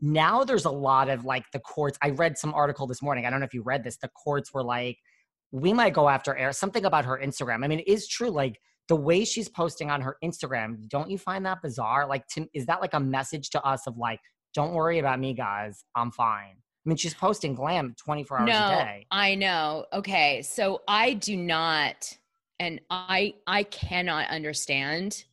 Now 0.00 0.44
there's 0.44 0.64
a 0.64 0.70
lot 0.70 1.08
of 1.08 1.24
like 1.24 1.44
the 1.52 1.58
courts. 1.58 1.98
I 2.02 2.10
read 2.10 2.38
some 2.38 2.54
article 2.54 2.86
this 2.86 3.02
morning. 3.02 3.26
I 3.26 3.30
don't 3.30 3.40
know 3.40 3.46
if 3.46 3.54
you 3.54 3.62
read 3.62 3.82
this. 3.82 3.96
The 3.96 4.08
courts 4.08 4.54
were 4.54 4.62
like, 4.62 4.98
we 5.50 5.72
might 5.72 5.94
go 5.94 6.08
after 6.08 6.36
air 6.36 6.52
something 6.52 6.84
about 6.84 7.04
her 7.04 7.20
Instagram. 7.22 7.64
I 7.64 7.68
mean, 7.68 7.80
it 7.80 7.88
is 7.88 8.06
true. 8.06 8.30
Like 8.30 8.60
the 8.88 8.96
way 8.96 9.24
she's 9.24 9.48
posting 9.48 9.90
on 9.90 10.00
her 10.00 10.16
Instagram, 10.22 10.88
don't 10.88 11.10
you 11.10 11.18
find 11.18 11.44
that 11.46 11.62
bizarre? 11.62 12.06
Like, 12.06 12.26
to, 12.28 12.46
is 12.54 12.66
that 12.66 12.80
like 12.80 12.94
a 12.94 13.00
message 13.00 13.50
to 13.50 13.62
us 13.62 13.86
of 13.86 13.96
like, 13.96 14.20
don't 14.54 14.72
worry 14.72 14.98
about 14.98 15.18
me, 15.20 15.34
guys, 15.34 15.84
I'm 15.94 16.10
fine. 16.10 16.56
I 16.86 16.88
mean, 16.88 16.96
she's 16.96 17.14
posting 17.14 17.54
glam 17.54 17.94
24 17.98 18.40
hours 18.40 18.48
no, 18.48 18.54
a 18.54 18.84
day. 18.84 19.06
I 19.10 19.34
know. 19.34 19.86
Okay. 19.92 20.42
So 20.42 20.82
I 20.86 21.14
do 21.14 21.36
not, 21.36 22.16
and 22.60 22.80
I 22.90 23.34
I 23.46 23.64
cannot 23.64 24.28
understand 24.28 25.24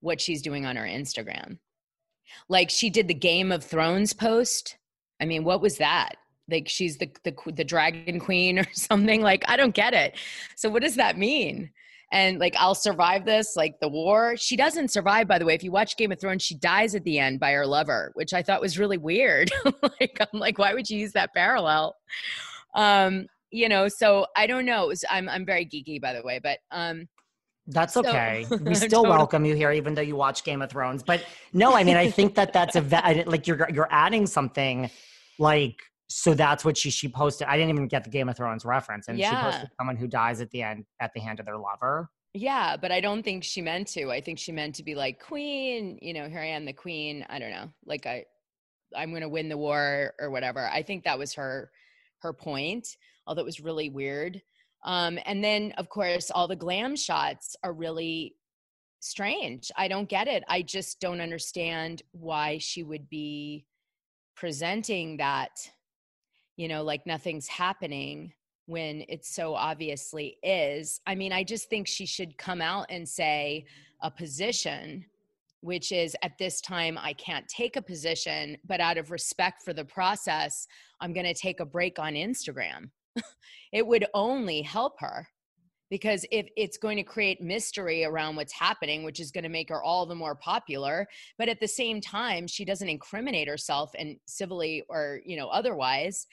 what 0.00 0.20
she's 0.20 0.42
doing 0.42 0.66
on 0.66 0.74
her 0.74 0.84
Instagram. 0.84 1.58
Like 2.48 2.70
she 2.70 2.90
did 2.90 3.06
the 3.06 3.14
Game 3.14 3.52
of 3.52 3.62
Thrones 3.62 4.12
post. 4.12 4.76
I 5.20 5.26
mean, 5.26 5.44
what 5.44 5.60
was 5.60 5.78
that? 5.78 6.16
Like 6.50 6.68
she's 6.68 6.98
the 6.98 7.08
the 7.22 7.36
the 7.52 7.64
dragon 7.64 8.18
queen 8.18 8.58
or 8.58 8.66
something. 8.72 9.22
Like 9.22 9.44
I 9.46 9.56
don't 9.56 9.74
get 9.74 9.94
it. 9.94 10.16
So 10.56 10.68
what 10.68 10.82
does 10.82 10.96
that 10.96 11.16
mean? 11.16 11.70
And 12.10 12.38
like 12.38 12.54
I'll 12.58 12.74
survive 12.74 13.24
this, 13.24 13.54
like 13.56 13.80
the 13.80 13.88
war. 13.88 14.36
She 14.36 14.56
doesn't 14.56 14.88
survive, 14.90 15.28
by 15.28 15.38
the 15.38 15.44
way. 15.44 15.54
If 15.54 15.62
you 15.62 15.70
watch 15.70 15.96
Game 15.96 16.10
of 16.10 16.18
Thrones, 16.20 16.42
she 16.42 16.54
dies 16.54 16.94
at 16.94 17.04
the 17.04 17.18
end 17.18 17.38
by 17.38 17.52
her 17.52 17.66
lover, 17.66 18.12
which 18.14 18.32
I 18.32 18.42
thought 18.42 18.60
was 18.60 18.78
really 18.78 18.96
weird. 18.96 19.50
like 20.00 20.18
I'm 20.20 20.40
like, 20.40 20.58
why 20.58 20.72
would 20.72 20.88
you 20.88 20.98
use 20.98 21.12
that 21.12 21.34
parallel? 21.34 21.96
Um, 22.74 23.26
you 23.50 23.68
know, 23.68 23.88
so 23.88 24.26
I 24.36 24.46
don't 24.46 24.64
know. 24.64 24.86
Was, 24.86 25.04
I'm 25.10 25.28
I'm 25.28 25.44
very 25.44 25.66
geeky, 25.66 26.00
by 26.00 26.12
the 26.14 26.22
way, 26.22 26.40
but 26.42 26.58
um, 26.70 27.08
that's 27.66 27.92
So- 27.94 28.00
okay. 28.00 28.46
we 28.62 28.74
still 28.74 29.02
Totally. 29.02 29.08
welcome 29.10 29.44
you 29.44 29.54
here, 29.54 29.72
even 29.72 29.94
though 29.94 30.02
you 30.02 30.16
watch 30.16 30.44
Game 30.44 30.62
of 30.62 30.70
Thrones. 30.70 31.02
But 31.02 31.24
no, 31.52 31.74
I 31.74 31.84
mean, 31.84 31.96
I 31.96 32.10
think 32.10 32.34
that 32.36 32.52
that's 32.52 32.76
a 32.76 32.80
like 33.26 33.46
you're 33.46 33.68
you're 33.70 33.88
adding 33.90 34.26
something 34.26 34.90
like 35.38 35.76
so. 36.08 36.34
That's 36.34 36.64
what 36.64 36.76
she 36.76 36.90
she 36.90 37.08
posted. 37.08 37.48
I 37.48 37.56
didn't 37.56 37.70
even 37.70 37.88
get 37.88 38.04
the 38.04 38.10
Game 38.10 38.28
of 38.28 38.36
Thrones 38.36 38.64
reference, 38.64 39.08
and 39.08 39.18
she 39.18 39.24
posted 39.24 39.70
someone 39.78 39.96
who 39.96 40.06
dies 40.06 40.40
at 40.40 40.50
the 40.50 40.62
end 40.62 40.84
at 41.00 41.12
the 41.14 41.20
hand 41.20 41.40
of 41.40 41.46
their 41.46 41.58
lover. 41.58 42.10
Yeah, 42.34 42.76
but 42.76 42.92
I 42.92 43.00
don't 43.00 43.22
think 43.22 43.42
she 43.42 43.62
meant 43.62 43.88
to. 43.88 44.10
I 44.10 44.20
think 44.20 44.38
she 44.38 44.52
meant 44.52 44.74
to 44.76 44.82
be 44.82 44.94
like 44.94 45.20
queen, 45.20 45.98
you 46.02 46.12
know, 46.12 46.28
here 46.28 46.40
I 46.40 46.46
am 46.46 46.64
the 46.64 46.72
queen. 46.72 47.24
I 47.28 47.38
don't 47.38 47.50
know. 47.50 47.72
Like 47.86 48.06
I 48.06 48.24
I'm 48.96 49.10
going 49.10 49.22
to 49.22 49.28
win 49.28 49.48
the 49.48 49.56
war 49.56 50.14
or 50.20 50.30
whatever. 50.30 50.68
I 50.68 50.82
think 50.82 51.04
that 51.04 51.18
was 51.18 51.34
her 51.34 51.70
her 52.20 52.32
point, 52.32 52.86
although 53.26 53.42
it 53.42 53.46
was 53.46 53.60
really 53.60 53.88
weird. 53.88 54.40
Um 54.84 55.18
and 55.24 55.42
then 55.42 55.72
of 55.78 55.88
course 55.88 56.30
all 56.30 56.46
the 56.48 56.56
glam 56.56 56.96
shots 56.96 57.56
are 57.64 57.72
really 57.72 58.36
strange. 59.00 59.70
I 59.76 59.88
don't 59.88 60.08
get 60.08 60.28
it. 60.28 60.44
I 60.48 60.62
just 60.62 61.00
don't 61.00 61.20
understand 61.20 62.02
why 62.12 62.58
she 62.58 62.82
would 62.82 63.08
be 63.08 63.64
presenting 64.36 65.16
that 65.16 65.50
you 66.58 66.66
know, 66.66 66.82
like 66.82 67.06
nothing's 67.06 67.46
happening 67.46 68.32
when 68.66 69.04
it 69.08 69.24
so 69.24 69.54
obviously 69.54 70.36
is. 70.42 71.00
I 71.06 71.14
mean, 71.14 71.32
I 71.32 71.44
just 71.44 71.70
think 71.70 71.86
she 71.86 72.04
should 72.04 72.36
come 72.36 72.60
out 72.60 72.86
and 72.90 73.08
say 73.08 73.64
a 74.02 74.10
position, 74.10 75.06
which 75.60 75.92
is 75.92 76.16
at 76.22 76.36
this 76.36 76.60
time, 76.60 76.98
I 77.00 77.12
can't 77.12 77.46
take 77.48 77.76
a 77.76 77.82
position, 77.82 78.58
but 78.66 78.80
out 78.80 78.98
of 78.98 79.12
respect 79.12 79.62
for 79.62 79.72
the 79.72 79.84
process, 79.84 80.66
I'm 81.00 81.12
going 81.12 81.26
to 81.26 81.32
take 81.32 81.60
a 81.60 81.64
break 81.64 82.00
on 82.00 82.14
Instagram. 82.14 82.90
it 83.72 83.86
would 83.86 84.06
only 84.12 84.60
help 84.60 84.98
her 84.98 85.28
because 85.90 86.24
if 86.30 86.46
it's 86.56 86.76
going 86.76 86.96
to 86.96 87.02
create 87.02 87.40
mystery 87.40 88.04
around 88.04 88.36
what's 88.36 88.52
happening 88.52 89.04
which 89.04 89.20
is 89.20 89.30
going 89.30 89.44
to 89.44 89.50
make 89.50 89.68
her 89.68 89.82
all 89.82 90.06
the 90.06 90.14
more 90.14 90.34
popular 90.34 91.06
but 91.38 91.48
at 91.48 91.60
the 91.60 91.68
same 91.68 92.00
time 92.00 92.46
she 92.46 92.64
doesn't 92.64 92.88
incriminate 92.88 93.48
herself 93.48 93.90
and 93.98 94.16
civilly 94.26 94.82
or 94.88 95.20
you 95.24 95.36
know 95.36 95.48
otherwise. 95.48 96.26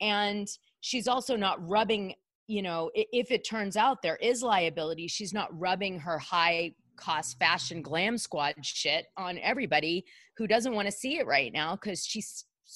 And 0.00 0.48
she's 0.80 1.06
also 1.06 1.36
not 1.36 1.66
rubbing 1.68 2.14
you 2.48 2.62
know 2.62 2.90
if 2.94 3.30
it 3.30 3.48
turns 3.48 3.76
out 3.76 4.02
there 4.02 4.16
is 4.16 4.42
liability 4.42 5.06
she's 5.06 5.32
not 5.32 5.48
rubbing 5.58 5.98
her 6.00 6.18
high 6.18 6.72
cost 6.96 7.38
fashion 7.38 7.82
glam 7.82 8.18
squad 8.18 8.54
shit 8.62 9.06
on 9.16 9.38
everybody 9.38 10.04
who 10.36 10.46
doesn't 10.46 10.74
want 10.74 10.86
to 10.86 10.92
see 10.92 11.18
it 11.18 11.26
right 11.26 11.52
now 11.52 11.76
because 11.76 12.04
she 12.04 12.22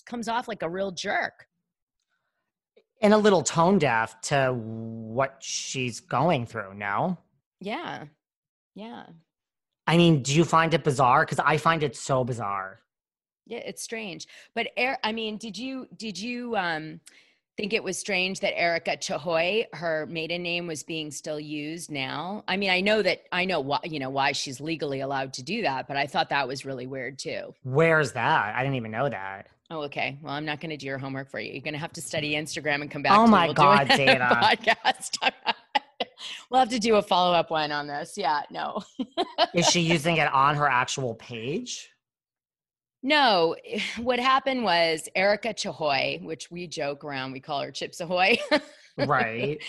comes 0.09 0.29
off 0.29 0.47
like 0.47 0.63
a 0.63 0.71
real 0.71 0.93
jerk 0.93 1.47
and 3.01 3.13
a 3.15 3.19
little 3.19 3.43
tone 3.43 3.79
deaf 3.79 4.21
to 4.23 4.53
what 4.53 5.37
she's 5.41 6.01
going 6.01 6.47
through 6.47 6.75
now. 6.75 7.19
yeah 7.61 8.05
yeah 8.75 9.05
I 9.89 9.97
mean, 9.99 10.23
do 10.25 10.35
you 10.35 10.45
find 10.45 10.75
it 10.75 10.83
bizarre? 10.83 11.25
Because 11.25 11.39
I 11.39 11.59
find 11.59 11.85
it 11.85 11.95
so 11.95 12.25
bizarre. 12.25 12.81
Yeah, 13.47 13.59
it's 13.59 13.83
strange. 13.83 14.27
But 14.53 14.67
Er- 14.77 14.99
I 15.05 15.13
mean, 15.13 15.37
did 15.37 15.57
you 15.57 15.87
did 15.97 16.19
you 16.19 16.57
um 16.57 17.01
think 17.57 17.73
it 17.73 17.85
was 17.85 17.97
strange 17.97 18.41
that 18.41 18.59
Erika 18.59 18.97
Chahoy, 18.97 19.65
her 19.73 20.05
maiden 20.07 20.43
name 20.43 20.67
was 20.67 20.83
being 20.83 21.13
still 21.13 21.39
used 21.39 21.89
now? 21.93 22.43
I 22.49 22.57
mean, 22.57 22.71
I 22.71 22.81
know 22.81 23.01
that 23.01 23.23
I 23.31 23.45
know 23.45 23.61
why 23.61 23.79
you 23.85 24.01
know 24.01 24.11
why 24.11 24.33
she's 24.33 24.61
legally 24.61 25.01
allowed 25.01 25.35
to 25.35 25.45
do 25.45 25.63
that, 25.63 25.87
but 25.87 25.97
I 25.97 26.09
thought 26.09 26.31
that 26.31 26.49
was 26.49 26.65
really 26.65 26.89
weird 26.89 27.17
too. 27.21 27.55
Where's 27.63 28.11
that? 28.13 28.57
I 28.57 28.63
didn't 28.65 28.75
even 28.77 28.91
know 28.91 29.09
that. 29.09 29.47
Oh, 29.71 29.83
okay. 29.83 30.19
Well, 30.23 30.33
I'm 30.33 30.45
not 30.45 30.61
going 30.61 30.71
to 30.71 30.77
do 30.77 30.87
your 30.87 30.99
homework 30.99 31.31
for 31.31 31.41
you. 31.41 31.53
You're 31.53 31.63
going 31.63 31.75
to 31.75 31.81
have 31.81 31.93
to 31.95 32.01
study 32.01 32.35
Instagram 32.37 32.83
and 32.83 32.91
come 32.91 33.03
back. 33.03 33.19
Oh 33.19 33.25
to 33.25 33.31
my. 33.31 33.47
We'll 33.47 33.55
God, 33.55 33.89
Dana. 33.97 34.29
podcast. 34.31 35.17
we'll 36.51 36.61
have 36.61 36.71
to 36.71 36.79
do 36.79 36.97
a 36.97 37.03
follow 37.03 37.35
up 37.35 37.51
one 37.51 37.73
on 37.73 37.87
this. 37.87 38.15
Yeah, 38.17 38.43
no. 38.51 38.83
Is 39.55 39.67
she 39.67 39.81
using 39.81 40.19
it 40.19 40.33
on 40.33 40.57
her 40.57 40.69
actual 40.69 41.15
page? 41.15 41.91
No, 43.03 43.57
what 43.99 44.19
happened 44.19 44.63
was 44.65 45.09
Erika 45.15 45.49
Chahoy, 45.55 46.23
which 46.23 46.51
we 46.51 46.67
joke 46.67 47.05
around, 47.05 47.33
we 47.33 47.41
call 47.41 47.61
her 47.61 47.71
Chips 47.71 48.01
Ahoy. 48.01 48.39
Right. 48.99 49.61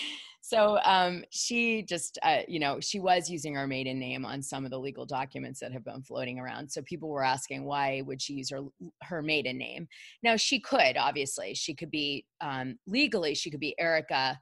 So 0.48 0.80
um, 0.86 1.26
she 1.30 1.84
just, 1.84 2.18
uh, 2.24 2.44
you 2.48 2.58
know, 2.58 2.80
she 2.80 3.02
was 3.02 3.30
using 3.30 3.54
her 3.56 3.68
maiden 3.68 4.00
name 4.00 4.24
on 4.26 4.42
some 4.42 4.64
of 4.64 4.72
the 4.72 4.80
legal 4.80 5.06
documents 5.06 5.60
that 5.60 5.74
have 5.74 5.84
been 5.84 6.02
floating 6.02 6.40
around. 6.40 6.72
So 6.72 6.82
people 6.84 7.10
were 7.10 7.22
asking 7.22 7.66
why 7.66 8.02
would 8.06 8.22
she 8.22 8.36
use 8.36 8.50
her 8.52 8.62
her 9.04 9.22
maiden 9.22 9.58
name? 9.58 9.90
Now 10.24 10.38
she 10.38 10.62
could, 10.62 10.96
obviously, 10.96 11.54
she 11.54 11.76
could 11.76 11.92
be 11.92 12.24
um, 12.40 12.80
legally, 12.88 13.36
she 13.36 13.52
could 13.52 13.60
be 13.60 13.76
Erika 13.78 14.40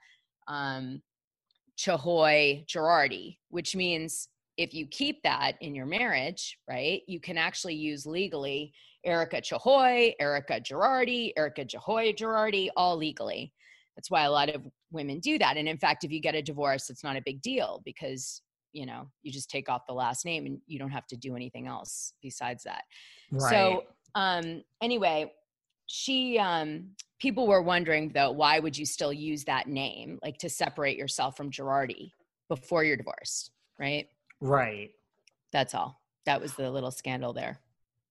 um, 0.47 1.01
Chahoy 1.75 2.67
Girardi, 2.67 3.39
which 3.49 3.75
means 3.75 4.29
if 4.57 4.75
you 4.75 4.85
keep 4.85 5.23
that 5.23 5.53
in 5.59 5.73
your 5.73 5.87
marriage, 5.87 6.59
right, 6.69 7.01
you 7.07 7.19
can 7.19 7.39
actually 7.39 7.73
use 7.73 8.05
legally 8.05 8.71
Erika 9.03 9.41
Chahoy, 9.41 10.13
Erika 10.19 10.61
Girardi, 10.61 11.33
Erika 11.35 11.65
Chahoy 11.65 12.15
Girardi, 12.15 12.69
all 12.77 12.95
legally. 12.95 13.51
That's 13.95 14.11
why 14.11 14.23
a 14.23 14.31
lot 14.31 14.49
of 14.49 14.63
women 14.91 15.19
do 15.19 15.37
that. 15.39 15.57
And 15.57 15.67
in 15.67 15.77
fact, 15.77 16.03
if 16.03 16.11
you 16.11 16.19
get 16.19 16.35
a 16.35 16.41
divorce, 16.41 16.89
it's 16.89 17.03
not 17.03 17.15
a 17.15 17.21
big 17.25 17.41
deal 17.41 17.81
because, 17.85 18.41
you 18.73 18.85
know, 18.85 19.09
you 19.23 19.31
just 19.31 19.49
take 19.49 19.69
off 19.69 19.85
the 19.87 19.93
last 19.93 20.25
name 20.25 20.45
and 20.45 20.59
you 20.67 20.79
don't 20.79 20.91
have 20.91 21.07
to 21.07 21.17
do 21.17 21.35
anything 21.35 21.67
else 21.67 22.13
besides 22.21 22.63
that. 22.63 22.83
Right. 23.31 23.49
So 23.49 23.83
um 24.15 24.63
anyway, 24.81 25.31
she 25.87 26.37
um 26.39 26.89
people 27.19 27.47
were 27.47 27.61
wondering 27.61 28.11
though, 28.13 28.31
why 28.31 28.59
would 28.59 28.77
you 28.77 28.85
still 28.85 29.13
use 29.13 29.45
that 29.45 29.67
name? 29.67 30.19
Like 30.21 30.37
to 30.39 30.49
separate 30.49 30.97
yourself 30.97 31.37
from 31.37 31.51
Girardi 31.51 32.11
before 32.49 32.83
you're 32.83 32.97
divorced, 32.97 33.51
right? 33.79 34.07
right. 34.41 34.91
That's 35.51 35.73
all. 35.73 36.01
That 36.25 36.41
was 36.41 36.53
the 36.53 36.69
little 36.69 36.91
scandal 36.91 37.33
there. 37.33 37.59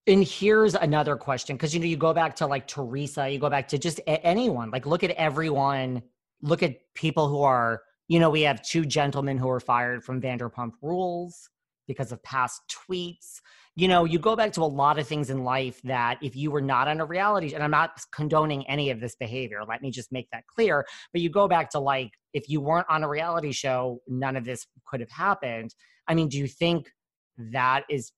And 0.07 0.23
here's 0.23 0.75
another 0.75 1.15
question 1.15 1.55
because 1.55 1.73
you 1.73 1.79
know 1.79 1.87
you 1.87 1.97
go 1.97 2.13
back 2.13 2.35
to 2.37 2.47
like 2.47 2.67
Teresa, 2.67 3.29
you 3.29 3.39
go 3.39 3.49
back 3.49 3.67
to 3.69 3.77
just 3.77 3.99
anyone. 4.07 4.69
Like 4.69 4.85
look 4.85 5.03
at 5.03 5.11
everyone. 5.11 6.03
Look 6.41 6.63
at 6.63 6.77
people 6.93 7.27
who 7.27 7.41
are. 7.41 7.81
You 8.07 8.19
know, 8.19 8.29
we 8.29 8.41
have 8.41 8.61
two 8.61 8.85
gentlemen 8.85 9.35
who 9.35 9.47
were 9.47 9.59
fired 9.59 10.03
from 10.03 10.21
Vanderpump 10.21 10.73
Rules 10.83 11.49
because 11.87 12.11
of 12.11 12.21
past 12.21 12.61
tweets. 12.69 13.41
You 13.75 13.87
know, 13.87 14.05
you 14.05 14.19
go 14.19 14.35
back 14.35 14.53
to 14.53 14.61
a 14.61 14.65
lot 14.65 14.99
of 14.99 15.07
things 15.07 15.31
in 15.31 15.43
life 15.43 15.81
that 15.83 16.19
if 16.21 16.35
you 16.35 16.51
were 16.51 16.61
not 16.61 16.87
on 16.87 16.99
a 16.99 17.05
reality, 17.05 17.55
and 17.55 17.63
I'm 17.63 17.71
not 17.71 17.99
condoning 18.13 18.65
any 18.67 18.91
of 18.91 18.99
this 18.99 19.15
behavior. 19.15 19.61
Let 19.67 19.81
me 19.81 19.89
just 19.89 20.11
make 20.11 20.29
that 20.31 20.45
clear. 20.45 20.85
But 21.13 21.21
you 21.21 21.31
go 21.31 21.47
back 21.47 21.71
to 21.71 21.79
like 21.79 22.11
if 22.33 22.47
you 22.47 22.61
weren't 22.61 22.87
on 22.89 23.03
a 23.03 23.09
reality 23.09 23.51
show, 23.51 24.01
none 24.07 24.35
of 24.35 24.45
this 24.45 24.67
could 24.85 24.99
have 24.99 25.09
happened. 25.09 25.73
I 26.07 26.13
mean, 26.13 26.29
do 26.29 26.37
you 26.37 26.47
think 26.47 26.91
that 27.37 27.85
is 27.89 28.11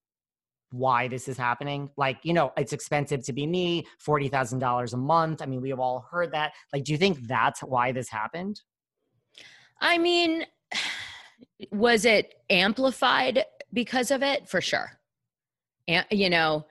why 0.72 1.08
this 1.08 1.28
is 1.28 1.38
happening. 1.38 1.90
Like, 1.98 2.20
you 2.24 2.34
know, 2.34 2.52
it's 2.58 2.74
expensive 2.74 3.24
to 3.26 3.34
be 3.34 3.48
me, 3.48 3.86
$40,000 4.06 4.94
a 4.94 4.98
month. 4.98 5.42
I 5.42 5.46
mean, 5.46 5.62
we 5.62 5.70
have 5.70 5.80
all 5.80 6.06
heard 6.12 6.32
that. 6.34 6.54
Like, 6.74 6.84
do 6.84 6.92
you 6.92 6.98
think 6.98 7.20
that's 7.28 7.62
why 7.62 7.92
this 7.92 8.10
happened? 8.10 8.62
I 9.80 9.98
mean, 9.98 10.46
was 11.72 12.06
it 12.06 12.34
amplified 12.50 13.46
because 13.74 14.12
of 14.12 14.24
it? 14.24 14.50
For 14.50 14.62
sure. 14.62 14.92
And, 15.88 16.06
you 16.12 16.30
know, 16.30 16.66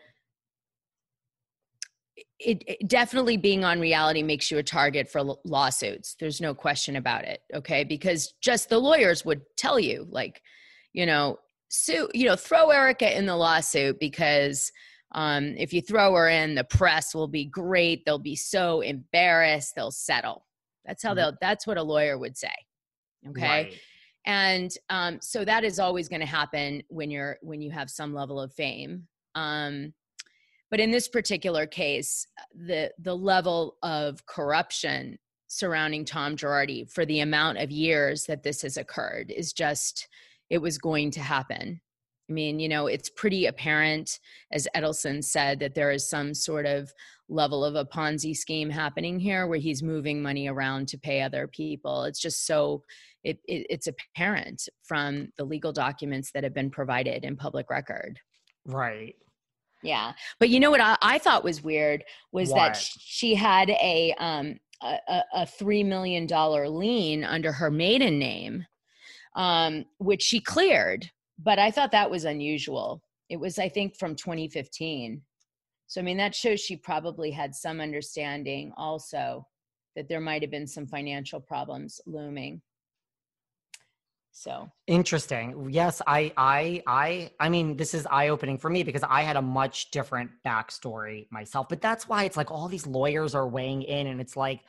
it, 2.38 2.62
it 2.66 2.88
definitely 2.88 3.38
being 3.38 3.64
on 3.64 3.80
reality 3.80 4.22
makes 4.22 4.50
you 4.50 4.58
a 4.58 4.62
target 4.62 5.08
for 5.08 5.20
l- 5.20 5.40
lawsuits. 5.44 6.16
There's 6.20 6.40
no 6.40 6.54
question 6.54 6.96
about 6.96 7.24
it. 7.24 7.40
Okay. 7.54 7.82
Because 7.82 8.34
just 8.42 8.68
the 8.68 8.78
lawyers 8.78 9.24
would 9.24 9.40
tell 9.56 9.80
you, 9.80 10.06
like, 10.10 10.42
you 10.92 11.06
know, 11.06 11.38
sue, 11.84 12.08
you 12.14 12.26
know, 12.26 12.36
throw 12.36 12.70
Erika 12.70 13.16
in 13.16 13.26
the 13.26 13.36
lawsuit 13.36 13.98
because 14.00 14.72
um, 15.12 15.54
if 15.56 15.72
you 15.72 15.80
throw 15.80 16.14
her 16.14 16.28
in, 16.28 16.54
the 16.54 16.64
press 16.64 17.14
will 17.14 17.28
be 17.28 17.44
great. 17.44 18.04
They'll 18.04 18.18
be 18.18 18.36
so 18.36 18.80
embarrassed, 18.80 19.74
they'll 19.74 19.90
settle. 19.90 20.46
That's 20.84 21.02
how 21.02 21.12
Mhm. 21.12 21.16
they'll. 21.16 21.36
That's 21.40 21.66
what 21.66 21.78
a 21.78 21.82
lawyer 21.82 22.18
would 22.18 22.36
say. 22.36 22.52
Okay. 23.28 23.42
Right. 23.48 23.80
and 24.24 24.72
um, 24.90 25.18
so 25.20 25.44
that 25.44 25.62
is 25.64 25.78
always 25.78 26.08
going 26.08 26.20
to 26.20 26.26
happen 26.26 26.82
when 26.88 27.10
you're 27.10 27.38
when 27.42 27.60
you 27.62 27.70
have 27.70 27.88
some 27.90 28.12
level 28.14 28.40
of 28.40 28.52
fame 28.52 29.06
um, 29.36 29.92
but 30.70 30.80
in 30.80 30.90
this 30.90 31.06
particular 31.08 31.64
case 31.66 32.26
the 32.54 32.90
the 32.98 33.16
level 33.16 33.76
of 33.82 34.24
corruption 34.26 35.16
surrounding 35.48 36.04
tom 36.04 36.36
girardi 36.36 36.88
for 36.90 37.04
the 37.06 37.20
amount 37.20 37.58
of 37.58 37.70
years 37.70 38.24
that 38.26 38.42
this 38.42 38.62
has 38.62 38.76
occurred 38.76 39.30
is 39.30 39.52
just 39.52 40.08
it 40.50 40.58
was 40.58 40.78
going 40.78 41.10
to 41.10 41.20
happen 41.20 41.80
i 42.28 42.32
mean 42.32 42.58
you 42.58 42.68
know 42.68 42.86
it's 42.86 43.10
pretty 43.10 43.46
apparent 43.46 44.18
as 44.52 44.68
edelson 44.76 45.22
said 45.22 45.58
that 45.60 45.74
there 45.74 45.90
is 45.90 46.08
some 46.08 46.34
sort 46.34 46.66
of 46.66 46.92
level 47.28 47.64
of 47.64 47.74
a 47.74 47.84
ponzi 47.84 48.36
scheme 48.36 48.70
happening 48.70 49.18
here 49.18 49.46
where 49.46 49.58
he's 49.58 49.82
moving 49.82 50.22
money 50.22 50.48
around 50.48 50.86
to 50.86 50.98
pay 50.98 51.22
other 51.22 51.48
people 51.48 52.04
it's 52.04 52.20
just 52.20 52.46
so 52.46 52.82
it, 53.26 53.40
it, 53.46 53.66
it's 53.68 53.88
apparent 53.88 54.68
from 54.84 55.28
the 55.36 55.44
legal 55.44 55.72
documents 55.72 56.30
that 56.32 56.44
have 56.44 56.54
been 56.54 56.70
provided 56.70 57.24
in 57.24 57.36
public 57.36 57.68
record. 57.70 58.20
Right. 58.64 59.16
Yeah, 59.82 60.12
but 60.38 60.48
you 60.48 60.60
know 60.60 60.70
what 60.70 60.80
I, 60.80 60.96
I 61.02 61.18
thought 61.18 61.44
was 61.44 61.62
weird 61.62 62.04
was 62.32 62.50
that 62.50 62.54
What? 62.54 62.76
sh- 62.76 62.96
she 62.98 63.34
had 63.34 63.68
a 63.70 64.14
um 64.18 64.58
a, 64.82 64.98
a, 65.08 65.24
a 65.34 65.46
three 65.46 65.82
million 65.82 66.26
dollar 66.26 66.68
lien 66.68 67.24
under 67.24 67.52
her 67.52 67.70
maiden 67.70 68.18
name, 68.18 68.64
um, 69.36 69.84
which 69.98 70.22
she 70.22 70.40
cleared. 70.40 71.08
But 71.38 71.58
I 71.58 71.70
thought 71.70 71.92
that 71.92 72.10
was 72.10 72.24
unusual. 72.24 73.02
It 73.28 73.38
was, 73.38 73.58
I 73.58 73.68
think, 73.68 73.96
from 73.96 74.16
2015. 74.16 75.22
So 75.86 76.00
I 76.00 76.04
mean, 76.04 76.16
that 76.16 76.34
shows 76.34 76.60
she 76.60 76.76
probably 76.76 77.30
had 77.30 77.54
some 77.54 77.80
understanding 77.80 78.72
also 78.76 79.46
that 79.94 80.08
there 80.08 80.20
might 80.20 80.42
have 80.42 80.50
been 80.50 80.66
some 80.66 80.86
financial 80.86 81.40
problems 81.40 82.00
looming. 82.06 82.60
So 84.32 84.70
Interesting. 84.86 85.68
Yes, 85.70 86.02
I, 86.06 86.30
I, 86.36 86.82
I, 86.86 87.30
I 87.40 87.48
mean, 87.48 87.76
this 87.76 87.94
is 87.94 88.06
eye 88.10 88.28
opening 88.28 88.58
for 88.58 88.68
me 88.68 88.82
because 88.82 89.02
I 89.08 89.22
had 89.22 89.36
a 89.36 89.42
much 89.42 89.90
different 89.90 90.30
backstory 90.46 91.26
myself. 91.30 91.70
But 91.70 91.80
that's 91.80 92.06
why 92.06 92.24
it's 92.24 92.36
like 92.36 92.50
all 92.50 92.68
these 92.68 92.86
lawyers 92.86 93.34
are 93.34 93.48
weighing 93.48 93.82
in, 93.82 94.08
and 94.08 94.20
it's 94.20 94.36
like 94.36 94.60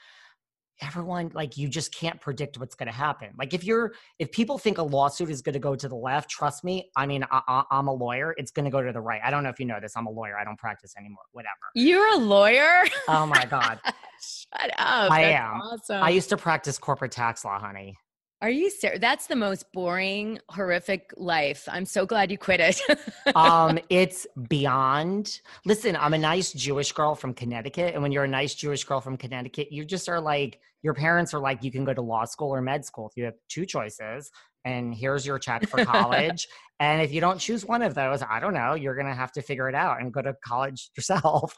everyone, 0.81 1.31
like 1.33 1.57
you 1.57 1.67
just 1.67 1.93
can't 1.93 2.19
predict 2.21 2.59
what's 2.59 2.75
going 2.75 2.87
to 2.87 2.93
happen. 2.93 3.29
Like 3.37 3.53
if 3.53 3.63
you're, 3.63 3.93
if 4.19 4.31
people 4.31 4.57
think 4.57 4.77
a 4.77 4.83
lawsuit 4.83 5.29
is 5.29 5.41
going 5.41 5.53
to 5.53 5.59
go 5.59 5.75
to 5.75 5.87
the 5.87 5.95
left, 5.95 6.29
trust 6.29 6.63
me. 6.63 6.89
I 6.95 7.05
mean, 7.05 7.25
I, 7.31 7.63
I'm 7.71 7.87
a 7.87 7.93
lawyer. 7.93 8.33
It's 8.37 8.51
going 8.51 8.65
to 8.65 8.71
go 8.71 8.81
to 8.81 8.91
the 8.91 9.01
right. 9.01 9.21
I 9.23 9.31
don't 9.31 9.43
know 9.43 9.49
if 9.49 9.59
you 9.59 9.65
know 9.65 9.79
this. 9.81 9.93
I'm 9.95 10.07
a 10.07 10.11
lawyer. 10.11 10.37
I 10.37 10.43
don't 10.43 10.57
practice 10.57 10.93
anymore. 10.97 11.23
Whatever. 11.31 11.53
you're 11.75 12.13
a 12.13 12.17
lawyer. 12.17 12.83
Oh 13.07 13.25
my 13.25 13.45
god. 13.45 13.79
Shut 14.21 14.71
up. 14.77 15.11
I 15.11 15.21
That's 15.21 15.35
am. 15.35 15.61
Awesome. 15.61 16.03
I 16.03 16.09
used 16.09 16.29
to 16.29 16.37
practice 16.37 16.77
corporate 16.77 17.11
tax 17.11 17.45
law, 17.45 17.59
honey. 17.59 17.95
Are 18.39 18.51
you 18.51 18.69
serious? 18.69 18.99
That's 19.01 19.25
the 19.25 19.35
most 19.35 19.71
boring, 19.73 20.37
horrific 20.49 21.11
life. 21.17 21.67
I'm 21.71 21.85
so 21.85 22.05
glad 22.05 22.29
you 22.29 22.37
quit 22.37 22.59
it. 22.59 22.79
um 23.35 23.79
it's 23.89 24.25
beyond 24.47 25.41
listen 25.65 25.95
i'm 25.97 26.13
a 26.13 26.17
nice 26.17 26.53
jewish 26.53 26.91
girl 26.91 27.13
from 27.13 27.33
connecticut 27.33 27.93
and 27.93 28.01
when 28.01 28.11
you're 28.11 28.23
a 28.23 28.27
nice 28.27 28.55
jewish 28.55 28.83
girl 28.83 29.01
from 29.01 29.17
connecticut 29.17 29.71
you 29.71 29.83
just 29.83 30.07
are 30.07 30.21
like 30.21 30.59
your 30.83 30.93
parents 30.93 31.33
are 31.33 31.39
like 31.39 31.63
you 31.63 31.71
can 31.71 31.83
go 31.83 31.93
to 31.93 32.01
law 32.01 32.25
school 32.25 32.53
or 32.53 32.61
med 32.61 32.85
school 32.85 33.07
if 33.07 33.17
you 33.17 33.25
have 33.25 33.35
two 33.49 33.65
choices 33.65 34.31
and 34.65 34.93
here's 34.93 35.25
your 35.25 35.39
check 35.39 35.67
for 35.69 35.83
college 35.85 36.47
and 36.79 37.01
if 37.01 37.11
you 37.13 37.21
don't 37.21 37.39
choose 37.39 37.65
one 37.65 37.81
of 37.81 37.93
those 37.95 38.21
i 38.23 38.39
don't 38.39 38.53
know 38.53 38.73
you're 38.73 38.95
gonna 38.95 39.13
have 39.13 39.31
to 39.31 39.41
figure 39.41 39.69
it 39.69 39.75
out 39.75 39.99
and 40.01 40.13
go 40.13 40.21
to 40.21 40.35
college 40.43 40.89
yourself. 40.97 41.55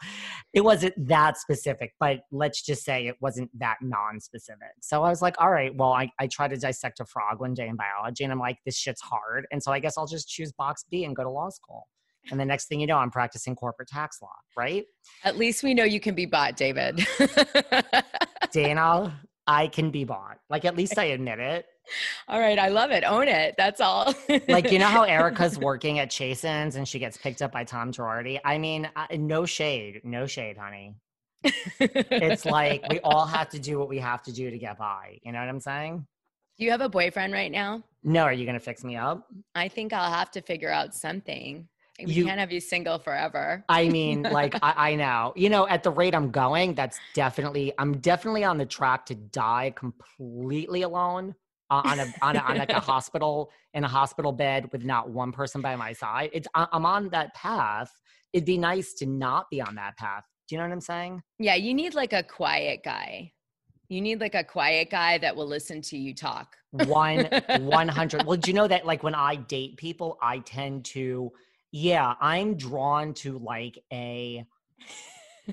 It 0.54 0.62
wasn't 0.62 0.94
that 1.08 1.38
specific 1.38 1.94
but 2.00 2.22
let's 2.32 2.62
just 2.62 2.84
say 2.84 3.08
it 3.08 3.16
wasn't 3.22 3.50
that 3.60 3.78
non-specific. 3.82 4.70
So 4.82 5.04
i 5.04 5.10
was 5.10 5.22
like 5.22 5.36
all 5.40 5.50
right 5.50 5.76
well 5.76 5.94
i, 5.94 6.12
I 6.20 6.28
tried 6.28 6.50
to 6.50 6.58
dissect 6.58 7.00
a 7.00 7.06
frog 7.06 7.40
one 7.40 7.54
day 7.54 7.68
in 7.68 7.76
biology 7.76 8.24
and 8.24 8.34
i'm 8.34 8.40
like 8.40 8.58
this 8.66 8.78
shit's 8.78 9.02
hard 9.02 9.48
and 9.52 9.62
so 9.62 9.72
i 9.72 9.80
guess 9.80 9.98
i'll 9.98 10.08
just 10.08 10.30
choose 10.30 10.52
box 10.52 10.86
b 10.90 11.04
and 11.04 11.16
go 11.16 11.24
to 11.24 11.30
law 11.30 11.50
school 11.50 11.88
and 12.32 12.40
the 12.40 12.46
next 12.46 12.68
thing 12.68 12.80
you 12.80 12.88
know 12.88 12.98
i'm 12.98 13.12
practicing 13.12 13.56
corporate 13.56 13.88
tax 13.88 14.22
law 14.22 14.30
right 14.58 14.86
At 15.24 15.38
least 15.38 15.64
we 15.64 15.74
know 15.74 15.84
you 15.84 16.00
can 16.00 16.16
be 16.16 16.26
bought, 16.26 16.56
David. 16.58 17.06
dana 18.52 19.20
i 19.48 19.68
can 19.68 19.92
be 19.92 20.04
bought 20.04 20.38
like 20.50 20.66
at 20.66 20.76
least 20.76 20.98
i 20.98 21.06
admit 21.06 21.40
it 21.40 21.66
all 22.28 22.40
right. 22.40 22.60
I 22.60 22.68
love 22.68 22.92
it. 22.92 23.04
Own 23.04 23.28
it. 23.28 23.56
That's 23.58 23.82
all. 23.82 24.14
like 24.48 24.72
you 24.72 24.78
know 24.78 24.86
how 24.86 25.06
erika's 25.06 25.58
working 25.70 25.98
at 25.98 26.12
chasen's 26.12 26.76
and 26.76 26.88
she 26.88 27.00
gets 27.00 27.18
picked 27.18 27.42
up 27.42 27.52
by 27.52 27.64
tom 27.64 27.92
girardi 27.92 28.40
i 28.46 28.60
mean 28.60 28.88
I, 28.96 29.16
no 29.18 29.44
shade 29.48 30.02
no 30.04 30.28
shade 30.28 30.56
honey 30.56 30.94
it's 31.80 32.46
like 32.46 32.84
we 32.92 33.00
all 33.00 33.26
have 33.26 33.50
to 33.50 33.60
do 33.60 33.80
what 33.80 33.90
we 33.90 33.98
have 33.98 34.22
to 34.24 34.32
do 34.32 34.52
to 34.52 34.58
get 34.60 34.78
by 34.78 35.18
you 35.24 35.32
know 35.32 35.40
what 35.40 35.50
i'm 35.50 35.60
saying 35.60 36.06
Do 36.60 36.66
you 36.66 36.70
have 36.72 36.82
a 36.82 36.90
boyfriend 36.90 37.34
right 37.34 37.52
now? 37.52 37.82
no 38.04 38.22
are 38.22 38.34
you 38.34 38.46
gonna 38.46 38.60
fix 38.60 38.84
me 38.84 38.96
up 38.96 39.26
I 39.56 39.68
think 39.68 39.92
I'll 39.92 40.12
have 40.14 40.30
to 40.32 40.42
figure 40.42 40.70
out 40.70 40.94
something. 40.94 41.68
We 42.06 42.14
You- 42.14 42.26
can't 42.26 42.40
have 42.40 42.52
you 42.52 42.60
single 42.60 43.00
forever. 43.00 43.64
I 43.70 43.90
mean, 43.90 44.24
like 44.32 44.56
I, 44.62 44.92
I 44.92 44.96
know, 44.96 45.34
you 45.36 45.50
know, 45.50 45.68
at 45.68 45.84
the 45.84 45.92
rate 45.92 46.16
I'm 46.16 46.32
going, 46.32 46.76
that's 46.76 47.00
definitely 47.14 47.74
I'm 47.78 47.98
definitely 48.00 48.44
on 48.44 48.58
the 48.58 48.66
track 48.66 49.06
to 49.08 49.16
die 49.16 49.74
completely 49.76 50.82
alone 50.84 51.36
uh, 51.70 51.82
on 51.86 52.00
a 52.00 52.14
on 52.22 52.36
a 52.36 52.40
on 52.40 52.58
like 52.58 52.72
a 52.72 52.80
hospital 52.92 53.52
in 53.74 53.84
a 53.84 53.88
hospital 53.88 54.32
bed 54.32 54.70
with 54.72 54.84
not 54.84 55.10
one 55.10 55.32
person 55.32 55.62
by 55.62 55.76
my 55.76 55.94
side. 55.94 56.30
It's 56.34 56.48
I- 56.56 56.68
I'm 56.72 56.86
on 56.86 57.10
that 57.10 57.34
path. 57.34 57.92
It'd 58.34 58.46
be 58.46 58.58
nice 58.58 58.94
to 58.96 59.06
not 59.06 59.50
be 59.50 59.62
on 59.62 59.76
that 59.76 59.98
path. 59.98 60.24
Do 60.48 60.56
you 60.56 60.62
know 60.62 60.68
what 60.68 60.74
I'm 60.74 60.82
saying? 60.82 61.22
Yeah, 61.38 61.56
you 61.56 61.74
need 61.74 61.94
like 61.96 62.14
a 62.14 62.24
quiet 62.24 62.84
guy. 62.84 63.34
You 63.88 64.02
need 64.02 64.20
like 64.20 64.36
a 64.36 64.44
quiet 64.44 64.92
guy 64.92 65.18
that 65.18 65.36
will 65.36 65.48
listen 65.48 65.82
to 65.82 65.98
you 65.98 66.14
talk. 66.14 66.56
One 66.72 67.26
one 67.62 67.88
hundred. 67.88 68.26
Well, 68.26 68.38
do 68.38 68.52
you 68.52 68.56
know 68.56 68.68
that 68.68 68.86
like 68.86 69.02
when 69.02 69.16
I 69.16 69.36
date 69.36 69.78
people, 69.78 70.18
I 70.22 70.40
tend 70.40 70.86
to, 70.86 71.32
yeah, 71.72 72.14
I'm 72.20 72.56
drawn 72.56 73.14
to 73.16 73.38
like 73.38 73.84
a 73.92 74.46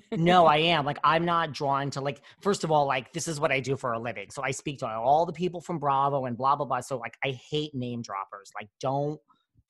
no, 0.17 0.47
I 0.47 0.59
am. 0.59 0.85
Like, 0.85 0.99
I'm 1.05 1.25
not 1.25 1.53
drawn 1.53 1.91
to 1.91 2.01
like. 2.01 2.21
First 2.41 2.65
of 2.65 2.71
all, 2.71 2.87
like 2.87 3.13
this 3.13 3.29
is 3.29 3.41
what 3.41 3.53
I 3.53 3.61
do 3.61 3.77
for 3.77 3.93
a 3.93 3.99
living. 3.99 4.31
So 4.31 4.43
I 4.43 4.51
speak 4.51 4.79
to 4.81 4.89
all 4.89 5.27
the 5.27 5.33
people 5.33 5.61
from 5.61 5.79
Bravo 5.79 6.25
and 6.27 6.37
blah 6.37 6.57
blah 6.57 6.67
blah. 6.67 6.81
So 6.81 6.99
like, 6.99 7.17
I 7.25 7.31
hate 7.51 7.75
name 7.75 8.03
droppers. 8.03 8.51
Like, 8.55 8.69
don't 8.81 9.21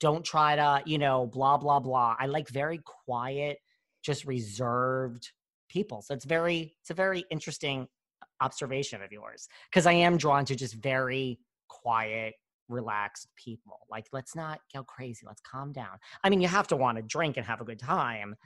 don't 0.00 0.24
try 0.24 0.56
to 0.56 0.82
you 0.86 0.98
know 0.98 1.26
blah 1.26 1.56
blah 1.56 1.80
blah. 1.80 2.16
I 2.18 2.26
like 2.26 2.48
very 2.48 2.80
quiet, 3.06 3.58
just 4.02 4.24
reserved 4.24 5.30
people. 5.68 6.02
So 6.02 6.14
it's 6.14 6.24
very 6.24 6.76
it's 6.80 6.90
a 6.90 6.94
very 6.94 7.24
interesting 7.30 7.86
observation 8.40 9.02
of 9.02 9.12
yours 9.12 9.48
because 9.70 9.86
I 9.86 9.92
am 9.92 10.16
drawn 10.16 10.44
to 10.46 10.56
just 10.56 10.74
very 10.74 11.38
quiet. 11.68 12.34
Relaxed 12.68 13.28
people. 13.36 13.80
Like, 13.90 14.06
let's 14.12 14.34
not 14.34 14.60
go 14.74 14.82
crazy. 14.82 15.24
Let's 15.26 15.40
calm 15.42 15.72
down. 15.72 15.98
I 16.24 16.30
mean, 16.30 16.40
you 16.40 16.48
have 16.48 16.66
to 16.68 16.76
want 16.76 16.96
to 16.96 17.02
drink 17.02 17.36
and 17.36 17.46
have 17.46 17.60
a 17.60 17.64
good 17.64 17.78
time, 17.78 18.36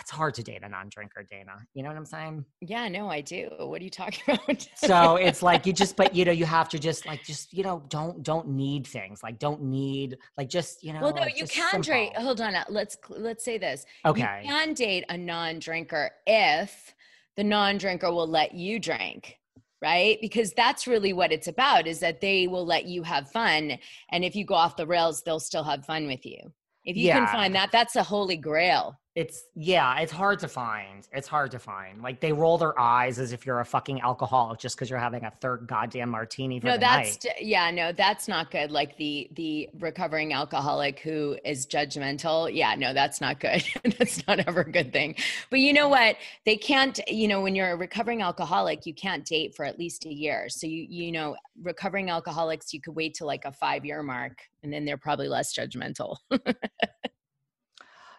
it's 0.00 0.10
hard 0.10 0.34
to 0.34 0.42
date 0.42 0.62
a 0.62 0.68
non-drinker, 0.68 1.24
Dana. 1.30 1.52
You 1.72 1.82
know 1.82 1.88
what 1.88 1.96
I'm 1.96 2.04
saying? 2.04 2.44
Yeah, 2.60 2.88
no, 2.88 3.08
I 3.08 3.20
do. 3.22 3.48
What 3.58 3.80
are 3.80 3.84
you 3.84 3.90
talking 3.90 4.34
about? 4.46 4.68
So 4.76 5.16
it's 5.16 5.42
like 5.42 5.66
you 5.66 5.72
just, 5.72 5.96
but 5.96 6.14
you 6.14 6.24
know, 6.24 6.32
you 6.32 6.44
have 6.44 6.68
to 6.70 6.78
just 6.78 7.06
like, 7.06 7.24
just 7.24 7.52
you 7.52 7.62
know, 7.62 7.82
don't 7.88 8.22
don't 8.22 8.48
need 8.48 8.86
things 8.86 9.22
like 9.22 9.38
don't 9.38 9.62
need 9.62 10.18
like 10.36 10.48
just 10.48 10.82
you 10.82 10.92
know. 10.92 11.00
well, 11.00 11.14
no, 11.14 11.22
like, 11.22 11.38
you 11.38 11.46
can 11.46 11.80
date. 11.80 12.14
Hold 12.16 12.40
on. 12.40 12.54
uh, 12.54 12.64
Let's 12.68 12.98
let's 13.08 13.44
say 13.44 13.56
this. 13.56 13.86
Okay. 14.04 14.40
You 14.42 14.48
can 14.48 14.74
date 14.74 15.04
a 15.08 15.16
non-drinker 15.16 16.10
if 16.26 16.94
the 17.36 17.44
non-drinker 17.44 18.12
will 18.12 18.26
let 18.28 18.54
you 18.54 18.78
drink, 18.78 19.38
right? 19.80 20.18
Because 20.20 20.52
that's 20.52 20.86
really 20.86 21.12
what 21.12 21.32
it's 21.32 21.48
about 21.48 21.86
is 21.86 22.00
that 22.00 22.20
they 22.20 22.46
will 22.46 22.66
let 22.66 22.86
you 22.86 23.02
have 23.02 23.30
fun 23.30 23.78
and 24.10 24.24
if 24.24 24.34
you 24.34 24.44
go 24.44 24.54
off 24.54 24.76
the 24.76 24.86
rails, 24.86 25.22
they'll 25.22 25.40
still 25.40 25.64
have 25.64 25.84
fun 25.84 26.06
with 26.06 26.24
you. 26.26 26.52
If 26.84 26.96
you 26.96 27.10
can 27.10 27.26
find 27.26 27.54
that, 27.54 27.70
that's 27.70 27.96
a 27.96 28.02
holy 28.02 28.36
grail. 28.36 28.98
It's 29.18 29.46
yeah, 29.56 29.98
it's 29.98 30.12
hard 30.12 30.38
to 30.38 30.48
find. 30.48 31.08
It's 31.12 31.26
hard 31.26 31.50
to 31.50 31.58
find. 31.58 32.00
Like 32.00 32.20
they 32.20 32.32
roll 32.32 32.56
their 32.56 32.78
eyes 32.78 33.18
as 33.18 33.32
if 33.32 33.44
you're 33.44 33.58
a 33.58 33.64
fucking 33.64 34.00
alcoholic 34.00 34.60
just 34.60 34.76
because 34.76 34.88
you're 34.88 35.00
having 35.00 35.24
a 35.24 35.32
third 35.40 35.66
goddamn 35.66 36.10
martini 36.10 36.60
for 36.60 36.68
No, 36.68 36.74
the 36.74 36.78
that's 36.78 37.24
night. 37.24 37.34
yeah, 37.40 37.68
no, 37.72 37.90
that's 37.90 38.28
not 38.28 38.52
good. 38.52 38.70
Like 38.70 38.96
the 38.96 39.28
the 39.32 39.70
recovering 39.80 40.34
alcoholic 40.34 41.00
who 41.00 41.36
is 41.44 41.66
judgmental. 41.66 42.48
Yeah, 42.54 42.76
no, 42.76 42.94
that's 42.94 43.20
not 43.20 43.40
good. 43.40 43.64
that's 43.98 44.24
not 44.28 44.38
ever 44.46 44.60
a 44.60 44.70
good 44.70 44.92
thing. 44.92 45.16
But 45.50 45.58
you 45.58 45.72
know 45.72 45.88
what? 45.88 46.14
They 46.46 46.56
can't, 46.56 47.00
you 47.08 47.26
know, 47.26 47.40
when 47.40 47.56
you're 47.56 47.72
a 47.72 47.76
recovering 47.76 48.22
alcoholic, 48.22 48.86
you 48.86 48.94
can't 48.94 49.24
date 49.24 49.56
for 49.56 49.64
at 49.64 49.80
least 49.80 50.06
a 50.06 50.14
year. 50.14 50.48
So 50.48 50.68
you 50.68 50.86
you 50.88 51.10
know, 51.10 51.34
recovering 51.60 52.08
alcoholics, 52.08 52.72
you 52.72 52.80
could 52.80 52.94
wait 52.94 53.14
till 53.14 53.26
like 53.26 53.44
a 53.46 53.50
5-year 53.50 54.00
mark 54.04 54.38
and 54.62 54.72
then 54.72 54.84
they're 54.84 54.96
probably 54.96 55.26
less 55.26 55.52
judgmental. 55.52 56.18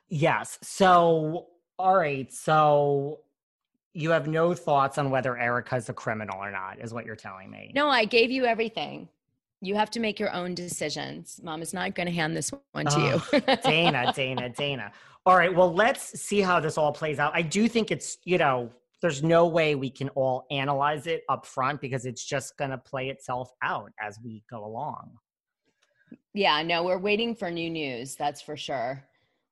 Yes. 0.10 0.60
So 0.62 1.48
all 1.78 1.96
right. 1.96 2.32
So 2.32 3.22
you 3.94 4.12
have 4.12 4.28
no 4.28 4.54
thoughts 4.54 4.98
on 4.98 5.10
whether 5.10 5.38
Erika's 5.38 5.90
a 5.90 5.94
criminal 5.94 6.38
or 6.38 6.52
not, 6.52 6.80
is 6.80 6.94
what 6.94 7.06
you're 7.06 7.16
telling 7.16 7.50
me. 7.50 7.72
no, 7.74 7.90
I 7.90 8.06
gave 8.06 8.30
you 8.30 8.46
everything. 8.46 9.08
You 9.62 9.76
have 9.76 9.90
to 9.92 10.00
make 10.00 10.20
your 10.20 10.32
own 10.32 10.56
decisions. 10.56 11.40
Mom 11.44 11.62
is 11.62 11.74
not 11.74 11.96
going 11.96 12.08
to 12.08 12.14
hand 12.14 12.36
this 12.36 12.52
one 12.72 12.86
to 12.86 13.22
you. 13.32 13.42
Dana, 13.64 14.14
Dana, 14.16 14.50
Dana. 14.50 14.92
All 15.26 15.36
right, 15.36 15.54
well, 15.54 15.74
let's 15.74 16.20
see 16.20 16.40
how 16.40 16.62
this 16.62 16.78
all 16.78 16.94
plays 16.94 17.20
out. 17.20 17.34
I 17.36 17.42
do 17.42 17.68
think 17.68 17.92
it's, 17.92 18.18
you 18.24 18.38
know, 18.38 18.72
there's 19.02 19.22
no 19.22 19.48
way 19.48 19.76
we 19.76 19.90
can 19.90 20.10
all 20.10 20.46
analyze 20.50 21.08
it 21.08 21.24
up 21.28 21.46
front 21.46 21.82
because 21.82 22.06
it's 22.06 22.24
just 22.24 22.58
going 22.58 22.72
to 22.72 22.78
play 22.78 23.10
itself 23.10 23.52
out 23.62 23.92
as 24.00 24.18
we 24.24 24.44
go 24.50 24.64
along. 24.64 25.12
Yeah, 26.34 26.62
no, 26.64 26.84
we're 26.84 26.98
waiting 26.98 27.36
for 27.36 27.52
new 27.52 27.70
news. 27.70 28.16
That's 28.16 28.42
for 28.42 28.56
sure. 28.56 29.04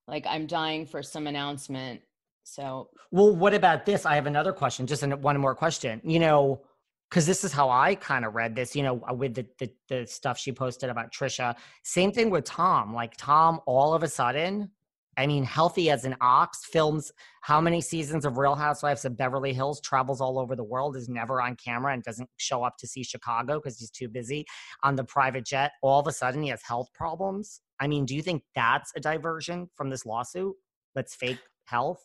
Like 0.07 0.25
I'm 0.27 0.47
dying 0.47 0.85
for 0.85 1.03
some 1.03 1.27
announcement. 1.27 2.01
So, 2.43 2.89
well, 3.11 3.35
what 3.35 3.53
about 3.53 3.85
this? 3.85 4.05
I 4.05 4.15
have 4.15 4.25
another 4.25 4.53
question. 4.53 4.87
Just 4.87 5.05
one 5.05 5.37
more 5.37 5.55
question. 5.55 6.01
You 6.03 6.19
know, 6.19 6.61
because 7.09 7.25
this 7.25 7.43
is 7.43 7.51
how 7.51 7.69
I 7.69 7.95
kind 7.95 8.25
of 8.25 8.35
read 8.35 8.55
this, 8.55 8.75
you 8.75 8.83
know, 8.83 9.01
with 9.11 9.35
the, 9.35 9.45
the, 9.59 9.71
the 9.89 10.07
stuff 10.07 10.37
she 10.37 10.51
posted 10.51 10.89
about 10.89 11.11
Tricia. 11.11 11.55
Same 11.83 12.11
thing 12.11 12.29
with 12.29 12.45
Tom. 12.45 12.93
Like 12.93 13.15
Tom, 13.17 13.59
all 13.65 13.93
of 13.93 14.03
a 14.03 14.07
sudden, 14.07 14.71
I 15.17 15.25
mean, 15.25 15.43
healthy 15.43 15.89
as 15.89 16.05
an 16.05 16.15
ox, 16.21 16.63
films 16.65 17.11
how 17.41 17.59
many 17.59 17.81
seasons 17.81 18.23
of 18.23 18.37
Real 18.37 18.55
Housewives 18.55 19.03
of 19.03 19.17
Beverly 19.17 19.53
Hills, 19.53 19.81
travels 19.81 20.21
all 20.21 20.37
over 20.37 20.55
the 20.55 20.63
world, 20.63 20.95
is 20.95 21.09
never 21.09 21.41
on 21.41 21.55
camera 21.55 21.93
and 21.93 22.03
doesn't 22.03 22.29
show 22.37 22.63
up 22.63 22.77
to 22.77 22.87
see 22.87 23.03
Chicago 23.03 23.55
because 23.57 23.79
he's 23.79 23.89
too 23.89 24.09
busy 24.09 24.45
on 24.83 24.95
the 24.95 25.03
private 25.03 25.45
jet. 25.45 25.71
All 25.81 25.99
of 25.99 26.07
a 26.07 26.11
sudden, 26.11 26.43
he 26.43 26.49
has 26.49 26.61
health 26.61 26.89
problems. 26.93 27.61
I 27.79 27.87
mean, 27.87 28.05
do 28.05 28.15
you 28.15 28.21
think 28.21 28.43
that's 28.55 28.91
a 28.95 28.99
diversion 28.99 29.69
from 29.75 29.89
this 29.89 30.05
lawsuit? 30.05 30.55
That's 30.95 31.15
fake 31.15 31.39
health? 31.65 32.03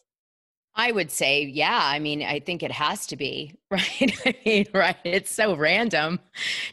I 0.74 0.90
would 0.90 1.10
say, 1.10 1.44
yeah. 1.44 1.80
I 1.82 1.98
mean, 1.98 2.22
I 2.22 2.40
think 2.40 2.62
it 2.62 2.72
has 2.72 3.06
to 3.08 3.16
be, 3.16 3.54
right? 3.70 4.12
I 4.26 4.34
mean, 4.44 4.66
right. 4.72 4.96
It's 5.04 5.30
so 5.30 5.54
random. 5.54 6.18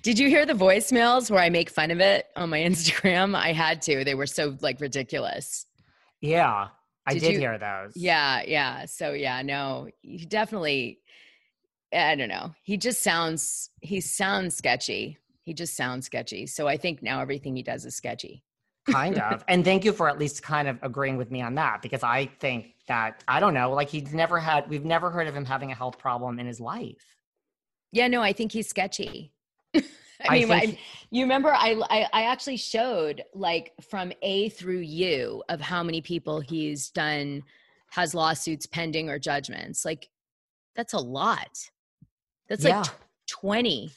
Did 0.04 0.18
you 0.18 0.30
hear 0.30 0.46
the 0.46 0.54
voicemails 0.54 1.30
where 1.30 1.42
I 1.42 1.50
make 1.50 1.70
fun 1.70 1.92
of 1.92 2.00
it 2.00 2.28
on 2.36 2.50
my 2.50 2.60
Instagram? 2.70 3.36
I 3.36 3.52
had 3.52 3.82
to. 3.84 4.04
They 4.04 4.16
were 4.16 4.26
so 4.26 4.58
like 4.62 4.80
ridiculous. 4.80 5.66
Yeah, 6.22 6.68
I 7.06 7.14
did, 7.14 7.22
did 7.22 7.34
you, 7.34 7.40
hear 7.40 7.58
those. 7.58 7.94
Yeah, 7.96 8.42
yeah. 8.46 8.86
So 8.86 9.14
yeah, 9.14 9.42
no, 9.42 9.90
he 10.02 10.26
definitely. 10.26 11.00
I 11.92 12.16
don't 12.16 12.30
know. 12.30 12.54
He 12.64 12.78
just 12.78 13.02
sounds. 13.02 13.70
He 13.82 14.00
sounds 14.00 14.56
sketchy. 14.56 15.18
He 15.44 15.54
just 15.54 15.76
sounds 15.76 16.06
sketchy. 16.06 16.46
So 16.46 16.68
I 16.68 16.78
think 16.78 17.02
now 17.02 17.22
everything 17.22 17.56
he 17.56 17.64
does 17.64 17.86
is 17.86 17.96
sketchy. 17.96 18.44
Kind 18.86 19.20
of. 19.20 19.44
And 19.48 19.64
thank 19.64 19.86
you 19.86 19.94
for 19.94 20.10
at 20.10 20.20
least 20.20 20.44
kind 20.44 20.68
of 20.68 20.80
agreeing 20.82 21.18
with 21.18 21.32
me 21.32 21.42
on 21.42 21.56
that 21.56 21.82
because 21.82 22.04
I 22.04 22.28
think 22.40 22.76
that 22.88 23.24
I 23.28 23.40
don't 23.40 23.54
know, 23.54 23.72
like 23.72 23.90
he's 23.90 24.14
never 24.14 24.40
had 24.40 24.70
we've 24.70 24.86
never 24.86 25.10
heard 25.10 25.28
of 25.28 25.36
him 25.36 25.46
having 25.46 25.72
a 25.72 25.76
health 25.76 25.98
problem 25.98 26.40
in 26.40 26.48
his 26.48 26.60
life. 26.60 27.16
Yeah, 27.92 28.08
no, 28.08 28.22
I 28.22 28.34
think 28.34 28.52
he's 28.52 28.68
sketchy. 28.68 29.34
I 29.74 29.82
mean, 30.32 30.52
I 30.52 30.56
I, 30.56 30.80
you 31.12 31.24
remember 31.24 31.54
I, 31.54 31.82
I 31.90 32.08
I 32.12 32.24
actually 32.24 32.58
showed 32.58 33.24
like 33.34 33.74
from 33.90 34.12
A 34.22 34.50
through 34.50 34.80
U 34.80 35.44
of 35.50 35.62
how 35.62 35.84
many 35.84 36.02
people 36.02 36.40
he's 36.40 36.90
done 36.90 37.44
has 37.92 38.14
lawsuits 38.14 38.66
pending 38.66 39.10
or 39.10 39.18
judgments. 39.18 39.86
Like 39.86 40.10
that's 40.76 40.94
a 40.94 41.00
lot. 41.00 41.58
That's 42.48 42.64
yeah. 42.64 42.80
like 42.80 42.90
20 43.30 43.92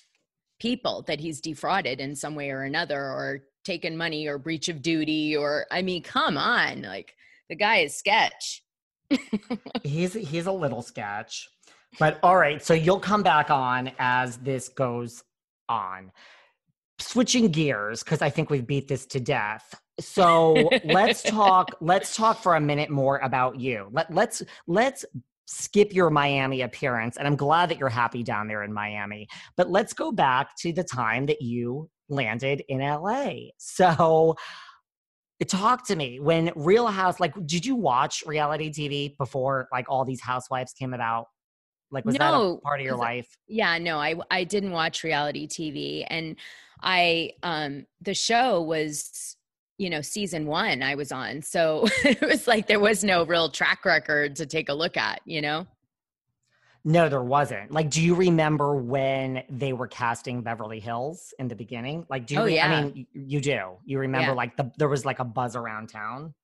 people 0.60 1.02
that 1.06 1.20
he's 1.20 1.40
defrauded 1.40 2.00
in 2.00 2.14
some 2.14 2.34
way 2.34 2.50
or 2.50 2.62
another 2.62 3.00
or 3.00 3.40
taken 3.64 3.96
money 3.96 4.26
or 4.26 4.38
breach 4.38 4.68
of 4.68 4.82
duty 4.82 5.36
or 5.36 5.66
I 5.70 5.82
mean, 5.82 6.02
come 6.02 6.36
on. 6.36 6.82
Like 6.82 7.14
the 7.48 7.56
guy 7.56 7.78
is 7.78 7.96
sketch. 7.96 8.62
he's 9.82 10.14
he's 10.14 10.46
a 10.46 10.52
little 10.52 10.82
sketch. 10.82 11.48
But 11.98 12.18
all 12.22 12.36
right, 12.36 12.62
so 12.64 12.74
you'll 12.74 13.00
come 13.00 13.22
back 13.22 13.50
on 13.50 13.92
as 13.98 14.38
this 14.38 14.68
goes 14.68 15.22
on. 15.68 16.10
Switching 16.98 17.48
gears, 17.48 18.02
because 18.02 18.22
I 18.22 18.30
think 18.30 18.48
we've 18.48 18.66
beat 18.66 18.88
this 18.88 19.06
to 19.06 19.20
death. 19.20 19.74
So 20.00 20.70
let's 20.84 21.22
talk. 21.30 21.70
Let's 21.80 22.16
talk 22.16 22.42
for 22.42 22.54
a 22.54 22.60
minute 22.60 22.90
more 22.90 23.18
about 23.18 23.60
you. 23.60 23.88
Let, 23.90 24.12
let's 24.12 24.42
let's 24.66 25.04
skip 25.46 25.92
your 25.92 26.08
Miami 26.08 26.62
appearance, 26.62 27.16
and 27.16 27.26
I'm 27.26 27.36
glad 27.36 27.68
that 27.70 27.78
you're 27.78 27.88
happy 27.88 28.22
down 28.22 28.48
there 28.48 28.62
in 28.62 28.72
Miami. 28.72 29.26
But 29.56 29.70
let's 29.70 29.92
go 29.92 30.12
back 30.12 30.56
to 30.60 30.72
the 30.72 30.84
time 30.84 31.26
that 31.26 31.42
you 31.42 31.90
landed 32.12 32.62
in 32.68 32.80
LA. 32.80 33.34
So 33.58 34.36
talk 35.48 35.84
to 35.84 35.96
me 35.96 36.20
when 36.20 36.52
real 36.54 36.86
house 36.86 37.18
like 37.18 37.34
did 37.46 37.66
you 37.66 37.74
watch 37.74 38.22
reality 38.24 38.70
tv 38.70 39.16
before 39.18 39.66
like 39.72 39.84
all 39.88 40.04
these 40.04 40.20
housewives 40.20 40.72
came 40.72 40.94
about 40.94 41.26
like 41.92 42.04
was 42.04 42.18
no, 42.18 42.18
that 42.18 42.34
a 42.34 42.60
part 42.62 42.80
of 42.80 42.86
your 42.86 42.96
life? 42.96 43.28
Yeah, 43.46 43.78
no, 43.78 43.98
I 43.98 44.16
I 44.30 44.44
didn't 44.44 44.72
watch 44.72 45.04
reality 45.04 45.46
TV 45.46 46.06
and 46.08 46.36
I 46.82 47.32
um 47.42 47.86
the 48.00 48.14
show 48.14 48.62
was 48.62 49.36
you 49.78 49.90
know 49.90 50.00
season 50.00 50.46
1 50.46 50.82
I 50.82 50.94
was 50.94 51.12
on. 51.12 51.42
So 51.42 51.84
it 52.04 52.20
was 52.22 52.48
like 52.48 52.66
there 52.66 52.80
was 52.80 53.04
no 53.04 53.24
real 53.24 53.50
track 53.50 53.84
record 53.84 54.36
to 54.36 54.46
take 54.46 54.70
a 54.70 54.74
look 54.74 54.96
at, 54.96 55.20
you 55.26 55.40
know? 55.42 55.66
No, 56.84 57.08
there 57.08 57.22
wasn't. 57.22 57.70
Like, 57.70 57.90
do 57.90 58.02
you 58.02 58.14
remember 58.14 58.74
when 58.74 59.44
they 59.48 59.72
were 59.72 59.86
casting 59.86 60.42
Beverly 60.42 60.80
Hills 60.80 61.32
in 61.38 61.46
the 61.46 61.54
beginning? 61.54 62.04
Like, 62.10 62.26
do 62.26 62.34
you? 62.34 62.40
Oh, 62.40 62.44
re- 62.44 62.56
yeah. 62.56 62.66
I 62.66 62.82
mean, 62.82 63.06
you 63.12 63.40
do. 63.40 63.76
You 63.84 64.00
remember 64.00 64.30
yeah. 64.30 64.36
like 64.36 64.56
the 64.56 64.72
there 64.78 64.88
was 64.88 65.04
like 65.04 65.20
a 65.20 65.24
buzz 65.24 65.54
around 65.54 65.88
town. 65.90 66.34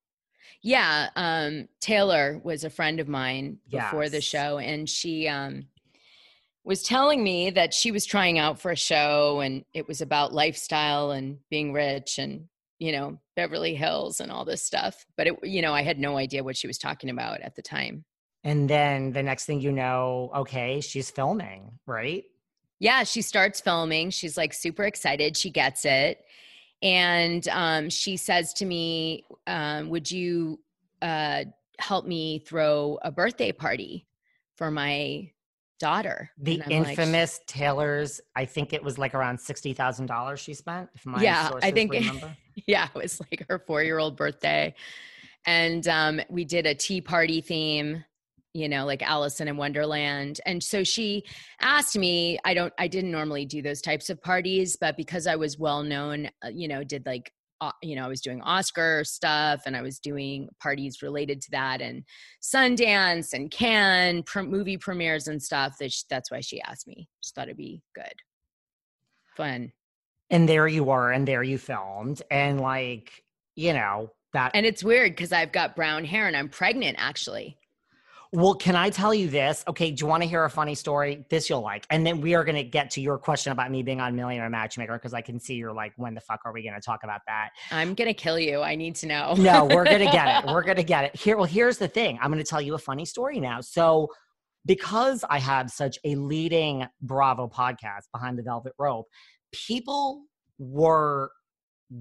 Yeah, 0.62 1.09
um, 1.16 1.68
Taylor 1.80 2.41
was 2.43 2.64
a 2.64 2.70
friend 2.70 3.01
of 3.01 3.09
mine 3.09 3.59
before 3.70 4.05
yes. 4.05 4.12
the 4.12 4.20
show, 4.20 4.59
and 4.59 4.89
she 4.89 5.28
um, 5.28 5.66
was 6.64 6.82
telling 6.82 7.22
me 7.22 7.51
that 7.51 7.74
she 7.74 7.91
was 7.91 8.07
trying 8.07 8.39
out 8.39 8.61
for 8.61 8.70
a 8.70 8.76
show, 8.76 9.41
and 9.41 9.64
it 9.74 9.89
was 9.89 10.01
about 10.01 10.32
lifestyle 10.32 11.11
and 11.11 11.39
being 11.51 11.72
rich, 11.72 12.18
and 12.18 12.47
you 12.78 12.93
know 12.93 13.18
Beverly 13.34 13.74
Hills 13.74 14.20
and 14.20 14.30
all 14.30 14.45
this 14.45 14.62
stuff. 14.62 15.05
But 15.16 15.26
it, 15.26 15.39
you 15.43 15.62
know, 15.62 15.74
I 15.74 15.82
had 15.82 15.99
no 15.99 16.16
idea 16.16 16.45
what 16.45 16.57
she 16.57 16.68
was 16.68 16.78
talking 16.78 17.11
about 17.11 17.41
at 17.41 17.57
the 17.57 17.62
time. 17.62 18.05
And 18.45 18.70
then 18.70 19.12
the 19.12 19.22
next 19.22 19.47
thing 19.47 19.61
you 19.61 19.72
know, 19.72 20.30
okay, 20.34 20.80
she's 20.80 21.11
filming, 21.11 21.72
right? 21.86 22.24
Yeah, 22.78 23.03
she 23.03 23.22
starts 23.22 23.61
filming. 23.61 24.11
She's 24.11 24.36
like 24.36 24.55
super 24.55 24.84
excited. 24.84 25.36
She 25.36 25.51
gets 25.51 25.84
it 25.84 26.24
and 26.82 27.47
um, 27.49 27.91
she 27.91 28.16
says 28.16 28.53
to 28.55 28.64
me, 28.64 29.24
um, 29.47 29.89
"Would 29.89 30.11
you 30.11 30.61
uh, 31.03 31.45
help 31.78 32.07
me 32.07 32.39
throw 32.41 32.99
a 33.03 33.11
birthday 33.11 33.53
party 33.53 34.07
for 34.57 34.70
my 34.70 35.30
daughter?" 35.80 36.30
The 36.39 36.62
infamous 36.70 37.39
like, 37.41 37.47
Taylor's. 37.47 38.20
I 38.36 38.45
think 38.45 38.72
it 38.72 38.82
was 38.82 38.99
like 38.99 39.14
around 39.14 39.41
sixty 39.41 39.72
thousand 39.72 40.07
dollars 40.07 40.41
she 40.41 40.55
spent. 40.55 40.89
If 40.95 41.05
my 41.05 41.20
yeah, 41.20 41.51
I 41.62 41.70
think 41.72 41.93
remember. 41.93 42.36
yeah, 42.66 42.89
it 42.95 43.03
was 43.03 43.20
like 43.20 43.45
her 43.49 43.59
four-year-old 43.59 44.16
birthday, 44.16 44.74
and 45.47 45.86
um, 45.89 46.20
we 46.28 46.45
did 46.45 46.66
a 46.66 46.74
tea 46.74 47.01
party 47.01 47.41
theme 47.41 48.05
you 48.55 48.68
know 48.68 48.84
like 48.84 49.03
Alice 49.03 49.40
in 49.40 49.57
Wonderland. 49.57 50.40
And 50.46 50.62
so 50.62 50.84
she 50.84 51.24
asked 51.61 51.96
me 51.96 52.38
I 52.44 52.55
don't 52.55 52.72
I 52.78 52.88
didn't 52.88 53.11
normally 53.11 53.44
do 53.44 53.62
those 53.62 53.80
types 53.80 54.11
of 54.11 54.22
parties 54.22 54.76
but 54.80 54.96
because 54.96 55.26
I 55.26 55.36
was 55.36 55.59
well 55.59 55.82
known 55.82 56.28
uh, 56.44 56.49
you 56.49 56.68
know 56.68 56.84
did 56.84 57.07
like 57.07 57.32
uh, 57.61 57.72
you 57.82 57.96
know 57.96 58.05
I 58.05 58.09
was 58.09 58.20
doing 58.20 58.40
Oscar 58.42 59.05
stuff 59.05 59.62
and 59.66 59.76
I 59.76 59.82
was 59.82 59.99
doing 59.99 60.49
parties 60.61 61.03
related 61.03 61.40
to 61.42 61.51
that 61.53 61.80
and 61.80 62.05
Sundance 62.42 63.32
and 63.32 63.51
Cannes 63.51 64.22
pr- 64.24 64.42
movie 64.42 64.78
premieres 64.78 65.28
and 65.28 65.42
stuff 65.42 65.76
that 65.80 65.92
she, 65.92 66.05
that's 66.09 66.30
why 66.30 66.40
she 66.40 66.61
asked 66.62 66.86
me. 66.86 67.09
Just 67.22 67.34
thought 67.34 67.49
it'd 67.49 67.57
be 67.57 67.82
good. 67.94 68.14
Fun. 69.36 69.72
And 70.30 70.49
there 70.49 70.68
you 70.68 70.84
were 70.84 71.11
and 71.11 71.26
there 71.26 71.42
you 71.42 71.59
filmed 71.59 72.22
and 72.30 72.61
like 72.61 73.24
you 73.57 73.72
know 73.72 74.11
that 74.32 74.53
and 74.55 74.64
it's 74.66 74.84
weird 74.84 75.12
because 75.12 75.32
I've 75.32 75.53
got 75.53 75.74
brown 75.74 76.05
hair 76.05 76.26
and 76.26 76.36
I'm 76.36 76.49
pregnant 76.49 76.96
actually 77.01 77.59
well, 78.33 78.55
can 78.55 78.76
I 78.76 78.91
tell 78.91 79.14
you 79.14 79.29
this? 79.29 79.64
Okay, 79.66 79.91
do 79.91 80.03
you 80.03 80.07
want 80.07 80.22
to 80.22 80.29
hear 80.29 80.45
a 80.45 80.51
funny 80.51 80.74
story? 80.74 81.24
This 81.31 81.49
you'll 81.49 81.62
like. 81.62 81.87
And 81.89 82.07
then 82.07 82.20
we 82.20 82.35
are 82.35 82.45
going 82.45 82.57
to 82.57 82.64
get 82.64 82.91
to 82.91 83.01
your 83.01 83.16
question 83.16 83.53
about 83.53 83.70
me 83.70 83.83
being 83.83 84.01
on 84.01 84.14
Millionaire 84.14 84.51
Matchmaker 84.51 84.95
because 84.95 85.14
I 85.14 85.22
can 85.22 85.41
see 85.41 85.55
you're 85.55 85.72
like, 85.72 85.95
when 85.97 86.14
the 86.14 86.20
fuck 86.20 86.41
are 86.45 86.53
we 86.53 86.62
going 86.62 86.74
to 86.74 86.81
talk 86.81 87.05
about 87.05 87.22
that? 87.26 87.51
I'm 87.70 87.95
going 87.95 88.09
to 88.09 88.14
kill 88.14 88.39
you. 88.39 88.61
I 88.61 88.74
need 88.74 88.97
to 88.97 89.07
know. 89.07 89.35
no, 89.39 89.64
we're 89.64 89.85
going 89.85 90.05
to 90.05 90.12
get 90.12 90.45
it. 90.45 90.51
We're 90.53 90.62
going 90.62 90.76
to 90.76 90.83
get 90.83 91.05
it. 91.05 91.16
Here, 91.16 91.37
well, 91.37 91.47
here's 91.47 91.79
the 91.79 91.89
thing 91.89 92.18
I'm 92.20 92.31
going 92.31 92.43
to 92.43 92.49
tell 92.49 92.61
you 92.61 92.74
a 92.74 92.79
funny 92.79 93.05
story 93.05 93.41
now. 93.41 93.61
So, 93.61 94.09
because 94.66 95.24
I 95.31 95.39
have 95.39 95.70
such 95.70 95.99
a 96.05 96.14
leading 96.14 96.87
Bravo 97.01 97.49
podcast 97.49 98.11
behind 98.12 98.39
the 98.39 98.43
velvet 98.43 98.72
rope, 98.79 99.07
people 99.53 100.24
were 100.59 101.31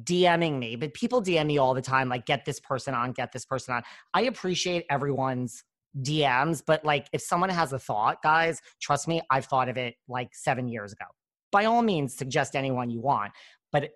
DMing 0.04 0.60
me, 0.60 0.76
but 0.76 0.94
people 0.94 1.22
DM 1.22 1.46
me 1.46 1.58
all 1.58 1.74
the 1.74 1.82
time, 1.82 2.10
like, 2.10 2.26
get 2.26 2.44
this 2.44 2.60
person 2.60 2.94
on, 2.94 3.14
get 3.14 3.32
this 3.32 3.46
person 3.46 3.76
on. 3.76 3.84
I 4.14 4.24
appreciate 4.24 4.86
everyone's 4.90 5.64
DMs, 6.02 6.62
but 6.66 6.84
like 6.86 7.08
if 7.14 7.22
someone 7.22 7.50
has 7.50 7.74
a 7.74 7.80
thought, 7.80 8.22
guys, 8.22 8.62
trust 8.82 9.08
me, 9.08 9.22
I've 9.30 9.46
thought 9.46 9.70
of 9.70 9.78
it 9.78 9.96
like 10.08 10.34
seven 10.34 10.68
years 10.68 10.94
ago. 10.94 11.06
By 11.52 11.66
all 11.66 11.82
means, 11.82 12.16
suggest 12.16 12.56
anyone 12.56 12.90
you 12.90 13.00
want. 13.00 13.32
But 13.72 13.92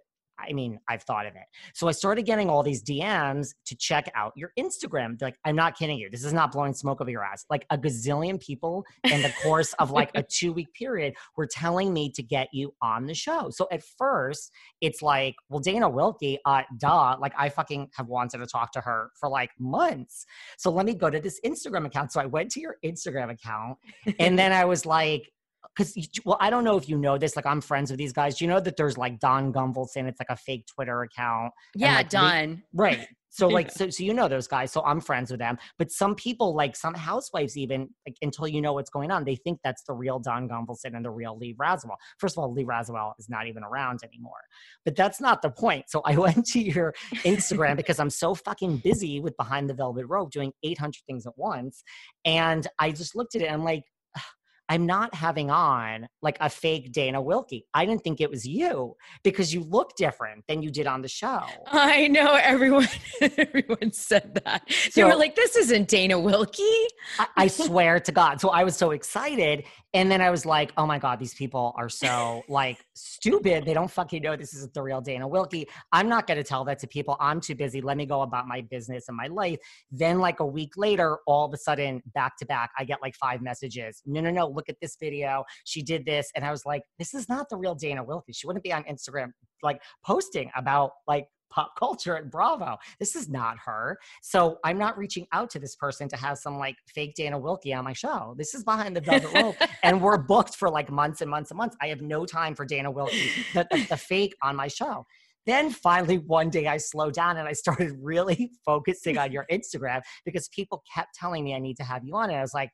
I 0.47 0.53
mean, 0.53 0.79
I've 0.89 1.03
thought 1.03 1.25
of 1.25 1.35
it. 1.35 1.43
So 1.73 1.87
I 1.87 1.91
started 1.91 2.25
getting 2.25 2.49
all 2.49 2.63
these 2.63 2.83
DMs 2.83 3.53
to 3.65 3.75
check 3.75 4.11
out 4.15 4.33
your 4.35 4.51
Instagram. 4.57 5.17
They're 5.17 5.27
like, 5.27 5.37
I'm 5.45 5.55
not 5.55 5.77
kidding 5.77 5.97
you. 5.97 6.09
This 6.09 6.23
is 6.23 6.33
not 6.33 6.51
blowing 6.51 6.73
smoke 6.73 7.01
over 7.01 7.09
your 7.09 7.23
ass. 7.23 7.45
Like 7.49 7.65
a 7.69 7.77
gazillion 7.77 8.39
people 8.39 8.85
in 9.03 9.21
the 9.21 9.33
course 9.43 9.73
of 9.73 9.91
like 9.91 10.11
a 10.15 10.23
two 10.29 10.53
week 10.53 10.73
period 10.73 11.13
were 11.37 11.47
telling 11.47 11.93
me 11.93 12.11
to 12.11 12.23
get 12.23 12.47
you 12.53 12.73
on 12.81 13.05
the 13.05 13.13
show. 13.13 13.49
So 13.49 13.67
at 13.71 13.83
first, 13.97 14.51
it's 14.81 15.01
like, 15.01 15.35
well, 15.49 15.59
Dana 15.59 15.89
Wilkey, 15.89 16.37
uh, 16.45 16.63
duh. 16.77 17.17
Like 17.19 17.33
I 17.37 17.49
fucking 17.49 17.89
have 17.95 18.07
wanted 18.07 18.39
to 18.39 18.47
talk 18.47 18.71
to 18.73 18.81
her 18.81 19.11
for 19.19 19.29
like 19.29 19.51
months. 19.59 20.25
So 20.57 20.71
let 20.71 20.85
me 20.85 20.93
go 20.93 21.09
to 21.09 21.19
this 21.19 21.39
Instagram 21.45 21.85
account. 21.85 22.11
So 22.11 22.21
I 22.21 22.25
went 22.25 22.51
to 22.51 22.59
your 22.59 22.77
Instagram 22.85 23.31
account 23.31 23.77
and 24.19 24.37
then 24.37 24.51
I 24.51 24.65
was 24.65 24.85
like, 24.85 25.29
because 25.76 25.95
well, 26.26 26.38
I 26.39 26.49
don't 26.49 26.63
know 26.63 26.78
if 26.78 26.89
you 26.89 26.97
know 26.97 27.17
this. 27.17 27.36
Like, 27.36 27.45
I'm 27.45 27.61
friends 27.61 27.91
with 27.91 27.97
these 27.97 28.13
guys. 28.13 28.38
Do 28.38 28.45
You 28.45 28.49
know 28.51 28.59
that 28.59 28.78
there's 28.78 28.97
like 28.97 29.19
Don 29.19 29.53
Gunvalson. 29.53 30.07
It's 30.07 30.19
like 30.19 30.30
a 30.30 30.36
fake 30.36 30.65
Twitter 30.67 31.01
account. 31.03 31.53
Yeah, 31.76 31.97
like, 31.97 32.09
Don. 32.09 32.63
right. 32.74 33.07
So 33.34 33.47
like, 33.47 33.72
so 33.72 33.89
so 33.89 34.03
you 34.03 34.13
know 34.13 34.28
those 34.28 34.47
guys. 34.47 34.74
So 34.74 34.84
I'm 34.84 34.99
friends 34.99 35.32
with 35.32 35.39
them. 35.39 35.57
But 35.80 35.89
some 35.89 36.15
people, 36.15 36.53
like 36.53 36.76
some 36.76 36.93
housewives, 36.93 37.57
even 37.57 37.88
like 38.05 38.17
until 38.22 38.45
you 38.45 38.61
know 38.61 38.74
what's 38.74 38.89
going 38.89 39.09
on, 39.09 39.24
they 39.24 39.38
think 39.38 39.59
that's 39.63 39.84
the 39.88 39.93
real 39.93 40.19
Don 40.19 40.49
Gunvalson 40.49 40.95
and 40.97 41.05
the 41.05 41.11
real 41.11 41.38
Lee 41.38 41.55
Radziwill. 41.55 41.95
First 42.19 42.38
of 42.38 42.43
all, 42.43 42.51
Lee 42.51 42.65
Radziwill 42.65 43.13
is 43.17 43.30
not 43.30 43.47
even 43.47 43.63
around 43.63 44.01
anymore. 44.03 44.41
But 44.84 44.97
that's 44.97 45.22
not 45.22 45.41
the 45.41 45.49
point. 45.49 45.86
So 45.88 46.01
I 46.03 46.17
went 46.17 46.45
to 46.47 46.59
your 46.59 46.93
Instagram 47.24 47.78
because 47.78 47.99
I'm 47.99 48.09
so 48.09 48.36
fucking 48.36 48.80
busy 48.80 49.22
with 49.22 49.38
Behind 49.38 49.69
the 49.69 49.76
Velvet 49.76 50.07
Rope 50.07 50.32
doing 50.32 50.51
800 50.63 50.95
things 51.07 51.26
at 51.26 51.38
once, 51.38 51.86
and 52.26 52.67
I 52.80 52.91
just 52.91 53.15
looked 53.15 53.36
at 53.36 53.41
it. 53.41 53.45
and 53.45 53.55
I'm 53.55 53.63
like 53.63 53.86
I'm 54.72 54.86
not 54.86 55.13
having 55.13 55.51
on 55.51 56.07
like 56.22 56.38
a 56.39 56.49
fake 56.49 56.93
Dana 56.93 57.22
Wilkey. 57.22 57.63
I 57.74 57.86
didn't 57.86 58.05
think 58.05 58.22
it 58.22 58.30
was 58.30 58.45
you 58.47 58.95
because 59.22 59.53
you 59.53 59.63
look 59.63 59.97
different 59.97 60.45
than 60.47 60.61
you 60.61 60.72
did 60.72 60.88
on 60.88 61.01
the 61.01 61.09
show. 61.09 61.41
I 61.67 62.07
know 62.07 62.36
everyone 62.36 62.88
everyone 63.22 63.91
said 63.91 64.39
that. 64.45 64.69
They 64.95 65.03
were 65.03 65.15
like, 65.15 65.36
this 65.36 65.57
isn't 65.57 65.89
Dana 65.89 66.15
Wilkey. 66.15 66.86
I, 67.19 67.28
I 67.36 67.47
swear 67.47 67.99
to 67.99 68.13
God. 68.13 68.39
So 68.39 68.47
I 68.47 68.63
was 68.63 68.78
so 68.78 68.91
excited. 68.91 69.65
And 69.93 70.09
then 70.09 70.21
I 70.21 70.29
was 70.29 70.45
like, 70.45 70.71
oh 70.77 70.85
my 70.85 70.97
God, 70.99 71.19
these 71.19 71.33
people 71.33 71.73
are 71.77 71.89
so 71.89 72.43
like 72.47 72.77
stupid. 72.93 73.65
They 73.65 73.73
don't 73.73 73.91
fucking 73.91 74.21
know 74.21 74.37
this 74.37 74.53
isn't 74.53 74.73
the 74.73 74.81
real 74.81 75.01
Dana 75.01 75.27
Wilkey. 75.27 75.65
I'm 75.91 76.07
not 76.07 76.27
going 76.27 76.37
to 76.37 76.43
tell 76.43 76.63
that 76.65 76.79
to 76.79 76.87
people. 76.87 77.17
I'm 77.19 77.41
too 77.41 77.55
busy. 77.55 77.81
Let 77.81 77.97
me 77.97 78.05
go 78.05 78.21
about 78.21 78.47
my 78.47 78.61
business 78.61 79.05
and 79.09 79.17
my 79.17 79.27
life. 79.27 79.59
Then, 79.91 80.19
like 80.19 80.39
a 80.39 80.45
week 80.45 80.73
later, 80.77 81.19
all 81.27 81.45
of 81.45 81.53
a 81.53 81.57
sudden, 81.57 82.01
back 82.13 82.37
to 82.37 82.45
back, 82.45 82.71
I 82.77 82.85
get 82.85 83.01
like 83.01 83.15
five 83.15 83.41
messages. 83.41 84.01
No, 84.05 84.21
no, 84.21 84.31
no, 84.31 84.47
look 84.47 84.69
at 84.69 84.77
this 84.81 84.95
video. 84.99 85.43
She 85.65 85.81
did 85.81 86.05
this. 86.05 86.31
And 86.35 86.45
I 86.45 86.51
was 86.51 86.65
like, 86.65 86.83
this 86.97 87.13
is 87.13 87.27
not 87.27 87.49
the 87.49 87.57
real 87.57 87.75
Dana 87.75 88.03
Wilkey. 88.03 88.33
She 88.33 88.47
wouldn't 88.47 88.63
be 88.63 88.71
on 88.71 88.83
Instagram 88.85 89.31
like 89.63 89.81
posting 90.05 90.49
about 90.55 90.91
like 91.07 91.27
pop 91.51 91.75
culture 91.77 92.17
at 92.17 92.31
Bravo. 92.31 92.77
This 92.99 93.15
is 93.15 93.29
not 93.29 93.57
her. 93.65 93.99
So 94.21 94.57
I'm 94.63 94.77
not 94.77 94.97
reaching 94.97 95.27
out 95.31 95.49
to 95.51 95.59
this 95.59 95.75
person 95.75 96.09
to 96.09 96.17
have 96.17 96.37
some 96.37 96.57
like 96.57 96.77
fake 96.87 97.13
Dana 97.15 97.39
Wilkey 97.39 97.77
on 97.77 97.83
my 97.83 97.93
show. 97.93 98.33
This 98.37 98.55
is 98.55 98.63
behind 98.63 98.95
the 98.95 99.01
velvet 99.01 99.33
rope. 99.33 99.55
and 99.83 100.01
we're 100.01 100.17
booked 100.31 100.55
for 100.55 100.69
like 100.69 100.89
months 100.89 101.21
and 101.21 101.29
months 101.29 101.51
and 101.51 101.57
months. 101.57 101.75
I 101.81 101.87
have 101.87 102.01
no 102.01 102.25
time 102.25 102.55
for 102.55 102.65
Dana 102.65 102.91
Wilkey, 102.91 103.29
the, 103.53 103.67
the, 103.69 103.85
the 103.89 103.97
fake 103.97 104.35
on 104.41 104.55
my 104.55 104.67
show. 104.67 105.05
Then 105.45 105.71
finally, 105.71 106.19
one 106.19 106.49
day 106.49 106.67
I 106.67 106.77
slowed 106.77 107.13
down 107.13 107.37
and 107.37 107.47
I 107.47 107.53
started 107.53 107.93
really 108.01 108.51
focusing 108.65 109.17
on 109.17 109.31
your 109.31 109.45
Instagram 109.51 110.01
because 110.25 110.47
people 110.49 110.83
kept 110.93 111.15
telling 111.15 111.43
me 111.43 111.55
I 111.55 111.59
need 111.59 111.77
to 111.77 111.83
have 111.83 112.03
you 112.03 112.15
on. 112.15 112.29
And 112.29 112.37
I 112.37 112.41
was 112.41 112.53
like, 112.53 112.71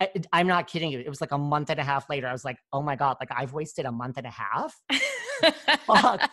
I, 0.00 0.40
am 0.40 0.46
not 0.46 0.66
kidding 0.66 0.90
you. 0.90 0.98
It 0.98 1.08
was 1.08 1.20
like 1.20 1.32
a 1.32 1.38
month 1.38 1.70
and 1.70 1.78
a 1.78 1.84
half 1.84 2.10
later. 2.10 2.26
I 2.26 2.32
was 2.32 2.44
like, 2.44 2.56
oh 2.72 2.82
my 2.82 2.96
God, 2.96 3.16
like 3.20 3.30
I've 3.34 3.52
wasted 3.52 3.86
a 3.86 3.92
month 3.92 4.18
and 4.18 4.26
a 4.26 4.30
half. 4.30 4.74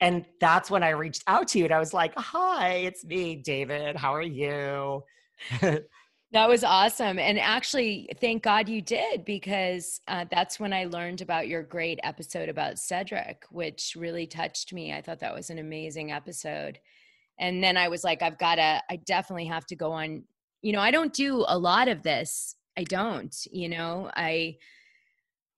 and 0.00 0.24
that's 0.40 0.70
when 0.70 0.82
I 0.82 0.90
reached 0.90 1.24
out 1.26 1.48
to 1.48 1.58
you 1.58 1.64
and 1.64 1.74
I 1.74 1.78
was 1.78 1.92
like, 1.92 2.12
hi, 2.16 2.70
it's 2.74 3.04
me, 3.04 3.36
David. 3.36 3.96
How 3.96 4.14
are 4.14 4.22
you? 4.22 5.02
that 5.60 6.48
was 6.48 6.62
awesome. 6.62 7.18
And 7.18 7.38
actually, 7.38 8.08
thank 8.20 8.42
God 8.42 8.68
you 8.68 8.80
did 8.80 9.24
because 9.24 10.00
uh, 10.06 10.26
that's 10.30 10.60
when 10.60 10.72
I 10.72 10.84
learned 10.84 11.20
about 11.20 11.48
your 11.48 11.62
great 11.62 11.98
episode 12.04 12.48
about 12.48 12.78
Cedric, 12.78 13.44
which 13.50 13.96
really 13.96 14.26
touched 14.26 14.72
me. 14.72 14.92
I 14.92 15.00
thought 15.00 15.20
that 15.20 15.34
was 15.34 15.50
an 15.50 15.58
amazing 15.58 16.12
episode. 16.12 16.78
And 17.40 17.62
then 17.62 17.76
I 17.76 17.88
was 17.88 18.04
like, 18.04 18.22
I've 18.22 18.38
got 18.38 18.56
to, 18.56 18.82
I 18.90 18.96
definitely 19.04 19.46
have 19.46 19.66
to 19.66 19.76
go 19.76 19.92
on. 19.92 20.24
You 20.62 20.72
know, 20.72 20.80
I 20.80 20.90
don't 20.90 21.12
do 21.12 21.44
a 21.48 21.58
lot 21.58 21.88
of 21.88 22.02
this. 22.02 22.54
I 22.76 22.84
don't, 22.84 23.34
you 23.50 23.68
know, 23.68 24.10
I, 24.14 24.58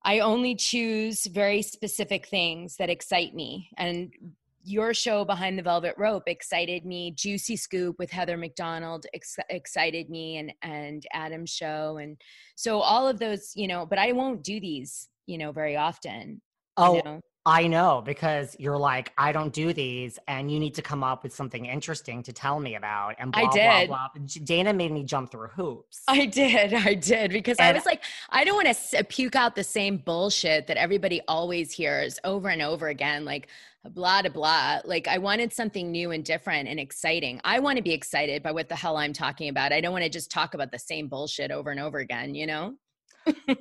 I 0.04 0.20
only 0.20 0.54
choose 0.54 1.26
very 1.26 1.62
specific 1.62 2.26
things 2.26 2.76
that 2.76 2.90
excite 2.90 3.34
me. 3.34 3.70
And 3.76 4.12
your 4.62 4.92
show 4.92 5.24
behind 5.24 5.58
the 5.58 5.62
velvet 5.62 5.94
rope 5.96 6.24
excited 6.26 6.84
me 6.84 7.10
juicy 7.12 7.56
scoop 7.56 7.98
with 7.98 8.10
heather 8.10 8.36
mcdonald 8.36 9.06
ex- 9.14 9.38
excited 9.48 10.10
me 10.10 10.36
and 10.36 10.52
and 10.62 11.06
adam's 11.14 11.50
show 11.50 11.96
and 11.96 12.20
so 12.56 12.78
all 12.80 13.08
of 13.08 13.18
those 13.18 13.52
you 13.54 13.66
know 13.66 13.86
but 13.86 13.98
i 13.98 14.12
won't 14.12 14.44
do 14.44 14.60
these 14.60 15.08
you 15.26 15.38
know 15.38 15.50
very 15.50 15.76
often 15.76 16.42
oh 16.76 16.96
you 16.96 17.02
know? 17.04 17.20
I 17.46 17.66
know 17.66 18.02
because 18.04 18.54
you're 18.58 18.76
like, 18.76 19.12
I 19.16 19.32
don't 19.32 19.52
do 19.52 19.72
these, 19.72 20.18
and 20.28 20.50
you 20.50 20.60
need 20.60 20.74
to 20.74 20.82
come 20.82 21.02
up 21.02 21.22
with 21.22 21.34
something 21.34 21.64
interesting 21.64 22.22
to 22.24 22.34
tell 22.34 22.60
me 22.60 22.74
about. 22.74 23.14
And 23.18 23.32
blah, 23.32 23.48
I 23.48 23.52
did. 23.52 23.88
Blah, 23.88 24.08
blah. 24.14 24.26
Dana 24.44 24.74
made 24.74 24.92
me 24.92 25.04
jump 25.04 25.30
through 25.30 25.48
hoops. 25.48 26.02
I 26.06 26.26
did. 26.26 26.74
I 26.74 26.94
did 26.94 27.30
because 27.30 27.56
and 27.58 27.68
I 27.68 27.72
was 27.72 27.86
like, 27.86 28.02
I 28.28 28.44
don't 28.44 28.62
want 28.62 28.76
to 28.76 29.04
puke 29.04 29.36
out 29.36 29.54
the 29.54 29.64
same 29.64 29.96
bullshit 29.96 30.66
that 30.66 30.76
everybody 30.76 31.22
always 31.28 31.72
hears 31.72 32.18
over 32.24 32.50
and 32.50 32.60
over 32.60 32.88
again. 32.88 33.24
Like, 33.24 33.48
blah, 33.88 34.20
blah, 34.20 34.30
blah. 34.30 34.80
Like, 34.84 35.08
I 35.08 35.16
wanted 35.16 35.50
something 35.54 35.90
new 35.90 36.10
and 36.10 36.22
different 36.22 36.68
and 36.68 36.78
exciting. 36.78 37.40
I 37.42 37.58
want 37.60 37.78
to 37.78 37.82
be 37.82 37.92
excited 37.92 38.42
by 38.42 38.52
what 38.52 38.68
the 38.68 38.76
hell 38.76 38.98
I'm 38.98 39.14
talking 39.14 39.48
about. 39.48 39.72
I 39.72 39.80
don't 39.80 39.92
want 39.92 40.04
to 40.04 40.10
just 40.10 40.30
talk 40.30 40.52
about 40.52 40.72
the 40.72 40.78
same 40.78 41.08
bullshit 41.08 41.50
over 41.50 41.70
and 41.70 41.80
over 41.80 42.00
again, 42.00 42.34
you 42.34 42.46
know? 42.46 42.74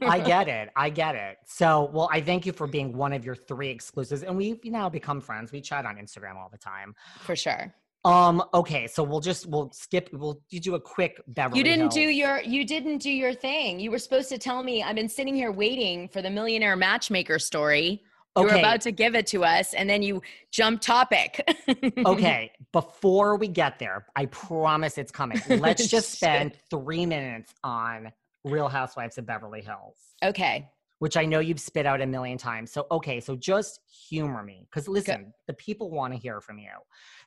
I 0.02 0.20
get 0.26 0.48
it. 0.48 0.70
I 0.76 0.90
get 0.90 1.16
it. 1.16 1.38
So, 1.46 1.90
well, 1.94 2.10
I 2.12 2.22
thank 2.22 2.46
you 2.46 2.54
for 2.54 2.68
being 2.68 2.96
one 2.96 3.14
of 3.14 3.26
your 3.26 3.36
three 3.36 3.70
exclusives. 3.70 4.24
And 4.24 4.36
we've 4.38 4.64
now 4.66 4.90
become 4.90 5.22
friends. 5.22 5.52
We 5.52 5.62
chat 5.62 5.86
on 5.86 5.98
Instagram 5.98 6.36
all 6.36 6.50
the 6.52 6.58
time. 6.58 6.96
For 7.22 7.36
sure. 7.36 7.74
Um, 8.06 8.42
okay, 8.54 8.88
so 8.88 9.04
we'll 9.04 9.20
just 9.20 9.46
we'll 9.46 9.72
skip 9.74 10.10
we'll 10.14 10.42
you 10.50 10.62
do 10.62 10.76
a 10.76 10.80
quick 10.80 11.22
Beverly 11.28 11.58
You 11.58 11.64
didn't 11.66 11.82
Hills. 11.82 11.94
do 11.96 12.02
your 12.02 12.40
you 12.42 12.66
didn't 12.66 13.00
do 13.00 13.12
your 13.12 13.34
thing. 13.34 13.78
You 13.80 13.92
were 13.92 14.00
supposed 14.00 14.30
to 14.30 14.38
tell 14.38 14.64
me 14.64 14.82
I've 14.82 14.96
been 14.96 15.10
sitting 15.10 15.36
here 15.36 15.52
waiting 15.52 16.08
for 16.08 16.22
the 16.22 16.30
millionaire 16.30 16.78
matchmaker 16.78 17.40
story. 17.40 18.02
You 18.38 18.46
Okay. 18.46 18.54
were 18.54 18.60
about 18.60 18.80
to 18.82 18.92
give 18.92 19.16
it 19.16 19.28
to 19.28 19.44
us 19.44 19.74
and 19.74 19.90
then 19.90 20.02
you 20.02 20.22
jump 20.50 20.80
topic. 20.82 21.44
Okay, 22.06 22.52
before 22.72 23.36
we 23.36 23.48
get 23.50 23.80
there, 23.80 24.06
I 24.16 24.28
promise 24.28 24.98
it's 24.98 25.12
coming. 25.12 25.42
Let's 25.50 25.88
just 25.88 26.12
spend 26.14 26.54
three 26.70 27.06
minutes 27.06 27.54
on 27.64 28.12
Real 28.44 28.68
Housewives 28.68 29.18
of 29.18 29.26
Beverly 29.26 29.62
Hills, 29.62 29.98
okay. 30.24 30.68
which 31.00 31.18
I 31.18 31.26
know 31.26 31.40
you've 31.40 31.60
spit 31.60 31.86
out 31.86 32.02
a 32.02 32.06
million 32.06 32.38
times. 32.38 32.72
So, 32.72 32.88
okay, 32.92 33.20
so 33.20 33.36
just 33.36 33.80
humor 34.10 34.44
me 34.44 34.68
because 34.70 34.88
listen, 34.88 35.34
the 35.48 35.54
people 35.54 35.92
want 35.92 36.14
to 36.14 36.20
hear 36.20 36.42
from 36.42 36.58
you. 36.60 36.72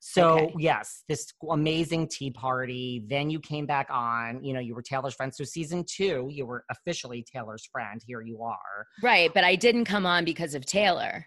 So, 0.01 0.39
Okay. 0.39 0.55
yes, 0.59 1.05
this 1.09 1.33
amazing 1.51 2.09
tea 2.09 2.31
party. 2.31 3.05
Then 3.09 3.31
you 3.31 3.41
came 3.41 3.67
back 3.67 3.89
on, 3.91 4.43
you 4.43 4.53
know, 4.53 4.61
you 4.61 4.75
were 4.75 4.83
Taylor's 4.83 5.15
friend. 5.15 5.35
So, 5.35 5.45
season 5.45 5.85
two, 5.89 6.29
you 6.31 6.47
were 6.47 6.65
officially 6.71 7.25
Taylor's 7.33 7.67
friend. 7.71 8.01
Here 8.07 8.21
you 8.21 8.43
are. 8.43 8.87
Right, 9.03 9.33
but 9.33 9.45
I 9.45 9.55
didn't 9.55 9.85
come 9.85 10.07
on 10.07 10.25
because 10.25 10.55
of 10.55 10.65
Taylor. 10.67 11.27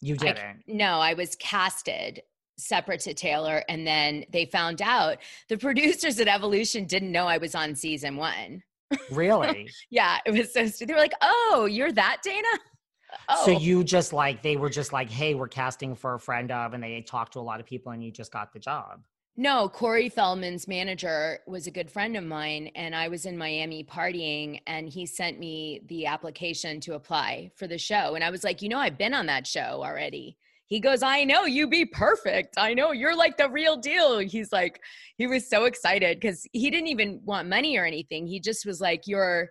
You 0.00 0.16
didn't. 0.16 0.62
No, 0.66 1.00
I 1.00 1.14
was 1.14 1.36
casted 1.36 2.22
separate 2.58 3.00
to 3.00 3.12
Taylor 3.12 3.62
and 3.68 3.86
then 3.86 4.24
they 4.32 4.46
found 4.46 4.80
out 4.80 5.18
the 5.48 5.58
producers 5.58 6.18
at 6.20 6.28
Evolution 6.28 6.86
didn't 6.86 7.12
know 7.12 7.26
I 7.26 7.38
was 7.38 7.54
on 7.54 7.74
season 7.74 8.16
1. 8.16 8.62
Really? 9.10 9.68
Yeah, 9.90 10.18
it 10.26 10.32
was 10.32 10.52
so 10.52 10.66
stu- 10.66 10.86
they 10.86 10.92
were 10.92 11.00
like, 11.00 11.14
"Oh, 11.22 11.68
you're 11.70 11.92
that 11.92 12.18
Dana?" 12.22 12.48
Oh. 13.28 13.46
So 13.46 13.50
you 13.52 13.84
just 13.84 14.12
like 14.12 14.42
they 14.42 14.56
were 14.56 14.68
just 14.68 14.92
like, 14.92 15.08
hey, 15.08 15.34
we're 15.34 15.48
casting 15.48 15.94
for 15.94 16.14
a 16.14 16.20
friend 16.20 16.50
of, 16.50 16.74
and 16.74 16.82
they 16.82 17.00
talked 17.00 17.34
to 17.34 17.38
a 17.38 17.40
lot 17.40 17.60
of 17.60 17.66
people, 17.66 17.92
and 17.92 18.02
you 18.02 18.10
just 18.10 18.32
got 18.32 18.52
the 18.52 18.58
job. 18.58 19.04
No, 19.38 19.68
Corey 19.68 20.08
Feldman's 20.08 20.66
manager 20.66 21.38
was 21.46 21.66
a 21.66 21.70
good 21.70 21.90
friend 21.90 22.16
of 22.16 22.24
mine, 22.24 22.68
and 22.74 22.96
I 22.96 23.08
was 23.08 23.26
in 23.26 23.36
Miami 23.36 23.84
partying, 23.84 24.60
and 24.66 24.88
he 24.88 25.04
sent 25.04 25.38
me 25.38 25.82
the 25.86 26.06
application 26.06 26.80
to 26.80 26.94
apply 26.94 27.52
for 27.54 27.66
the 27.66 27.78
show. 27.78 28.14
And 28.14 28.24
I 28.24 28.30
was 28.30 28.42
like, 28.42 28.62
you 28.62 28.68
know, 28.68 28.78
I've 28.78 28.98
been 28.98 29.14
on 29.14 29.26
that 29.26 29.46
show 29.46 29.82
already. 29.84 30.36
He 30.66 30.80
goes, 30.80 31.02
I 31.02 31.24
know 31.24 31.44
you 31.44 31.68
be 31.68 31.84
perfect. 31.84 32.54
I 32.58 32.74
know 32.74 32.92
you're 32.92 33.16
like 33.16 33.36
the 33.36 33.48
real 33.48 33.76
deal. 33.76 34.18
He's 34.18 34.52
like, 34.52 34.80
he 35.16 35.26
was 35.26 35.48
so 35.48 35.64
excited 35.64 36.18
because 36.18 36.46
he 36.52 36.70
didn't 36.70 36.88
even 36.88 37.20
want 37.24 37.48
money 37.48 37.78
or 37.78 37.84
anything. 37.84 38.26
He 38.26 38.40
just 38.40 38.66
was 38.66 38.80
like, 38.80 39.02
you're, 39.06 39.50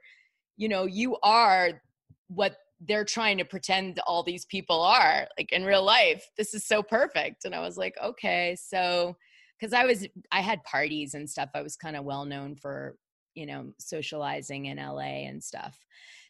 you 0.57 0.67
know, 0.67 0.85
you 0.85 1.17
are 1.23 1.81
what 2.27 2.57
they're 2.81 3.05
trying 3.05 3.37
to 3.37 3.45
pretend 3.45 3.99
all 4.05 4.23
these 4.23 4.45
people 4.45 4.81
are 4.81 5.27
like 5.37 5.51
in 5.53 5.63
real 5.63 5.83
life. 5.83 6.29
This 6.37 6.53
is 6.53 6.65
so 6.65 6.83
perfect. 6.83 7.45
And 7.45 7.55
I 7.55 7.61
was 7.61 7.77
like, 7.77 7.95
okay. 8.03 8.57
So, 8.59 9.15
because 9.59 9.73
I 9.73 9.85
was 9.85 10.05
I 10.31 10.41
had 10.41 10.63
parties 10.63 11.13
and 11.13 11.29
stuff. 11.29 11.49
I 11.55 11.61
was 11.61 11.77
kind 11.77 11.95
of 11.95 12.03
well 12.03 12.25
known 12.25 12.55
for 12.55 12.95
you 13.35 13.45
know 13.45 13.71
socializing 13.79 14.65
in 14.65 14.77
LA 14.77 15.27
and 15.27 15.43
stuff. 15.43 15.77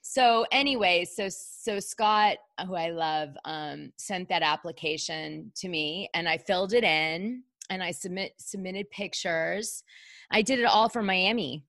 So 0.08 0.46
anyway, 0.52 1.04
so 1.04 1.30
so 1.30 1.80
Scott, 1.80 2.38
who 2.68 2.76
I 2.76 2.92
love, 2.92 3.30
um, 3.44 3.92
sent 3.98 4.30
that 4.30 4.44
application 4.44 5.52
to 5.56 5.68
me, 5.68 6.12
and 6.14 6.30
I 6.30 6.38
filled 6.38 6.74
it 6.74 6.84
in, 6.84 7.42
and 7.72 7.82
I 7.82 7.90
submit 7.90 8.34
submitted 8.38 8.92
pictures. 8.92 9.84
I 10.30 10.44
did 10.44 10.60
it 10.60 10.66
all 10.66 10.90
for 10.90 11.02
Miami, 11.02 11.66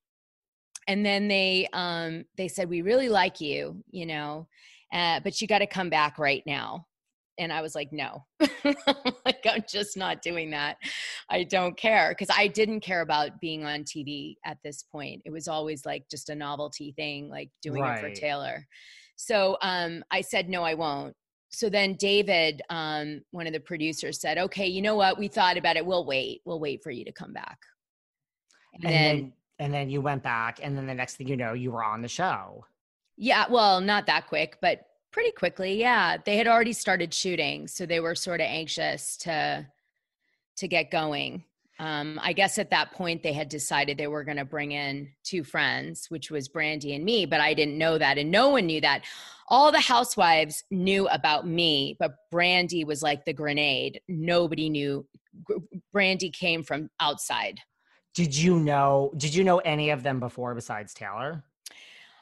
and 0.87 1.05
then 1.05 1.29
they 1.29 1.67
um, 1.73 2.27
they 2.37 2.47
said 2.47 2.69
we 2.69 2.83
really 2.83 3.09
like 3.09 3.41
you, 3.41 3.83
you 3.91 4.05
know, 4.05 4.47
uh, 4.93 5.21
but 5.21 5.41
you 5.41 5.49
got 5.49 5.61
to 5.61 5.67
come 5.67 5.89
back 5.89 6.19
right 6.19 6.43
now 6.45 6.87
and 7.39 7.53
I 7.53 7.63
was 7.63 7.75
like, 7.75 7.93
no, 7.93 8.25
like 8.65 9.47
I'm 9.49 9.65
just 9.69 9.97
not 9.97 10.23
doing 10.23 10.51
that. 10.51 10.77
I 11.31 11.45
don't 11.45 11.77
care 11.77 12.11
because 12.11 12.35
I 12.37 12.49
didn't 12.49 12.81
care 12.81 13.03
about 13.03 13.41
being 13.41 13.65
on 13.65 13.85
TV 13.85 14.37
at 14.45 14.59
this 14.65 14.83
point. 14.83 15.23
It 15.25 15.31
was 15.31 15.49
always 15.49 15.85
like 15.85 16.05
just 16.11 16.31
a 16.31 16.35
novelty 16.35 16.93
thing, 16.93 17.29
like 17.29 17.51
doing 17.63 17.83
right. 17.83 17.99
it 17.99 18.01
for 18.01 18.21
Taylor. 18.21 18.67
So 19.17 19.57
um, 19.63 20.05
I 20.11 20.21
said, 20.21 20.49
no, 20.49 20.63
I 20.63 20.75
won't. 20.75 21.15
So 21.51 21.71
then 21.71 21.95
David, 21.95 22.63
um, 22.71 23.23
one 23.31 23.47
of 23.47 23.53
the 23.53 23.61
producers, 23.61 24.21
said, 24.21 24.37
okay, 24.37 24.67
you 24.67 24.83
know 24.83 24.97
what? 24.97 25.19
We 25.19 25.29
thought 25.29 25.57
about 25.57 25.77
it. 25.77 25.87
We'll 25.87 26.05
wait. 26.05 26.43
We'll 26.45 26.61
wait 26.61 26.83
for 26.83 26.91
you 26.91 27.05
to 27.05 27.13
come 27.13 27.33
back. 27.33 27.59
And, 28.75 28.85
and 28.85 28.95
then, 28.95 29.17
then, 29.17 29.33
and 29.59 29.75
then 29.75 29.91
you 29.91 30.03
went 30.03 30.23
back, 30.23 30.61
and 30.63 30.77
then 30.77 30.87
the 30.87 30.95
next 30.95 31.17
thing 31.17 31.29
you 31.29 31.37
know, 31.37 31.55
you 31.55 31.71
were 31.71 31.85
on 31.85 32.03
the 32.03 32.09
show. 32.09 32.67
Yeah, 33.17 33.47
well, 33.49 33.81
not 33.81 34.07
that 34.07 34.27
quick, 34.27 34.59
but 34.61 34.83
pretty 35.17 35.33
quickly 35.33 35.81
yeah. 35.81 36.19
They 36.23 36.37
had 36.37 36.47
already 36.47 36.75
started 36.75 37.15
shooting 37.15 37.69
so 37.69 37.87
they 37.87 38.01
were 38.01 38.15
sort 38.15 38.43
of 38.43 38.49
anxious 38.49 39.17
to 39.19 39.67
to 40.59 40.69
get 40.69 40.91
going. 40.91 41.43
Um, 41.79 42.21
i 42.23 42.33
guess 42.35 42.59
at 42.59 42.71
that 42.71 42.93
point 42.93 43.23
they 43.23 43.33
had 43.33 43.49
decided 43.49 43.97
they 43.97 44.07
were 44.07 44.25
going 44.25 44.37
to 44.39 44.45
bring 44.47 44.73
in 44.73 45.11
two 45.25 45.45
friends 45.45 46.07
which 46.09 46.31
was 46.31 46.49
brandi 46.49 46.95
and 46.97 47.05
me 47.05 47.27
but 47.27 47.39
i 47.39 47.53
didn't 47.53 47.77
know 47.77 47.99
that 47.99 48.17
and 48.17 48.31
no 48.31 48.51
one 48.51 48.67
knew 48.67 48.81
that. 48.83 49.05
All 49.49 49.71
the 49.73 49.81
housewives 49.81 50.65
knew 50.71 51.09
about 51.09 51.47
me 51.47 51.97
but 51.99 52.17
brandi 52.31 52.85
was 52.87 53.03
like 53.03 53.25
the 53.25 53.33
grenade. 53.33 54.01
Nobody 54.09 54.69
knew. 54.69 55.07
Brandi 55.95 56.31
came 56.33 56.63
from 56.63 56.91
outside. 57.01 57.61
Did 58.15 58.37
you 58.37 58.59
know 58.59 59.13
did 59.17 59.35
you 59.35 59.45
know 59.45 59.59
any 59.59 59.89
of 59.89 60.03
them 60.03 60.21
before 60.21 60.55
besides 60.55 60.93
taylor 60.93 61.43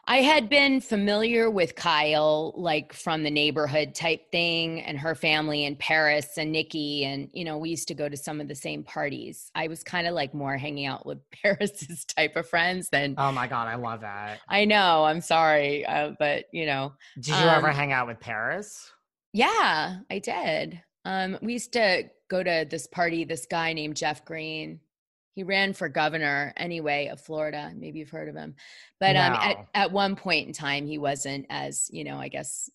I 0.07 0.18
had 0.18 0.48
been 0.48 0.80
familiar 0.80 1.50
with 1.50 1.74
Kyle, 1.74 2.52
like 2.57 2.92
from 2.92 3.22
the 3.22 3.30
neighborhood 3.30 3.94
type 3.94 4.30
thing, 4.30 4.82
and 4.82 4.98
her 4.98 5.14
family 5.14 5.64
in 5.64 5.76
Paris 5.76 6.36
and 6.36 6.52
Nikki. 6.52 7.05
And, 7.05 7.30
you 7.32 7.44
know, 7.44 7.57
we 7.57 7.70
used 7.70 7.88
to 7.88 7.94
go 7.94 8.09
to 8.09 8.16
some 8.16 8.40
of 8.40 8.48
the 8.48 8.55
same 8.55 8.82
parties. 8.82 9.50
I 9.55 9.68
was 9.68 9.82
kind 9.82 10.07
of 10.07 10.14
like 10.14 10.34
more 10.34 10.57
hanging 10.57 10.86
out 10.86 11.07
with 11.07 11.18
Paris's 11.42 12.05
type 12.05 12.36
of 12.36 12.48
friends 12.48 12.88
than. 12.90 13.14
Oh 13.16 13.32
my 13.32 13.46
God, 13.46 13.66
I 13.66 13.76
love 13.76 14.02
that. 14.02 14.40
I 14.48 14.64
know. 14.64 15.05
I'm 15.05 15.20
sorry. 15.20 15.86
Uh, 15.86 16.12
but, 16.18 16.46
you 16.52 16.66
know. 16.66 16.92
Did 17.16 17.28
you 17.28 17.34
um, 17.34 17.48
ever 17.48 17.70
hang 17.70 17.92
out 17.92 18.07
with 18.07 18.20
Paris? 18.20 18.90
Yeah, 19.32 19.98
I 20.11 20.18
did. 20.18 20.80
Um, 21.05 21.38
we 21.42 21.55
used 21.55 21.72
to 21.72 22.05
go 22.28 22.42
to 22.42 22.66
this 22.68 22.86
party, 22.86 23.24
this 23.24 23.46
guy 23.46 23.72
named 23.72 23.96
Jeff 23.96 24.24
Green 24.24 24.80
he 25.35 25.43
ran 25.43 25.72
for 25.72 25.89
governor 25.89 26.53
anyway 26.57 27.09
of 27.09 27.20
Florida. 27.20 27.72
Maybe 27.76 27.99
you've 27.99 28.11
heard 28.11 28.28
of 28.28 28.37
him. 28.37 28.55
But 29.01 29.16
um, 29.16 29.32
at, 29.35 29.66
at 29.74 29.93
one 29.93 30.14
point 30.14 30.47
in 30.47 30.53
time, 30.53 30.87
he 30.87 30.97
wasn't 30.97 31.47
as, 31.51 31.89
you 31.93 32.05
know, 32.05 32.18
I 32.18 32.28
guess 32.28 32.70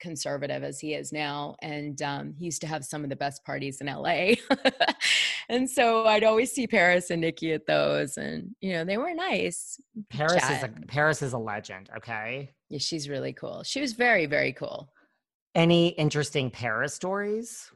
conservative 0.00 0.62
as 0.62 0.80
he 0.80 0.94
is 0.94 1.12
now. 1.12 1.54
And 1.60 2.00
um, 2.00 2.34
he 2.38 2.46
used 2.46 2.62
to 2.62 2.66
have 2.66 2.84
some 2.84 3.04
of 3.04 3.10
the 3.10 3.16
best 3.16 3.44
parties 3.44 3.80
in 3.82 3.88
LA. 3.88 4.34
and 5.50 5.68
so 5.68 6.06
I'd 6.06 6.24
always 6.24 6.50
see 6.50 6.66
Paris 6.66 7.10
and 7.10 7.20
Nicky 7.20 7.52
at 7.52 7.66
those. 7.66 8.16
And, 8.16 8.54
you 8.60 8.72
know, 8.72 8.84
they 8.84 8.96
were 8.96 9.12
nice. 9.14 9.78
Paris 10.08 10.42
is 10.48 10.62
a 10.62 10.68
Paris 10.86 11.20
is 11.20 11.34
a 11.34 11.38
legend, 11.38 11.90
okay? 11.96 12.52
Yeah, 12.70 12.78
she's 12.78 13.08
really 13.08 13.34
cool. 13.34 13.62
She 13.64 13.82
was 13.82 13.92
very, 13.92 14.24
very 14.24 14.52
cool. 14.52 14.90
Any 15.54 15.88
interesting 15.88 16.50
Paris 16.50 16.94
stories? 16.94 17.70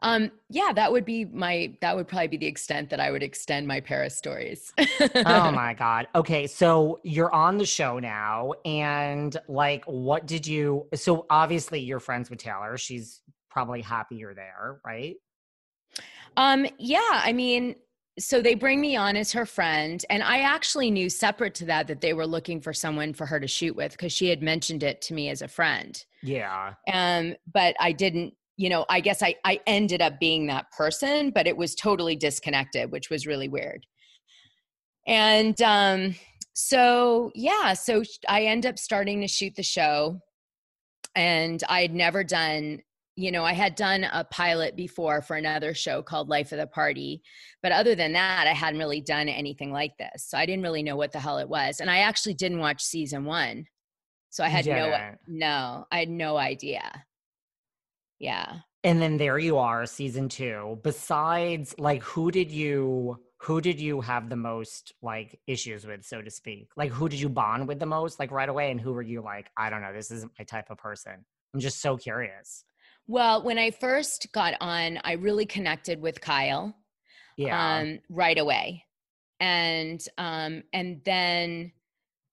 Um, 0.00 0.30
yeah, 0.50 0.72
that 0.74 0.92
would 0.92 1.04
be 1.04 1.24
my 1.24 1.72
that 1.80 1.96
would 1.96 2.06
probably 2.06 2.28
be 2.28 2.36
the 2.36 2.46
extent 2.46 2.90
that 2.90 3.00
I 3.00 3.10
would 3.10 3.22
extend 3.22 3.66
my 3.66 3.80
Paris 3.80 4.16
stories. 4.16 4.72
oh 4.78 5.50
my 5.52 5.74
god. 5.74 6.08
Okay, 6.14 6.46
so 6.46 7.00
you're 7.02 7.34
on 7.34 7.56
the 7.56 7.64
show 7.64 7.98
now 7.98 8.52
and 8.64 9.36
like 9.48 9.84
what 9.86 10.26
did 10.26 10.46
you 10.46 10.86
so 10.94 11.26
obviously 11.30 11.80
you're 11.80 12.00
friends 12.00 12.28
with 12.28 12.38
Taylor. 12.38 12.76
She's 12.76 13.22
probably 13.50 13.80
happy 13.80 14.16
you're 14.16 14.34
there, 14.34 14.80
right? 14.84 15.16
Um 16.36 16.66
yeah, 16.78 17.00
I 17.10 17.32
mean 17.32 17.76
so 18.18 18.40
they 18.40 18.54
bring 18.54 18.80
me 18.80 18.96
on 18.96 19.14
as 19.14 19.32
her 19.32 19.44
friend 19.44 20.02
and 20.08 20.22
i 20.22 20.40
actually 20.40 20.90
knew 20.90 21.10
separate 21.10 21.54
to 21.54 21.66
that 21.66 21.86
that 21.86 22.00
they 22.00 22.14
were 22.14 22.26
looking 22.26 22.62
for 22.62 22.72
someone 22.72 23.12
for 23.12 23.26
her 23.26 23.38
to 23.38 23.46
shoot 23.46 23.76
with 23.76 23.92
because 23.92 24.12
she 24.12 24.28
had 24.30 24.42
mentioned 24.42 24.82
it 24.82 25.02
to 25.02 25.12
me 25.12 25.28
as 25.28 25.42
a 25.42 25.48
friend 25.48 26.06
yeah 26.22 26.72
um 26.90 27.34
but 27.52 27.76
i 27.78 27.92
didn't 27.92 28.32
you 28.56 28.70
know, 28.70 28.86
I 28.88 29.00
guess 29.00 29.22
I, 29.22 29.34
I 29.44 29.60
ended 29.66 30.00
up 30.00 30.18
being 30.18 30.46
that 30.46 30.70
person, 30.72 31.30
but 31.30 31.46
it 31.46 31.56
was 31.56 31.74
totally 31.74 32.16
disconnected, 32.16 32.90
which 32.90 33.10
was 33.10 33.26
really 33.26 33.48
weird. 33.48 33.84
And 35.06 35.60
um, 35.60 36.14
so, 36.54 37.30
yeah, 37.34 37.74
so 37.74 38.02
I 38.28 38.44
end 38.44 38.64
up 38.64 38.78
starting 38.78 39.20
to 39.20 39.28
shoot 39.28 39.54
the 39.56 39.62
show. 39.62 40.20
And 41.14 41.62
I 41.68 41.82
had 41.82 41.94
never 41.94 42.24
done, 42.24 42.80
you 43.14 43.30
know, 43.30 43.44
I 43.44 43.52
had 43.52 43.74
done 43.74 44.04
a 44.04 44.24
pilot 44.24 44.74
before 44.74 45.22
for 45.22 45.36
another 45.36 45.72
show 45.72 46.02
called 46.02 46.28
Life 46.28 46.52
of 46.52 46.58
the 46.58 46.66
Party. 46.66 47.22
But 47.62 47.72
other 47.72 47.94
than 47.94 48.12
that, 48.14 48.46
I 48.46 48.52
hadn't 48.52 48.80
really 48.80 49.00
done 49.00 49.28
anything 49.28 49.70
like 49.70 49.92
this. 49.98 50.26
So 50.28 50.36
I 50.36 50.46
didn't 50.46 50.62
really 50.62 50.82
know 50.82 50.96
what 50.96 51.12
the 51.12 51.20
hell 51.20 51.38
it 51.38 51.48
was. 51.48 51.80
And 51.80 51.90
I 51.90 51.98
actually 51.98 52.34
didn't 52.34 52.58
watch 52.58 52.82
season 52.82 53.24
one. 53.24 53.66
So 54.30 54.44
I 54.44 54.48
had 54.48 54.66
no, 54.66 55.14
no, 55.28 55.86
I 55.90 55.98
had 56.00 56.10
no 56.10 56.36
idea 56.36 57.05
yeah. 58.18 58.60
And 58.84 59.02
then 59.02 59.16
there 59.16 59.38
you 59.38 59.58
are 59.58 59.84
season 59.86 60.28
two. 60.28 60.78
Besides 60.82 61.74
like 61.78 62.02
who 62.02 62.30
did 62.30 62.50
you 62.50 63.18
who 63.38 63.60
did 63.60 63.80
you 63.80 64.00
have 64.00 64.30
the 64.30 64.36
most 64.36 64.92
like 65.02 65.38
issues 65.46 65.86
with 65.86 66.04
so 66.04 66.22
to 66.22 66.30
speak? 66.30 66.68
Like 66.76 66.90
who 66.90 67.08
did 67.08 67.20
you 67.20 67.28
bond 67.28 67.68
with 67.68 67.80
the 67.80 67.86
most 67.86 68.18
like 68.18 68.30
right 68.30 68.48
away? 68.48 68.70
And 68.70 68.80
who 68.80 68.92
were 68.92 69.02
you 69.02 69.22
like 69.22 69.50
i 69.56 69.70
don't 69.70 69.82
know 69.82 69.92
this 69.92 70.10
isn't 70.10 70.32
my 70.38 70.44
type 70.44 70.70
of 70.70 70.78
person? 70.78 71.24
I'm 71.52 71.60
just 71.60 71.80
so 71.80 71.96
curious. 71.96 72.64
Well 73.06 73.42
when 73.42 73.58
i 73.58 73.70
first 73.70 74.28
got 74.32 74.54
on 74.60 74.98
i 75.04 75.12
really 75.12 75.46
connected 75.46 76.00
with 76.00 76.20
kyle 76.20 76.74
yeah. 77.36 77.78
um, 77.78 77.98
right 78.08 78.38
away. 78.38 78.84
And 79.40 80.00
um 80.16 80.62
and 80.72 81.02
then 81.04 81.72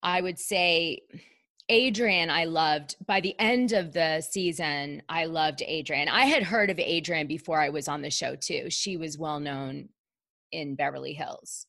i 0.04 0.22
would 0.22 0.40
say 0.40 1.00
Adrienne, 1.72 2.30
I 2.30 2.46
loved. 2.46 2.98
By 3.06 3.22
the 3.22 3.40
end 3.40 3.72
of 3.72 3.94
the 3.94 4.22
season, 4.22 5.02
I 5.08 5.26
loved 5.26 5.62
Adrienne. 5.62 6.10
I 6.10 6.26
had 6.26 6.44
heard 6.44 6.70
of 6.70 6.80
Adrienne 6.80 7.28
before 7.28 7.60
I 7.62 7.70
was 7.70 7.88
on 7.88 8.02
the 8.02 8.10
show, 8.10 8.36
too. 8.36 8.70
She 8.70 8.98
was 8.98 9.18
well 9.18 9.40
known 9.40 9.90
in 10.52 10.76
Beverly 10.76 11.14
Hills, 11.14 11.66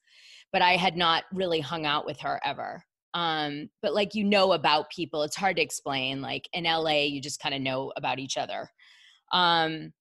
but 0.53 0.63
I 0.63 0.77
had 0.77 0.97
not 0.97 1.25
really 1.33 1.61
hung 1.61 1.87
out 1.87 2.07
with 2.07 2.21
her 2.21 2.41
ever. 2.45 2.85
Um, 3.15 3.71
but 3.81 3.95
like 3.95 4.17
you 4.17 4.25
know 4.25 4.53
about 4.53 4.91
people, 4.91 5.23
it's 5.23 5.37
hard 5.37 5.57
to 5.57 5.63
explain. 5.63 6.21
Like 6.21 6.49
in 6.53 6.65
LA, 6.65 7.05
you 7.05 7.21
just 7.21 7.41
kind 7.41 7.55
of 7.55 7.61
know 7.61 7.93
about 7.97 8.19
each 8.19 8.37
other. 8.37 8.69
Um, 9.33 9.93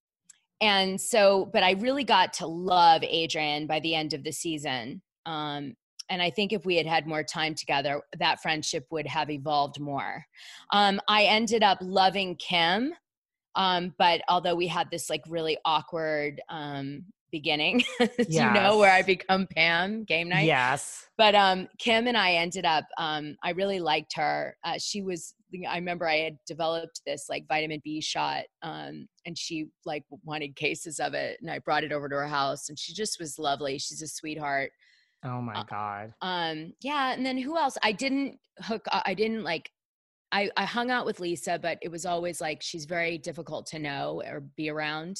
and 0.60 1.00
so, 1.00 1.48
but 1.52 1.62
I 1.62 1.72
really 1.72 2.04
got 2.04 2.32
to 2.34 2.46
love 2.46 3.02
Adrienne 3.04 3.66
by 3.66 3.80
the 3.80 3.94
end 3.94 4.14
of 4.14 4.24
the 4.24 4.32
season. 4.32 5.02
Um, 5.26 5.74
and 6.10 6.20
I 6.22 6.30
think 6.30 6.52
if 6.52 6.64
we 6.64 6.76
had 6.76 6.86
had 6.86 7.06
more 7.06 7.22
time 7.22 7.54
together, 7.54 8.02
that 8.18 8.40
friendship 8.40 8.86
would 8.90 9.06
have 9.06 9.30
evolved 9.30 9.80
more. 9.80 10.24
Um, 10.72 11.00
I 11.08 11.24
ended 11.24 11.62
up 11.62 11.78
loving 11.80 12.36
Kim, 12.36 12.92
um, 13.54 13.94
but 13.98 14.20
although 14.28 14.54
we 14.54 14.66
had 14.66 14.90
this 14.90 15.08
like 15.08 15.22
really 15.28 15.56
awkward 15.64 16.40
um, 16.48 17.04
beginning, 17.30 17.82
yes. 17.98 18.10
you 18.28 18.50
know, 18.52 18.78
where 18.78 18.92
I 18.92 19.02
become 19.02 19.46
Pam 19.46 20.04
game 20.04 20.28
night. 20.28 20.46
Yes. 20.46 21.06
But 21.18 21.34
um, 21.34 21.68
Kim 21.78 22.06
and 22.06 22.16
I 22.16 22.34
ended 22.34 22.64
up. 22.64 22.84
Um, 22.98 23.36
I 23.42 23.50
really 23.50 23.80
liked 23.80 24.14
her. 24.16 24.56
Uh, 24.64 24.78
she 24.78 25.02
was. 25.02 25.34
I 25.68 25.76
remember 25.76 26.08
I 26.08 26.16
had 26.16 26.36
developed 26.46 27.00
this 27.06 27.26
like 27.28 27.46
vitamin 27.48 27.80
B 27.84 28.00
shot, 28.00 28.44
um, 28.62 29.08
and 29.24 29.38
she 29.38 29.66
like 29.84 30.04
wanted 30.24 30.56
cases 30.56 31.00
of 31.00 31.14
it, 31.14 31.38
and 31.40 31.50
I 31.50 31.60
brought 31.60 31.84
it 31.84 31.92
over 31.92 32.08
to 32.08 32.16
her 32.16 32.28
house, 32.28 32.68
and 32.68 32.78
she 32.78 32.92
just 32.92 33.18
was 33.18 33.38
lovely. 33.38 33.78
She's 33.78 34.02
a 34.02 34.08
sweetheart. 34.08 34.70
Oh 35.24 35.40
my 35.40 35.54
uh, 35.54 35.64
god. 35.64 36.14
Um 36.20 36.72
yeah, 36.82 37.12
and 37.12 37.24
then 37.24 37.38
who 37.38 37.56
else? 37.56 37.78
I 37.82 37.92
didn't 37.92 38.38
hook 38.60 38.86
I 38.92 39.14
didn't 39.14 39.42
like 39.42 39.70
I 40.32 40.50
I 40.56 40.64
hung 40.64 40.90
out 40.90 41.06
with 41.06 41.20
Lisa, 41.20 41.58
but 41.60 41.78
it 41.82 41.90
was 41.90 42.06
always 42.06 42.40
like 42.40 42.62
she's 42.62 42.84
very 42.84 43.18
difficult 43.18 43.66
to 43.66 43.78
know 43.78 44.22
or 44.26 44.40
be 44.56 44.68
around. 44.68 45.18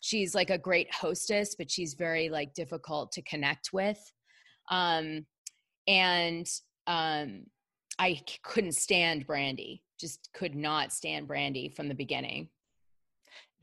She's 0.00 0.34
like 0.34 0.50
a 0.50 0.58
great 0.58 0.92
hostess, 0.92 1.54
but 1.56 1.70
she's 1.70 1.94
very 1.94 2.28
like 2.28 2.54
difficult 2.54 3.12
to 3.12 3.22
connect 3.22 3.72
with. 3.72 4.00
Um 4.70 5.26
and 5.86 6.46
um 6.86 7.44
I 7.98 8.20
couldn't 8.42 8.74
stand 8.74 9.26
Brandi. 9.26 9.82
Just 10.00 10.30
could 10.34 10.54
not 10.54 10.92
stand 10.92 11.28
Brandi 11.28 11.74
from 11.74 11.88
the 11.88 11.94
beginning. 11.94 12.48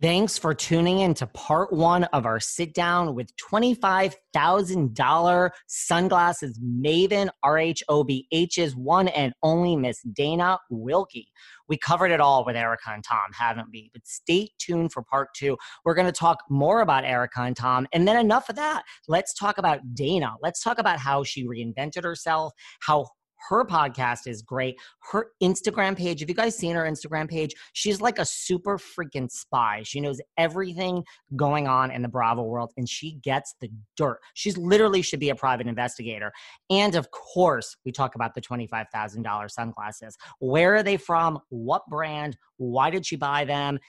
Thanks 0.02 0.36
for 0.36 0.56
tuning 0.56 1.02
in 1.02 1.14
to 1.14 1.28
part 1.28 1.72
one 1.72 2.06
of 2.06 2.26
our 2.26 2.40
sit 2.40 2.74
down 2.74 3.14
with 3.14 3.30
$25,000 3.36 5.50
sunglasses 5.68 6.60
maven 6.60 7.30
RHOBH's 7.46 8.76
one 8.76 9.10
and 9.10 9.32
only 9.44 9.76
Miss 9.76 10.02
Dana 10.02 10.58
Wilkey. 10.72 11.26
We 11.70 11.78
covered 11.78 12.10
it 12.10 12.20
all 12.20 12.44
with 12.44 12.56
Erika 12.56 12.90
and 12.90 13.04
Tom, 13.04 13.32
haven't 13.32 13.68
we? 13.72 13.92
But 13.94 14.08
stay 14.08 14.50
tuned 14.58 14.92
for 14.92 15.04
part 15.04 15.36
two. 15.36 15.56
We're 15.86 15.94
going 15.94 16.08
to 16.08 16.12
talk 16.12 16.40
more 16.50 16.82
about 16.82 17.06
Erika 17.06 17.42
and 17.42 17.56
Tom. 17.56 17.88
And 17.94 18.08
then 18.08 18.18
enough 18.18 18.50
of 18.50 18.56
that. 18.56 18.82
Let's 19.08 19.36
talk 19.36 19.60
about 19.60 19.82
Dana. 19.94 20.34
Let's 20.42 20.64
talk 20.64 20.80
about 20.80 20.98
how 20.98 21.24
she 21.24 21.46
reinvented 21.46 22.04
herself, 22.04 22.54
how 22.80 23.06
her 23.50 23.66
podcast 23.66 24.28
is 24.28 24.42
great. 24.42 24.80
Her 25.12 25.32
Instagram 25.42 25.98
page, 25.98 26.20
have 26.20 26.30
you 26.30 26.36
guys 26.36 26.58
seen 26.58 26.76
her 26.76 26.84
Instagram 26.84 27.30
page? 27.30 27.54
She's 27.74 28.02
like 28.02 28.20
a 28.20 28.26
super 28.26 28.78
freaking 28.78 29.30
spy. 29.30 29.82
She 29.84 30.00
knows 30.00 30.22
everything 30.38 31.04
going 31.36 31.68
on 31.68 31.92
in 31.92 32.02
the 32.02 32.08
Bravo 32.08 32.44
world 32.44 32.72
and 32.78 32.88
she 32.88 33.14
gets 33.24 33.56
the 33.62 33.70
dirt. 33.98 34.20
She's 34.34 34.58
literally 34.58 35.02
should 35.02 35.20
be 35.20 35.30
a 35.30 35.36
private 35.36 35.68
investigator. 35.68 36.32
And 36.70 36.96
of 36.96 37.10
course, 37.12 37.76
we 37.86 37.92
talk 37.92 38.16
about 38.16 38.34
the 38.34 38.42
$25,000 38.42 39.52
sunglasses. 39.52 40.18
Where 40.40 40.76
are 40.76 40.84
they 40.84 40.98
from? 40.98 41.40
What 41.50 41.88
brand? 41.88 42.38
Why 42.58 42.90
did 42.90 43.06
she 43.06 43.16
buy 43.16 43.46
them? 43.46 43.80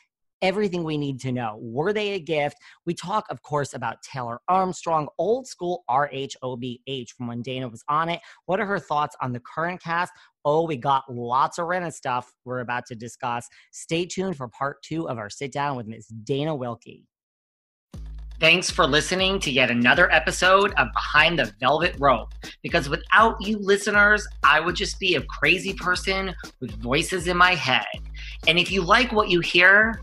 Everything 0.42 0.84
we 0.84 0.98
need 0.98 1.20
to 1.20 1.32
know. 1.32 1.58
Were 1.60 1.92
they 1.92 2.10
a 2.14 2.18
gift? 2.18 2.56
We 2.84 2.94
talk, 2.94 3.24
of 3.30 3.40
course, 3.42 3.72
about 3.72 4.02
Taylor 4.02 4.40
Armstrong, 4.48 5.08
old 5.18 5.46
school 5.46 5.84
RHOBH 5.88 7.10
from 7.16 7.28
when 7.28 7.40
Dana 7.40 7.68
was 7.68 7.84
on 7.88 8.08
it. 8.08 8.20
What 8.46 8.60
are 8.60 8.66
her 8.66 8.80
thoughts 8.80 9.16
on 9.22 9.32
the 9.32 9.40
current 9.40 9.82
cast? 9.82 10.12
Oh, 10.44 10.66
we 10.66 10.76
got 10.76 11.04
lots 11.08 11.58
of 11.58 11.66
Rinna 11.66 11.92
stuff 11.92 12.32
we're 12.44 12.60
about 12.60 12.84
to 12.86 12.96
discuss. 12.96 13.48
Stay 13.70 14.04
tuned 14.04 14.36
for 14.36 14.48
part 14.48 14.82
two 14.82 15.08
of 15.08 15.16
our 15.16 15.30
sit 15.30 15.52
down 15.52 15.76
with 15.76 15.86
Ms. 15.86 16.08
Dana 16.24 16.54
Wilkey. 16.56 17.04
Thanks 18.40 18.72
for 18.72 18.88
listening 18.88 19.38
to 19.38 19.52
yet 19.52 19.70
another 19.70 20.10
episode 20.10 20.72
of 20.76 20.88
Behind 20.92 21.38
the 21.38 21.52
Velvet 21.60 21.94
Rope. 22.00 22.34
Because 22.60 22.88
without 22.88 23.40
you 23.40 23.56
listeners, 23.58 24.26
I 24.42 24.58
would 24.58 24.74
just 24.74 24.98
be 24.98 25.14
a 25.14 25.22
crazy 25.22 25.74
person 25.74 26.34
with 26.60 26.72
voices 26.82 27.28
in 27.28 27.36
my 27.36 27.54
head. 27.54 27.86
And 28.48 28.58
if 28.58 28.72
you 28.72 28.82
like 28.82 29.12
what 29.12 29.28
you 29.28 29.38
hear, 29.38 30.02